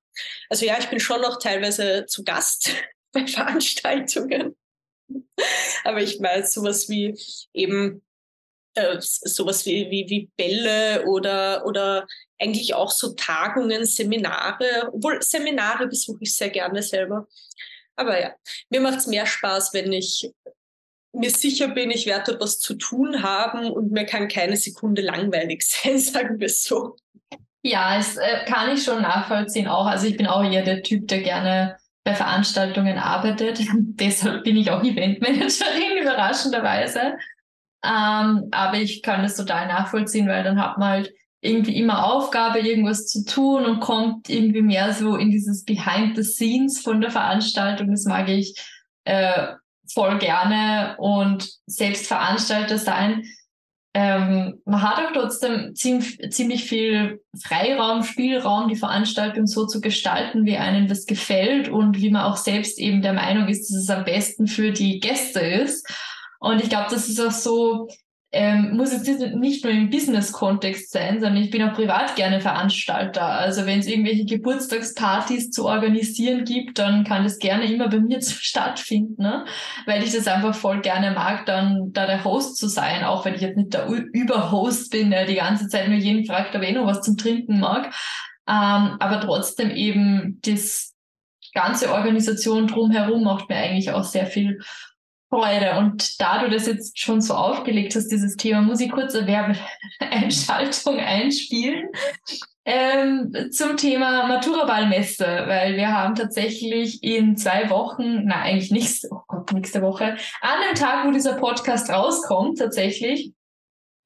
also 0.49 0.65
ja, 0.65 0.79
ich 0.79 0.89
bin 0.89 1.01
schon 1.01 1.21
noch 1.21 1.39
teilweise 1.39 2.07
zu 2.07 2.25
Gast 2.25 2.71
bei 3.13 3.27
Veranstaltungen. 3.27 4.57
Aber 5.85 6.01
ich 6.01 6.21
weiß 6.21 6.55
sowas 6.55 6.89
wie 6.89 7.19
eben 7.53 8.03
äh, 8.75 8.99
sowas 9.01 9.65
wie, 9.65 9.91
wie, 9.91 10.07
wie 10.09 10.31
Bälle 10.37 11.05
oder, 11.07 11.65
oder 11.65 12.07
eigentlich 12.39 12.75
auch 12.75 12.91
so 12.91 13.15
Tagungen, 13.15 13.87
Seminare, 13.87 14.91
obwohl 14.93 15.23
Seminare 15.23 15.87
besuche 15.87 16.19
ich 16.21 16.37
sehr 16.37 16.51
gerne 16.51 16.83
selber. 16.83 17.27
Aber 17.97 18.21
ja, 18.21 18.35
mir 18.69 18.81
macht 18.81 18.99
es 18.99 19.07
mehr 19.07 19.25
Spaß, 19.25 19.73
wenn 19.73 19.93
ich 19.93 20.31
mir 21.15 21.31
sicher 21.31 21.69
bin, 21.69 21.91
ich 21.91 22.05
werde 22.05 22.33
dort 22.33 22.43
was 22.43 22.59
zu 22.59 22.75
tun 22.75 23.23
haben 23.23 23.71
und 23.71 23.93
mir 23.93 24.05
kann 24.05 24.29
keine 24.29 24.57
Sekunde 24.57 25.03
langweilig 25.03 25.63
sein, 25.67 25.99
sagen 25.99 26.39
wir 26.39 26.51
so. 26.51 26.97
Ja, 27.63 27.99
es 27.99 28.17
äh, 28.17 28.45
kann 28.45 28.77
ich 28.77 28.85
schon 28.85 29.03
nachvollziehen 29.03 29.67
auch. 29.67 29.87
Also 29.87 30.07
ich 30.07 30.17
bin 30.17 30.27
auch 30.27 30.45
eher 30.45 30.63
der 30.63 30.83
Typ, 30.83 31.09
der 31.09 31.23
gerne 31.23 31.79
bei 32.07 32.15
Veranstaltungen 32.15 32.99
arbeitet. 32.99 33.61
Deshalb 33.75 34.45
bin 34.45 34.57
ich 34.57 34.71
auch 34.71 34.83
Eventmanagerin, 34.83 35.99
überraschenderweise. 36.03 37.19
Ähm, 37.85 38.49
aber 38.53 38.75
ich 38.75 39.03
kann 39.03 39.23
das 39.23 39.37
total 39.37 39.67
nachvollziehen, 39.67 40.29
weil 40.29 40.45
dann 40.45 40.63
hat 40.63 40.79
man 40.79 40.89
halt 40.89 41.13
irgendwie 41.41 41.77
immer 41.77 42.07
Aufgabe, 42.07 42.61
irgendwas 42.61 43.09
zu 43.09 43.25
tun 43.25 43.67
und 43.67 43.81
kommt 43.81 44.31
irgendwie 44.31 44.63
mehr 44.63 44.93
so 44.93 45.17
in 45.17 45.31
dieses 45.31 45.65
Behind 45.65 46.17
the 46.17 46.23
Scenes 46.23 46.81
von 46.81 47.01
der 47.01 47.11
Veranstaltung. 47.11 47.91
Das 47.91 48.05
mag 48.05 48.29
ich 48.29 48.57
äh, 49.05 49.49
voll 49.93 50.19
gerne 50.19 50.97
und 50.99 51.49
selbst 51.67 52.07
Veranstalter 52.07 52.79
sein. 52.79 53.25
Ähm, 53.99 54.61
man 54.67 54.83
hat 54.83 54.99
auch 54.99 55.13
trotzdem 55.15 55.75
ziemlich, 55.75 56.19
ziemlich 56.31 56.65
viel 56.65 57.23
Freiraum, 57.43 58.03
Spielraum, 58.03 58.69
die 58.69 58.77
Veranstaltung 58.77 59.47
so 59.47 59.67
zu 59.67 59.81
gestalten, 59.81 60.45
wie 60.45 60.59
einem 60.59 60.87
das 60.87 61.07
gefällt 61.07 61.71
und 61.71 61.97
wie 61.97 62.11
man 62.11 62.25
auch 62.25 62.37
selbst 62.37 62.79
eben 62.79 63.01
der 63.01 63.15
Meinung 63.15 63.49
ist, 63.49 63.71
dass 63.71 63.79
es 63.79 63.89
am 63.89 64.05
besten 64.05 64.49
für 64.49 64.71
die 64.71 65.01
Gäste 65.01 65.41
ist. 65.41 65.89
Und 66.41 66.63
ich 66.63 66.69
glaube, 66.69 66.89
das 66.91 67.09
ist 67.09 67.19
auch 67.19 67.31
so 67.31 67.89
ähm, 68.33 68.77
muss 68.77 68.93
jetzt 68.93 69.09
nicht 69.37 69.65
nur 69.65 69.73
im 69.73 69.89
Business-Kontext 69.89 70.91
sein, 70.91 71.21
sondern 71.21 71.43
ich 71.43 71.51
bin 71.51 71.63
auch 71.63 71.75
privat 71.75 72.17
gerne 72.17 72.41
Veranstalter. 72.41 73.23
Also 73.23 73.67
wenn 73.67 73.79
es 73.79 73.87
irgendwelche 73.87 74.25
Geburtstagspartys 74.25 75.51
zu 75.51 75.65
organisieren 75.65 76.45
gibt, 76.45 76.79
dann 76.79 77.05
kann 77.05 77.23
das 77.23 77.39
gerne 77.39 77.73
immer 77.73 77.89
bei 77.89 78.01
mir 78.01 78.21
stattfinden, 78.23 79.23
ne? 79.23 79.45
weil 79.87 80.03
ich 80.03 80.13
das 80.13 80.27
einfach 80.27 80.55
voll 80.55 80.81
gerne 80.81 81.13
mag, 81.13 81.47
dann 81.47 81.93
da 81.93 82.07
der 82.07 82.25
Host 82.25 82.57
zu 82.57 82.69
sein, 82.69 83.05
auch 83.05 83.25
wenn 83.25 83.35
ich 83.35 83.43
jetzt 83.43 83.57
nicht 83.57 83.73
der 83.73 83.87
Überhost 83.87 84.91
bin, 84.91 85.11
der 85.11 85.27
die 85.27 85.37
ganze 85.37 85.69
Zeit 85.69 85.89
nur 85.89 85.99
jeden 85.99 86.27
fragt, 86.27 86.55
ob 86.57 86.63
er 86.63 86.69
eh 86.69 86.73
noch 86.73 86.87
was 86.87 87.03
zum 87.03 87.17
Trinken 87.17 87.61
mag. 87.61 87.87
Ähm, 88.49 88.97
aber 88.99 89.21
trotzdem 89.21 89.71
eben 89.71 90.41
das 90.45 90.95
ganze 91.55 91.93
Organisation 91.93 92.67
drumherum 92.67 93.25
macht 93.25 93.49
mir 93.49 93.57
eigentlich 93.57 93.91
auch 93.93 94.05
sehr 94.05 94.27
viel 94.27 94.61
Freude. 95.29 95.79
Und 95.79 96.21
da 96.21 96.43
du 96.43 96.51
das 96.51 96.67
jetzt 96.67 96.99
schon 96.99 97.21
so 97.21 97.35
aufgelegt 97.35 97.95
hast, 97.95 98.09
dieses 98.09 98.37
Thema, 98.37 98.63
muss 98.63 98.81
ich 98.81 98.91
kurz 98.91 99.15
eine 99.15 99.27
Werbeeinschaltung 99.27 100.99
einspielen. 101.01 101.89
Ähm, 102.69 103.33
zum 103.53 103.77
Thema 103.77 104.27
Matura-Ballmesse, 104.27 105.45
weil 105.47 105.77
wir 105.77 105.93
haben 105.93 106.17
tatsächlich 106.17 107.03
in 107.05 107.37
zwei 107.37 107.71
Wochen, 107.71 108.25
na 108.25 108.43
eigentlich 108.43 108.73
nächste, 108.73 109.09
oh 109.13 109.21
Gott, 109.29 109.53
nächste 109.53 109.83
Woche, 109.83 110.17
an 110.41 110.59
dem 110.67 110.75
Tag, 110.75 111.07
wo 111.07 111.13
dieser 111.13 111.35
Podcast 111.35 111.91
rauskommt, 111.91 112.59
tatsächlich, 112.59 113.33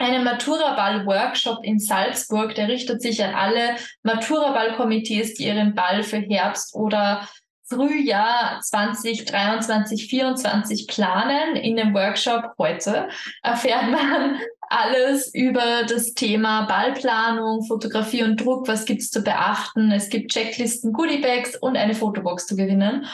einen 0.00 0.24
Matura-Ball-Workshop 0.24 1.62
in 1.62 1.78
Salzburg, 1.78 2.54
der 2.54 2.68
richtet 2.68 3.00
sich 3.00 3.22
an 3.24 3.34
alle 3.34 3.76
Matura-Ball-Komitees, 4.02 5.34
die 5.34 5.46
ihren 5.46 5.74
Ball 5.74 6.02
für 6.02 6.18
Herbst 6.18 6.74
oder 6.74 7.26
Frühjahr 7.70 8.60
2023, 8.62 9.28
2024 10.08 10.88
planen. 10.88 11.54
In 11.54 11.76
dem 11.76 11.94
Workshop 11.94 12.54
heute 12.58 13.08
erfährt 13.42 13.88
man 13.90 14.40
alles 14.68 15.32
über 15.32 15.84
das 15.88 16.14
Thema 16.14 16.66
Ballplanung, 16.66 17.64
Fotografie 17.64 18.24
und 18.24 18.44
Druck. 18.44 18.66
Was 18.66 18.86
gibt 18.86 19.02
es 19.02 19.10
zu 19.12 19.22
beachten? 19.22 19.92
Es 19.92 20.08
gibt 20.08 20.32
Checklisten, 20.32 20.92
Goodiebags 20.92 21.56
und 21.56 21.76
eine 21.76 21.94
Fotobox 21.94 22.46
zu 22.46 22.56
gewinnen. 22.56 23.06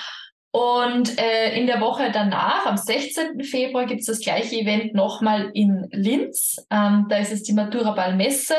Und 0.52 1.20
äh, 1.20 1.54
in 1.58 1.66
der 1.66 1.82
Woche 1.82 2.10
danach, 2.10 2.64
am 2.64 2.78
16. 2.78 3.42
Februar, 3.44 3.84
gibt 3.84 4.00
es 4.00 4.06
das 4.06 4.20
gleiche 4.20 4.56
Event 4.56 4.94
nochmal 4.94 5.50
in 5.52 5.86
Linz. 5.92 6.56
Ähm, 6.70 7.04
da 7.10 7.18
ist 7.18 7.32
es 7.32 7.42
die 7.42 7.52
Matura 7.52 7.90
Ballmesse. 7.90 8.54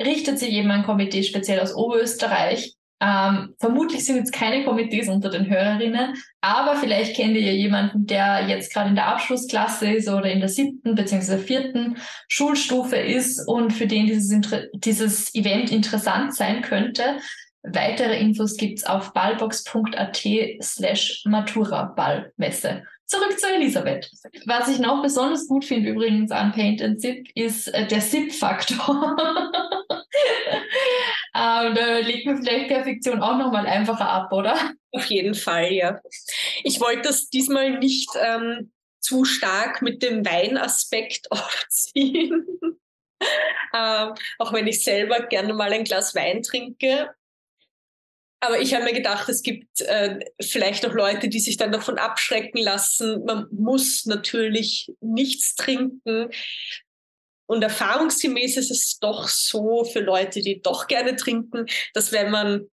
Richtet 0.00 0.38
sich 0.38 0.52
eben 0.52 0.70
ein 0.70 0.84
Komitee 0.84 1.24
speziell 1.24 1.58
aus 1.58 1.74
Oberösterreich 1.74 2.76
ähm, 3.04 3.54
vermutlich 3.58 4.04
sind 4.04 4.16
jetzt 4.16 4.32
keine 4.32 4.64
Komitees 4.64 5.08
unter 5.08 5.28
den 5.28 5.50
Hörerinnen, 5.50 6.14
aber 6.40 6.76
vielleicht 6.76 7.14
kennt 7.14 7.34
ihr 7.34 7.42
ja 7.42 7.52
jemanden, 7.52 8.06
der 8.06 8.48
jetzt 8.48 8.72
gerade 8.72 8.88
in 8.88 8.94
der 8.94 9.08
Abschlussklasse 9.08 9.92
ist 9.92 10.08
oder 10.08 10.30
in 10.30 10.40
der 10.40 10.48
siebten 10.48 10.94
bzw. 10.94 11.36
vierten 11.36 11.98
Schulstufe 12.28 12.96
ist 12.96 13.46
und 13.46 13.72
für 13.72 13.86
den 13.86 14.06
dieses, 14.06 14.32
dieses 14.72 15.34
Event 15.34 15.70
interessant 15.70 16.34
sein 16.34 16.62
könnte. 16.62 17.18
Weitere 17.62 18.18
Infos 18.18 18.56
gibt's 18.56 18.84
auf 18.84 19.12
ballbox.at 19.12 20.22
slash 20.62 21.24
Matura-Ballmesse. 21.26 22.84
Zurück 23.06 23.38
zu 23.38 23.46
Elisabeth. 23.48 24.10
Was 24.46 24.68
ich 24.68 24.78
noch 24.78 25.02
besonders 25.02 25.46
gut 25.46 25.66
finde 25.66 25.90
übrigens 25.90 26.30
an 26.30 26.52
Paint 26.52 26.80
and 26.80 27.00
Zip 27.00 27.28
ist 27.34 27.68
äh, 27.68 27.86
der 27.86 28.00
Zip-Faktor. 28.00 29.16
ähm, 31.36 31.74
da 31.74 31.98
legt 31.98 32.26
man 32.26 32.42
vielleicht 32.42 32.68
Perfektion 32.68 33.20
auch 33.20 33.36
nochmal 33.36 33.66
einfacher 33.66 34.08
ab, 34.08 34.32
oder? 34.32 34.74
Auf 34.92 35.06
jeden 35.06 35.34
Fall, 35.34 35.72
ja. 35.72 36.00
Ich 36.62 36.80
wollte 36.80 37.02
das 37.02 37.28
diesmal 37.28 37.78
nicht 37.78 38.08
ähm, 38.20 38.72
zu 39.00 39.24
stark 39.24 39.82
mit 39.82 40.02
dem 40.02 40.24
Weinaspekt 40.24 41.26
aufziehen. 41.30 42.46
ähm, 43.74 44.14
auch 44.38 44.52
wenn 44.52 44.66
ich 44.66 44.84
selber 44.84 45.26
gerne 45.26 45.54
mal 45.54 45.72
ein 45.72 45.84
Glas 45.84 46.14
Wein 46.14 46.42
trinke. 46.42 47.14
Aber 48.40 48.60
ich 48.60 48.74
habe 48.74 48.84
mir 48.84 48.92
gedacht, 48.92 49.28
es 49.30 49.42
gibt 49.42 49.80
äh, 49.80 50.20
vielleicht 50.40 50.84
auch 50.84 50.92
Leute, 50.92 51.28
die 51.28 51.40
sich 51.40 51.56
dann 51.56 51.72
davon 51.72 51.96
abschrecken 51.98 52.58
lassen. 52.58 53.24
Man 53.24 53.46
muss 53.50 54.04
natürlich 54.04 54.92
nichts 55.00 55.54
trinken. 55.54 56.28
Und 57.46 57.62
erfahrungsgemäß 57.62 58.56
ist 58.56 58.70
es 58.70 58.98
doch 58.98 59.28
so 59.28 59.84
für 59.84 60.00
Leute, 60.00 60.40
die 60.40 60.62
doch 60.62 60.86
gerne 60.86 61.16
trinken, 61.16 61.66
dass 61.92 62.12
wenn 62.12 62.30
man 62.30 62.68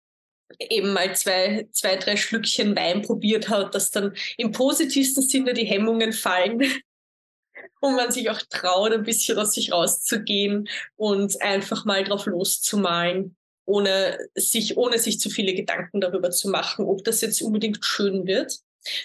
eben 0.59 0.93
mal 0.93 1.15
zwei, 1.17 1.69
zwei, 1.73 1.97
drei 1.97 2.17
Schlückchen 2.17 2.77
Wein 2.77 3.03
probiert 3.03 3.49
hat, 3.49 3.75
dass 3.75 3.91
dann 3.91 4.15
im 4.37 4.53
positivsten 4.53 5.23
Sinne 5.23 5.55
die 5.55 5.67
Hemmungen 5.67 6.13
fallen 6.13 6.61
und 7.81 7.97
man 7.97 8.13
sich 8.13 8.31
auch 8.31 8.41
traut, 8.49 8.93
ein 8.93 9.03
bisschen 9.03 9.39
aus 9.39 9.53
sich 9.53 9.73
rauszugehen 9.73 10.69
und 10.97 11.41
einfach 11.43 11.85
mal 11.85 12.05
drauf 12.05 12.27
loszumalen 12.27 13.37
ohne 13.67 14.17
sich, 14.35 14.77
ohne 14.77 14.99
sich 14.99 15.21
zu 15.21 15.29
viele 15.29 15.53
Gedanken 15.53 16.01
darüber 16.01 16.31
zu 16.31 16.49
machen, 16.49 16.87
ob 16.87 17.05
das 17.05 17.21
jetzt 17.21 17.43
unbedingt 17.43 17.85
schön 17.85 18.27
wird. 18.27 18.61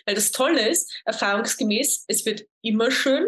Weil 0.05 0.16
das 0.16 0.32
Tolle 0.32 0.70
ist, 0.70 0.93
erfahrungsgemäß, 1.05 2.05
es 2.07 2.26
wird 2.26 2.45
immer 2.62 2.91
schön. 2.91 3.28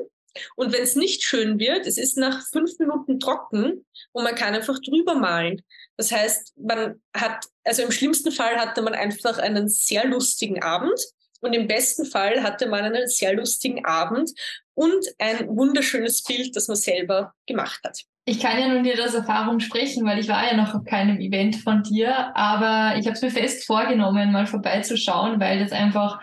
Und 0.55 0.73
wenn 0.73 0.83
es 0.83 0.95
nicht 0.95 1.23
schön 1.23 1.59
wird, 1.59 1.85
es 1.85 1.97
ist 1.97 2.17
nach 2.17 2.45
fünf 2.47 2.77
Minuten 2.79 3.19
trocken 3.19 3.85
und 4.11 4.23
man 4.23 4.35
kann 4.35 4.53
einfach 4.53 4.79
drüber 4.79 5.15
malen. 5.15 5.61
Das 5.97 6.11
heißt, 6.11 6.53
man 6.57 7.01
hat, 7.15 7.45
also 7.63 7.83
im 7.83 7.91
schlimmsten 7.91 8.31
Fall 8.31 8.57
hatte 8.57 8.81
man 8.81 8.93
einfach 8.93 9.37
einen 9.37 9.69
sehr 9.69 10.07
lustigen 10.07 10.61
Abend 10.63 10.99
und 11.41 11.53
im 11.53 11.67
besten 11.67 12.05
Fall 12.05 12.41
hatte 12.41 12.67
man 12.67 12.83
einen 12.83 13.07
sehr 13.07 13.33
lustigen 13.33 13.85
Abend 13.85 14.31
und 14.75 15.05
ein 15.19 15.47
wunderschönes 15.49 16.23
Bild, 16.23 16.55
das 16.55 16.67
man 16.67 16.77
selber 16.77 17.33
gemacht 17.45 17.81
hat. 17.83 18.03
Ich 18.25 18.39
kann 18.39 18.57
ja 18.57 18.69
nun 18.69 18.83
dir 18.83 19.03
aus 19.03 19.13
Erfahrung 19.13 19.59
sprechen, 19.59 20.05
weil 20.05 20.19
ich 20.19 20.29
war 20.29 20.45
ja 20.45 20.55
noch 20.55 20.73
auf 20.73 20.85
keinem 20.85 21.19
Event 21.19 21.57
von 21.57 21.83
dir, 21.83 22.35
aber 22.35 22.97
ich 22.97 23.05
habe 23.05 23.15
es 23.15 23.21
mir 23.21 23.31
fest 23.31 23.65
vorgenommen, 23.65 24.31
mal 24.31 24.47
vorbeizuschauen, 24.47 25.41
weil 25.41 25.59
das 25.59 25.73
einfach 25.73 26.21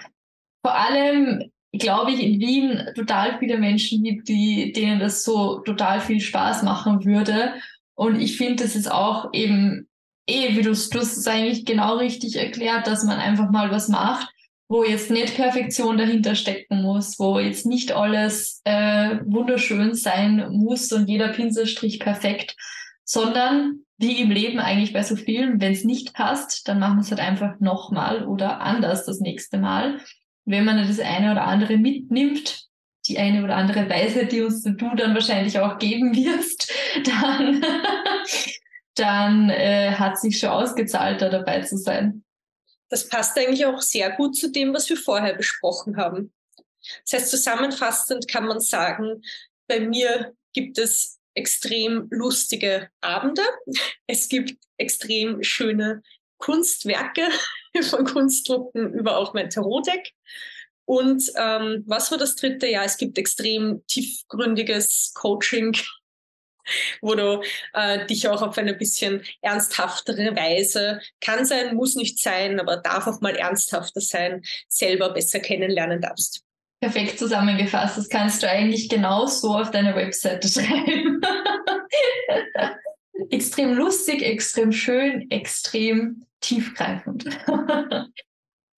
vor 0.64 0.74
allem, 0.74 1.52
glaube 1.72 2.12
ich, 2.12 2.20
in 2.22 2.40
Wien 2.40 2.88
total 2.94 3.38
viele 3.38 3.58
Menschen 3.58 4.02
gibt, 4.02 4.28
die, 4.28 4.72
denen 4.72 5.00
das 5.00 5.24
so 5.24 5.60
total 5.60 6.00
viel 6.00 6.20
Spaß 6.20 6.62
machen 6.62 7.04
würde. 7.04 7.54
Und 7.94 8.20
ich 8.20 8.36
finde, 8.36 8.64
das 8.64 8.74
ist 8.74 8.90
auch 8.90 9.32
eben, 9.32 9.88
eh, 10.26 10.56
wie 10.56 10.62
du 10.62 10.70
es 10.70 11.26
eigentlich 11.26 11.64
genau 11.64 11.96
richtig 11.96 12.36
erklärt, 12.36 12.86
dass 12.86 13.04
man 13.04 13.18
einfach 13.18 13.50
mal 13.50 13.70
was 13.70 13.88
macht, 13.88 14.28
wo 14.68 14.84
jetzt 14.84 15.10
nicht 15.10 15.34
Perfektion 15.34 15.98
dahinter 15.98 16.34
stecken 16.34 16.82
muss, 16.82 17.18
wo 17.18 17.38
jetzt 17.38 17.66
nicht 17.66 17.92
alles 17.92 18.62
äh, 18.64 19.18
wunderschön 19.24 19.94
sein 19.94 20.46
muss 20.52 20.92
und 20.92 21.08
jeder 21.08 21.28
Pinselstrich 21.28 21.98
perfekt, 21.98 22.56
sondern 23.04 23.80
wie 23.98 24.20
im 24.20 24.30
Leben 24.30 24.60
eigentlich 24.60 24.92
bei 24.92 25.02
so 25.02 25.16
vielen, 25.16 25.60
wenn 25.60 25.72
es 25.72 25.84
nicht 25.84 26.14
passt, 26.14 26.68
dann 26.68 26.78
machen 26.78 26.96
wir 26.96 27.02
es 27.02 27.10
halt 27.10 27.20
einfach 27.20 27.58
nochmal 27.60 28.26
oder 28.26 28.60
anders 28.60 29.04
das 29.04 29.20
nächste 29.20 29.58
Mal. 29.58 30.00
Wenn 30.44 30.64
man 30.64 30.78
das 30.78 31.00
eine 31.00 31.32
oder 31.32 31.44
andere 31.44 31.76
mitnimmt, 31.76 32.66
die 33.06 33.18
eine 33.18 33.44
oder 33.44 33.56
andere 33.56 33.88
Weisheit, 33.88 34.32
die 34.32 34.42
uns 34.42 34.62
du 34.62 34.74
dann 34.74 35.14
wahrscheinlich 35.14 35.58
auch 35.58 35.78
geben 35.78 36.14
wirst, 36.14 36.72
dann, 37.04 37.64
dann 38.94 39.50
äh, 39.50 39.92
hat 39.92 40.18
sich 40.18 40.38
schon 40.38 40.50
ausgezahlt, 40.50 41.22
da 41.22 41.28
dabei 41.28 41.62
zu 41.62 41.76
sein 41.76 42.24
das 42.90 43.08
passt 43.08 43.38
eigentlich 43.38 43.64
auch 43.64 43.80
sehr 43.80 44.10
gut 44.10 44.36
zu 44.36 44.50
dem, 44.50 44.74
was 44.74 44.90
wir 44.90 44.96
vorher 44.96 45.34
besprochen 45.34 45.96
haben. 45.96 46.32
Das 47.04 47.20
heißt, 47.20 47.30
zusammenfassend 47.30 48.28
kann 48.28 48.46
man 48.46 48.60
sagen, 48.60 49.22
bei 49.68 49.80
mir 49.80 50.34
gibt 50.52 50.76
es 50.78 51.18
extrem 51.34 52.08
lustige 52.10 52.90
Abende. 53.00 53.42
Es 54.06 54.28
gibt 54.28 54.58
extrem 54.76 55.42
schöne 55.44 56.02
Kunstwerke 56.38 57.28
von 57.82 58.04
Kunstdrucken 58.04 58.92
über 58.92 59.16
auch 59.16 59.34
mein 59.34 59.50
Tarotdeck. 59.50 60.12
Und 60.90 61.30
ähm, 61.36 61.84
was 61.86 62.10
war 62.10 62.18
das 62.18 62.34
dritte? 62.34 62.66
Ja, 62.66 62.82
es 62.82 62.96
gibt 62.96 63.16
extrem 63.16 63.86
tiefgründiges 63.86 65.12
Coaching, 65.14 65.76
wo 67.00 67.14
du 67.14 67.42
äh, 67.74 68.04
dich 68.06 68.28
auch 68.28 68.42
auf 68.42 68.58
eine 68.58 68.74
bisschen 68.74 69.22
ernsthaftere 69.40 70.34
Weise, 70.34 71.00
kann 71.20 71.44
sein, 71.44 71.76
muss 71.76 71.94
nicht 71.94 72.20
sein, 72.20 72.58
aber 72.58 72.78
darf 72.78 73.06
auch 73.06 73.20
mal 73.20 73.36
ernsthafter 73.36 74.00
sein, 74.00 74.42
selber 74.68 75.10
besser 75.10 75.38
kennenlernen 75.38 76.00
darfst. 76.00 76.42
Perfekt 76.80 77.18
zusammengefasst. 77.18 77.98
Das 77.98 78.08
kannst 78.08 78.42
du 78.42 78.48
eigentlich 78.48 78.88
genau 78.88 79.26
so 79.26 79.54
auf 79.54 79.70
deine 79.70 79.94
Webseite 79.94 80.48
schreiben. 80.52 81.20
extrem 83.30 83.74
lustig, 83.74 84.22
extrem 84.22 84.72
schön, 84.72 85.30
extrem 85.30 86.26
tiefgreifend. 86.40 87.24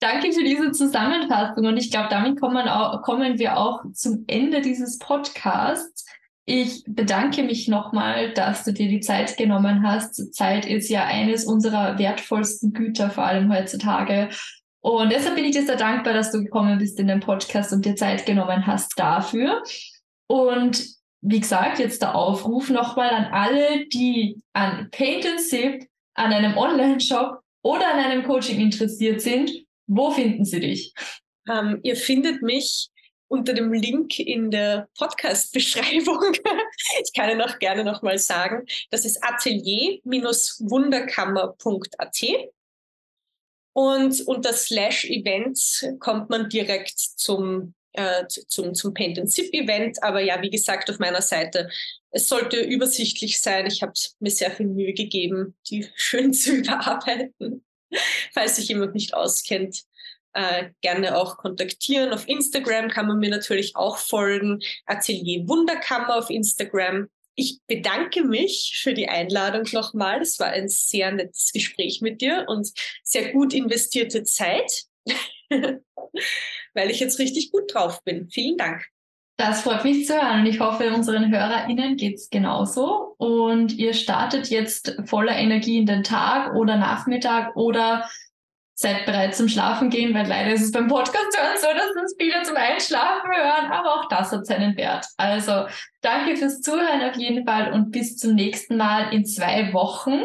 Danke 0.01 0.33
für 0.33 0.43
diese 0.43 0.73
Zusammenfassung 0.73 1.65
und 1.65 1.77
ich 1.77 1.91
glaube, 1.93 2.09
damit 2.11 2.41
kommen, 2.41 2.67
auch, 2.67 3.03
kommen 3.03 3.39
wir 3.39 3.57
auch 3.57 3.85
zum 3.93 4.25
Ende 4.27 4.61
dieses 4.61 4.99
Podcasts. 4.99 6.05
Ich 6.45 6.83
bedanke 6.89 7.45
mich 7.45 7.69
nochmal, 7.69 8.33
dass 8.33 8.65
du 8.65 8.73
dir 8.73 8.89
die 8.89 8.99
Zeit 8.99 9.37
genommen 9.37 9.87
hast. 9.87 10.35
Zeit 10.35 10.67
ist 10.67 10.89
ja 10.89 11.05
eines 11.05 11.45
unserer 11.45 11.99
wertvollsten 11.99 12.73
Güter, 12.73 13.11
vor 13.11 13.25
allem 13.25 13.53
heutzutage. 13.53 14.29
Und 14.81 15.13
deshalb 15.13 15.37
bin 15.37 15.45
ich 15.45 15.53
dir 15.53 15.65
sehr 15.65 15.77
dankbar, 15.77 16.15
dass 16.15 16.33
du 16.33 16.43
gekommen 16.43 16.79
bist 16.79 16.99
in 16.99 17.07
den 17.07 17.21
Podcast 17.21 17.73
und 17.73 17.85
dir 17.85 17.95
Zeit 17.95 18.27
genommen 18.27 18.67
hast 18.67 18.99
dafür. 18.99 19.63
Und 20.27 20.85
wie 21.21 21.39
gesagt, 21.39 21.79
jetzt 21.79 22.03
der 22.03 22.17
Aufruf 22.17 22.69
nochmal 22.71 23.11
an 23.11 23.27
alle, 23.27 23.87
die 23.87 24.43
an 24.53 24.89
Paint 24.91 25.25
and 25.25 25.41
Sip, 25.41 25.87
an 26.15 26.33
einem 26.33 26.57
Online-Shop 26.57 27.42
oder 27.63 27.95
an 27.95 28.01
einem 28.01 28.25
Coaching 28.25 28.61
interessiert 28.61 29.21
sind. 29.21 29.53
Wo 29.87 30.11
finden 30.11 30.45
sie 30.45 30.61
dich? 30.61 30.95
Ähm, 31.49 31.81
ihr 31.83 31.97
findet 31.97 32.43
mich 32.43 32.91
unter 33.33 33.55
dem 33.55 33.73
Link 33.73 34.19
in 34.19 34.51
der 34.51 34.91
Podcast-Beschreibung. 34.99 36.35
ich 37.03 37.15
kann 37.15 37.31
Ihnen 37.31 37.41
auch 37.41 37.59
gerne 37.59 37.83
nochmal 37.83 38.19
sagen, 38.19 38.67
das 38.91 39.07
ist 39.07 39.25
atelier-wunderkammer.at. 39.25 42.23
Und 43.75 44.21
unter 44.27 44.53
Slash 44.53 45.07
Events 45.07 45.83
kommt 45.99 46.29
man 46.29 46.51
direkt 46.51 46.99
zum, 46.99 47.73
äh, 47.93 48.27
zum, 48.27 48.75
zum 48.75 48.95
Paint 48.95 49.19
and 49.19 49.31
Zip 49.31 49.53
Event. 49.53 50.03
Aber 50.03 50.21
ja, 50.21 50.41
wie 50.43 50.51
gesagt, 50.51 50.91
auf 50.91 50.99
meiner 50.99 51.23
Seite, 51.23 51.69
es 52.11 52.29
sollte 52.29 52.61
übersichtlich 52.61 53.41
sein. 53.41 53.67
Ich 53.67 53.83
habe 53.83 53.93
mir 54.21 54.31
sehr 54.31 54.51
viel 54.51 54.67
Mühe 54.67 54.93
gegeben, 54.93 55.57
die 55.69 55.87
schön 55.95 56.33
zu 56.33 56.57
überarbeiten. 56.57 57.65
Falls 58.33 58.57
sich 58.57 58.69
jemand 58.69 58.95
nicht 58.95 59.15
auskennt, 59.15 59.83
äh, 60.35 60.71
gerne 60.81 61.17
auch 61.17 61.37
kontaktieren. 61.37 62.13
Auf 62.13 62.27
Instagram 62.29 62.89
kann 62.89 63.07
man 63.07 63.19
mir 63.19 63.31
natürlich 63.31 63.77
auch 63.77 63.99
folgen. 63.99 64.61
Atelier 64.87 65.47
Wunderkammer 65.47 66.17
auf 66.17 66.31
Instagram. 66.31 67.09
Ich 67.35 67.61
bedanke 67.67 68.25
mich 68.25 68.79
für 68.83 68.95
die 68.95 69.09
Einladung 69.09 69.67
nochmal. 69.73 70.21
Es 70.21 70.39
war 70.39 70.49
ein 70.49 70.69
sehr 70.69 71.13
nettes 71.13 71.51
Gespräch 71.53 72.01
mit 72.01 72.21
dir 72.21 72.47
und 72.49 72.71
sehr 73.03 73.33
gut 73.33 73.55
investierte 73.55 74.25
Zeit, 74.25 74.85
weil 76.75 76.91
ich 76.91 77.01
jetzt 77.01 77.19
richtig 77.19 77.51
gut 77.53 77.73
drauf 77.73 78.03
bin. 78.05 78.29
Vielen 78.31 78.57
Dank. 78.57 78.87
Das 79.37 79.63
freut 79.63 79.83
mich 79.83 80.07
zu 80.07 80.15
hören 80.15 80.41
und 80.41 80.47
ich 80.47 80.61
hoffe, 80.61 80.93
unseren 80.93 81.33
HörerInnen 81.33 81.97
geht 81.97 82.17
es 82.17 82.31
genauso. 82.31 83.15
Und 83.19 83.73
ihr 83.73 83.95
startet 83.95 84.49
jetzt 84.51 84.97
voller 85.05 85.37
Energie 85.37 85.79
in 85.79 85.87
den 85.87 86.05
Tag 86.05 86.55
oder 86.55 86.77
Nachmittag 86.77 87.57
oder 87.57 88.09
seid 88.75 89.07
bereit 89.07 89.35
zum 89.35 89.49
Schlafen 89.49 89.91
gehen, 89.91 90.15
weil 90.15 90.27
leider 90.27 90.53
ist 90.53 90.63
es 90.63 90.73
beim 90.73 90.89
Podcast 90.89 91.37
hören 91.37 91.57
so, 91.57 91.69
dass 91.69 92.03
uns 92.03 92.15
viele 92.19 92.43
zum 92.43 92.57
Einschlafen 92.57 93.31
hören, 93.31 93.71
aber 93.71 93.95
auch 93.95 94.09
das 94.09 94.33
hat 94.33 94.47
seinen 94.47 94.77
Wert. 94.77 95.07
Also 95.17 95.67
danke 96.01 96.37
fürs 96.37 96.61
Zuhören 96.61 97.03
auf 97.03 97.17
jeden 97.17 97.47
Fall 97.47 97.73
und 97.73 97.91
bis 97.91 98.17
zum 98.17 98.35
nächsten 98.35 98.77
Mal 98.77 99.13
in 99.13 99.25
zwei 99.25 99.73
Wochen, 99.73 100.25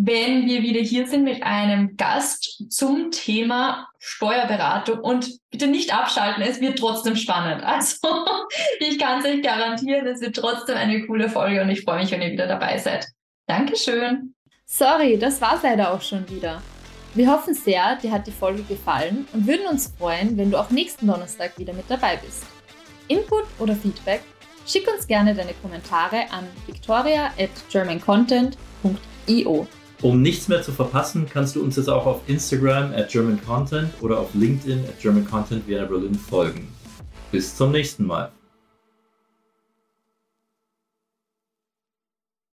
wenn 0.00 0.46
wir 0.46 0.62
wieder 0.62 0.80
hier 0.80 1.08
sind 1.08 1.24
mit 1.24 1.42
einem 1.42 1.96
Gast 1.96 2.62
zum 2.70 3.10
Thema 3.10 3.88
Steuerberatung 3.98 5.00
und 5.00 5.28
bitte 5.50 5.66
nicht 5.66 5.92
abschalten, 5.92 6.44
es 6.44 6.60
wird 6.60 6.78
trotzdem 6.78 7.16
spannend. 7.16 7.64
Also 7.64 7.96
ich 8.78 8.96
kann 9.00 9.18
es 9.18 9.26
euch 9.26 9.42
garantieren, 9.42 10.06
es 10.06 10.20
wird 10.20 10.36
trotzdem 10.36 10.76
eine 10.76 11.04
coole 11.04 11.28
Folge 11.28 11.60
und 11.60 11.68
ich 11.70 11.82
freue 11.82 11.98
mich, 11.98 12.12
wenn 12.12 12.22
ihr 12.22 12.30
wieder 12.30 12.46
dabei 12.46 12.78
seid. 12.78 13.08
Dankeschön. 13.48 14.34
Sorry, 14.66 15.18
das 15.18 15.40
war's 15.40 15.64
leider 15.64 15.92
auch 15.92 16.02
schon 16.02 16.30
wieder. 16.30 16.62
Wir 17.14 17.32
hoffen 17.32 17.54
sehr, 17.54 17.96
dir 17.96 18.12
hat 18.12 18.28
die 18.28 18.32
Folge 18.32 18.62
gefallen 18.62 19.26
und 19.32 19.48
würden 19.48 19.66
uns 19.66 19.92
freuen, 19.98 20.36
wenn 20.36 20.52
du 20.52 20.58
auch 20.58 20.70
nächsten 20.70 21.08
Donnerstag 21.08 21.58
wieder 21.58 21.72
mit 21.72 21.86
dabei 21.88 22.18
bist. 22.24 22.44
Input 23.08 23.46
oder 23.58 23.74
Feedback? 23.74 24.20
Schick 24.64 24.86
uns 24.86 25.08
gerne 25.08 25.34
deine 25.34 25.54
Kommentare 25.54 26.30
an 26.30 26.46
victoria 26.66 27.32
at 27.36 27.50
germancontent.io. 27.68 29.66
Um 30.00 30.22
nichts 30.22 30.46
mehr 30.46 30.62
zu 30.62 30.70
verpassen, 30.70 31.26
kannst 31.28 31.56
du 31.56 31.62
uns 31.62 31.74
jetzt 31.74 31.88
auch 31.88 32.06
auf 32.06 32.20
Instagram 32.28 32.92
at 32.92 33.08
German 33.08 33.40
Content 33.44 33.90
oder 34.00 34.20
auf 34.20 34.32
LinkedIn 34.32 34.84
at 34.84 35.00
German 35.00 35.24
Content 35.24 35.66
Vienna 35.66 35.86
Berlin 35.86 36.14
folgen. 36.14 36.68
Bis 37.32 37.56
zum 37.56 37.72
nächsten 37.72 38.06
Mal. 38.06 38.30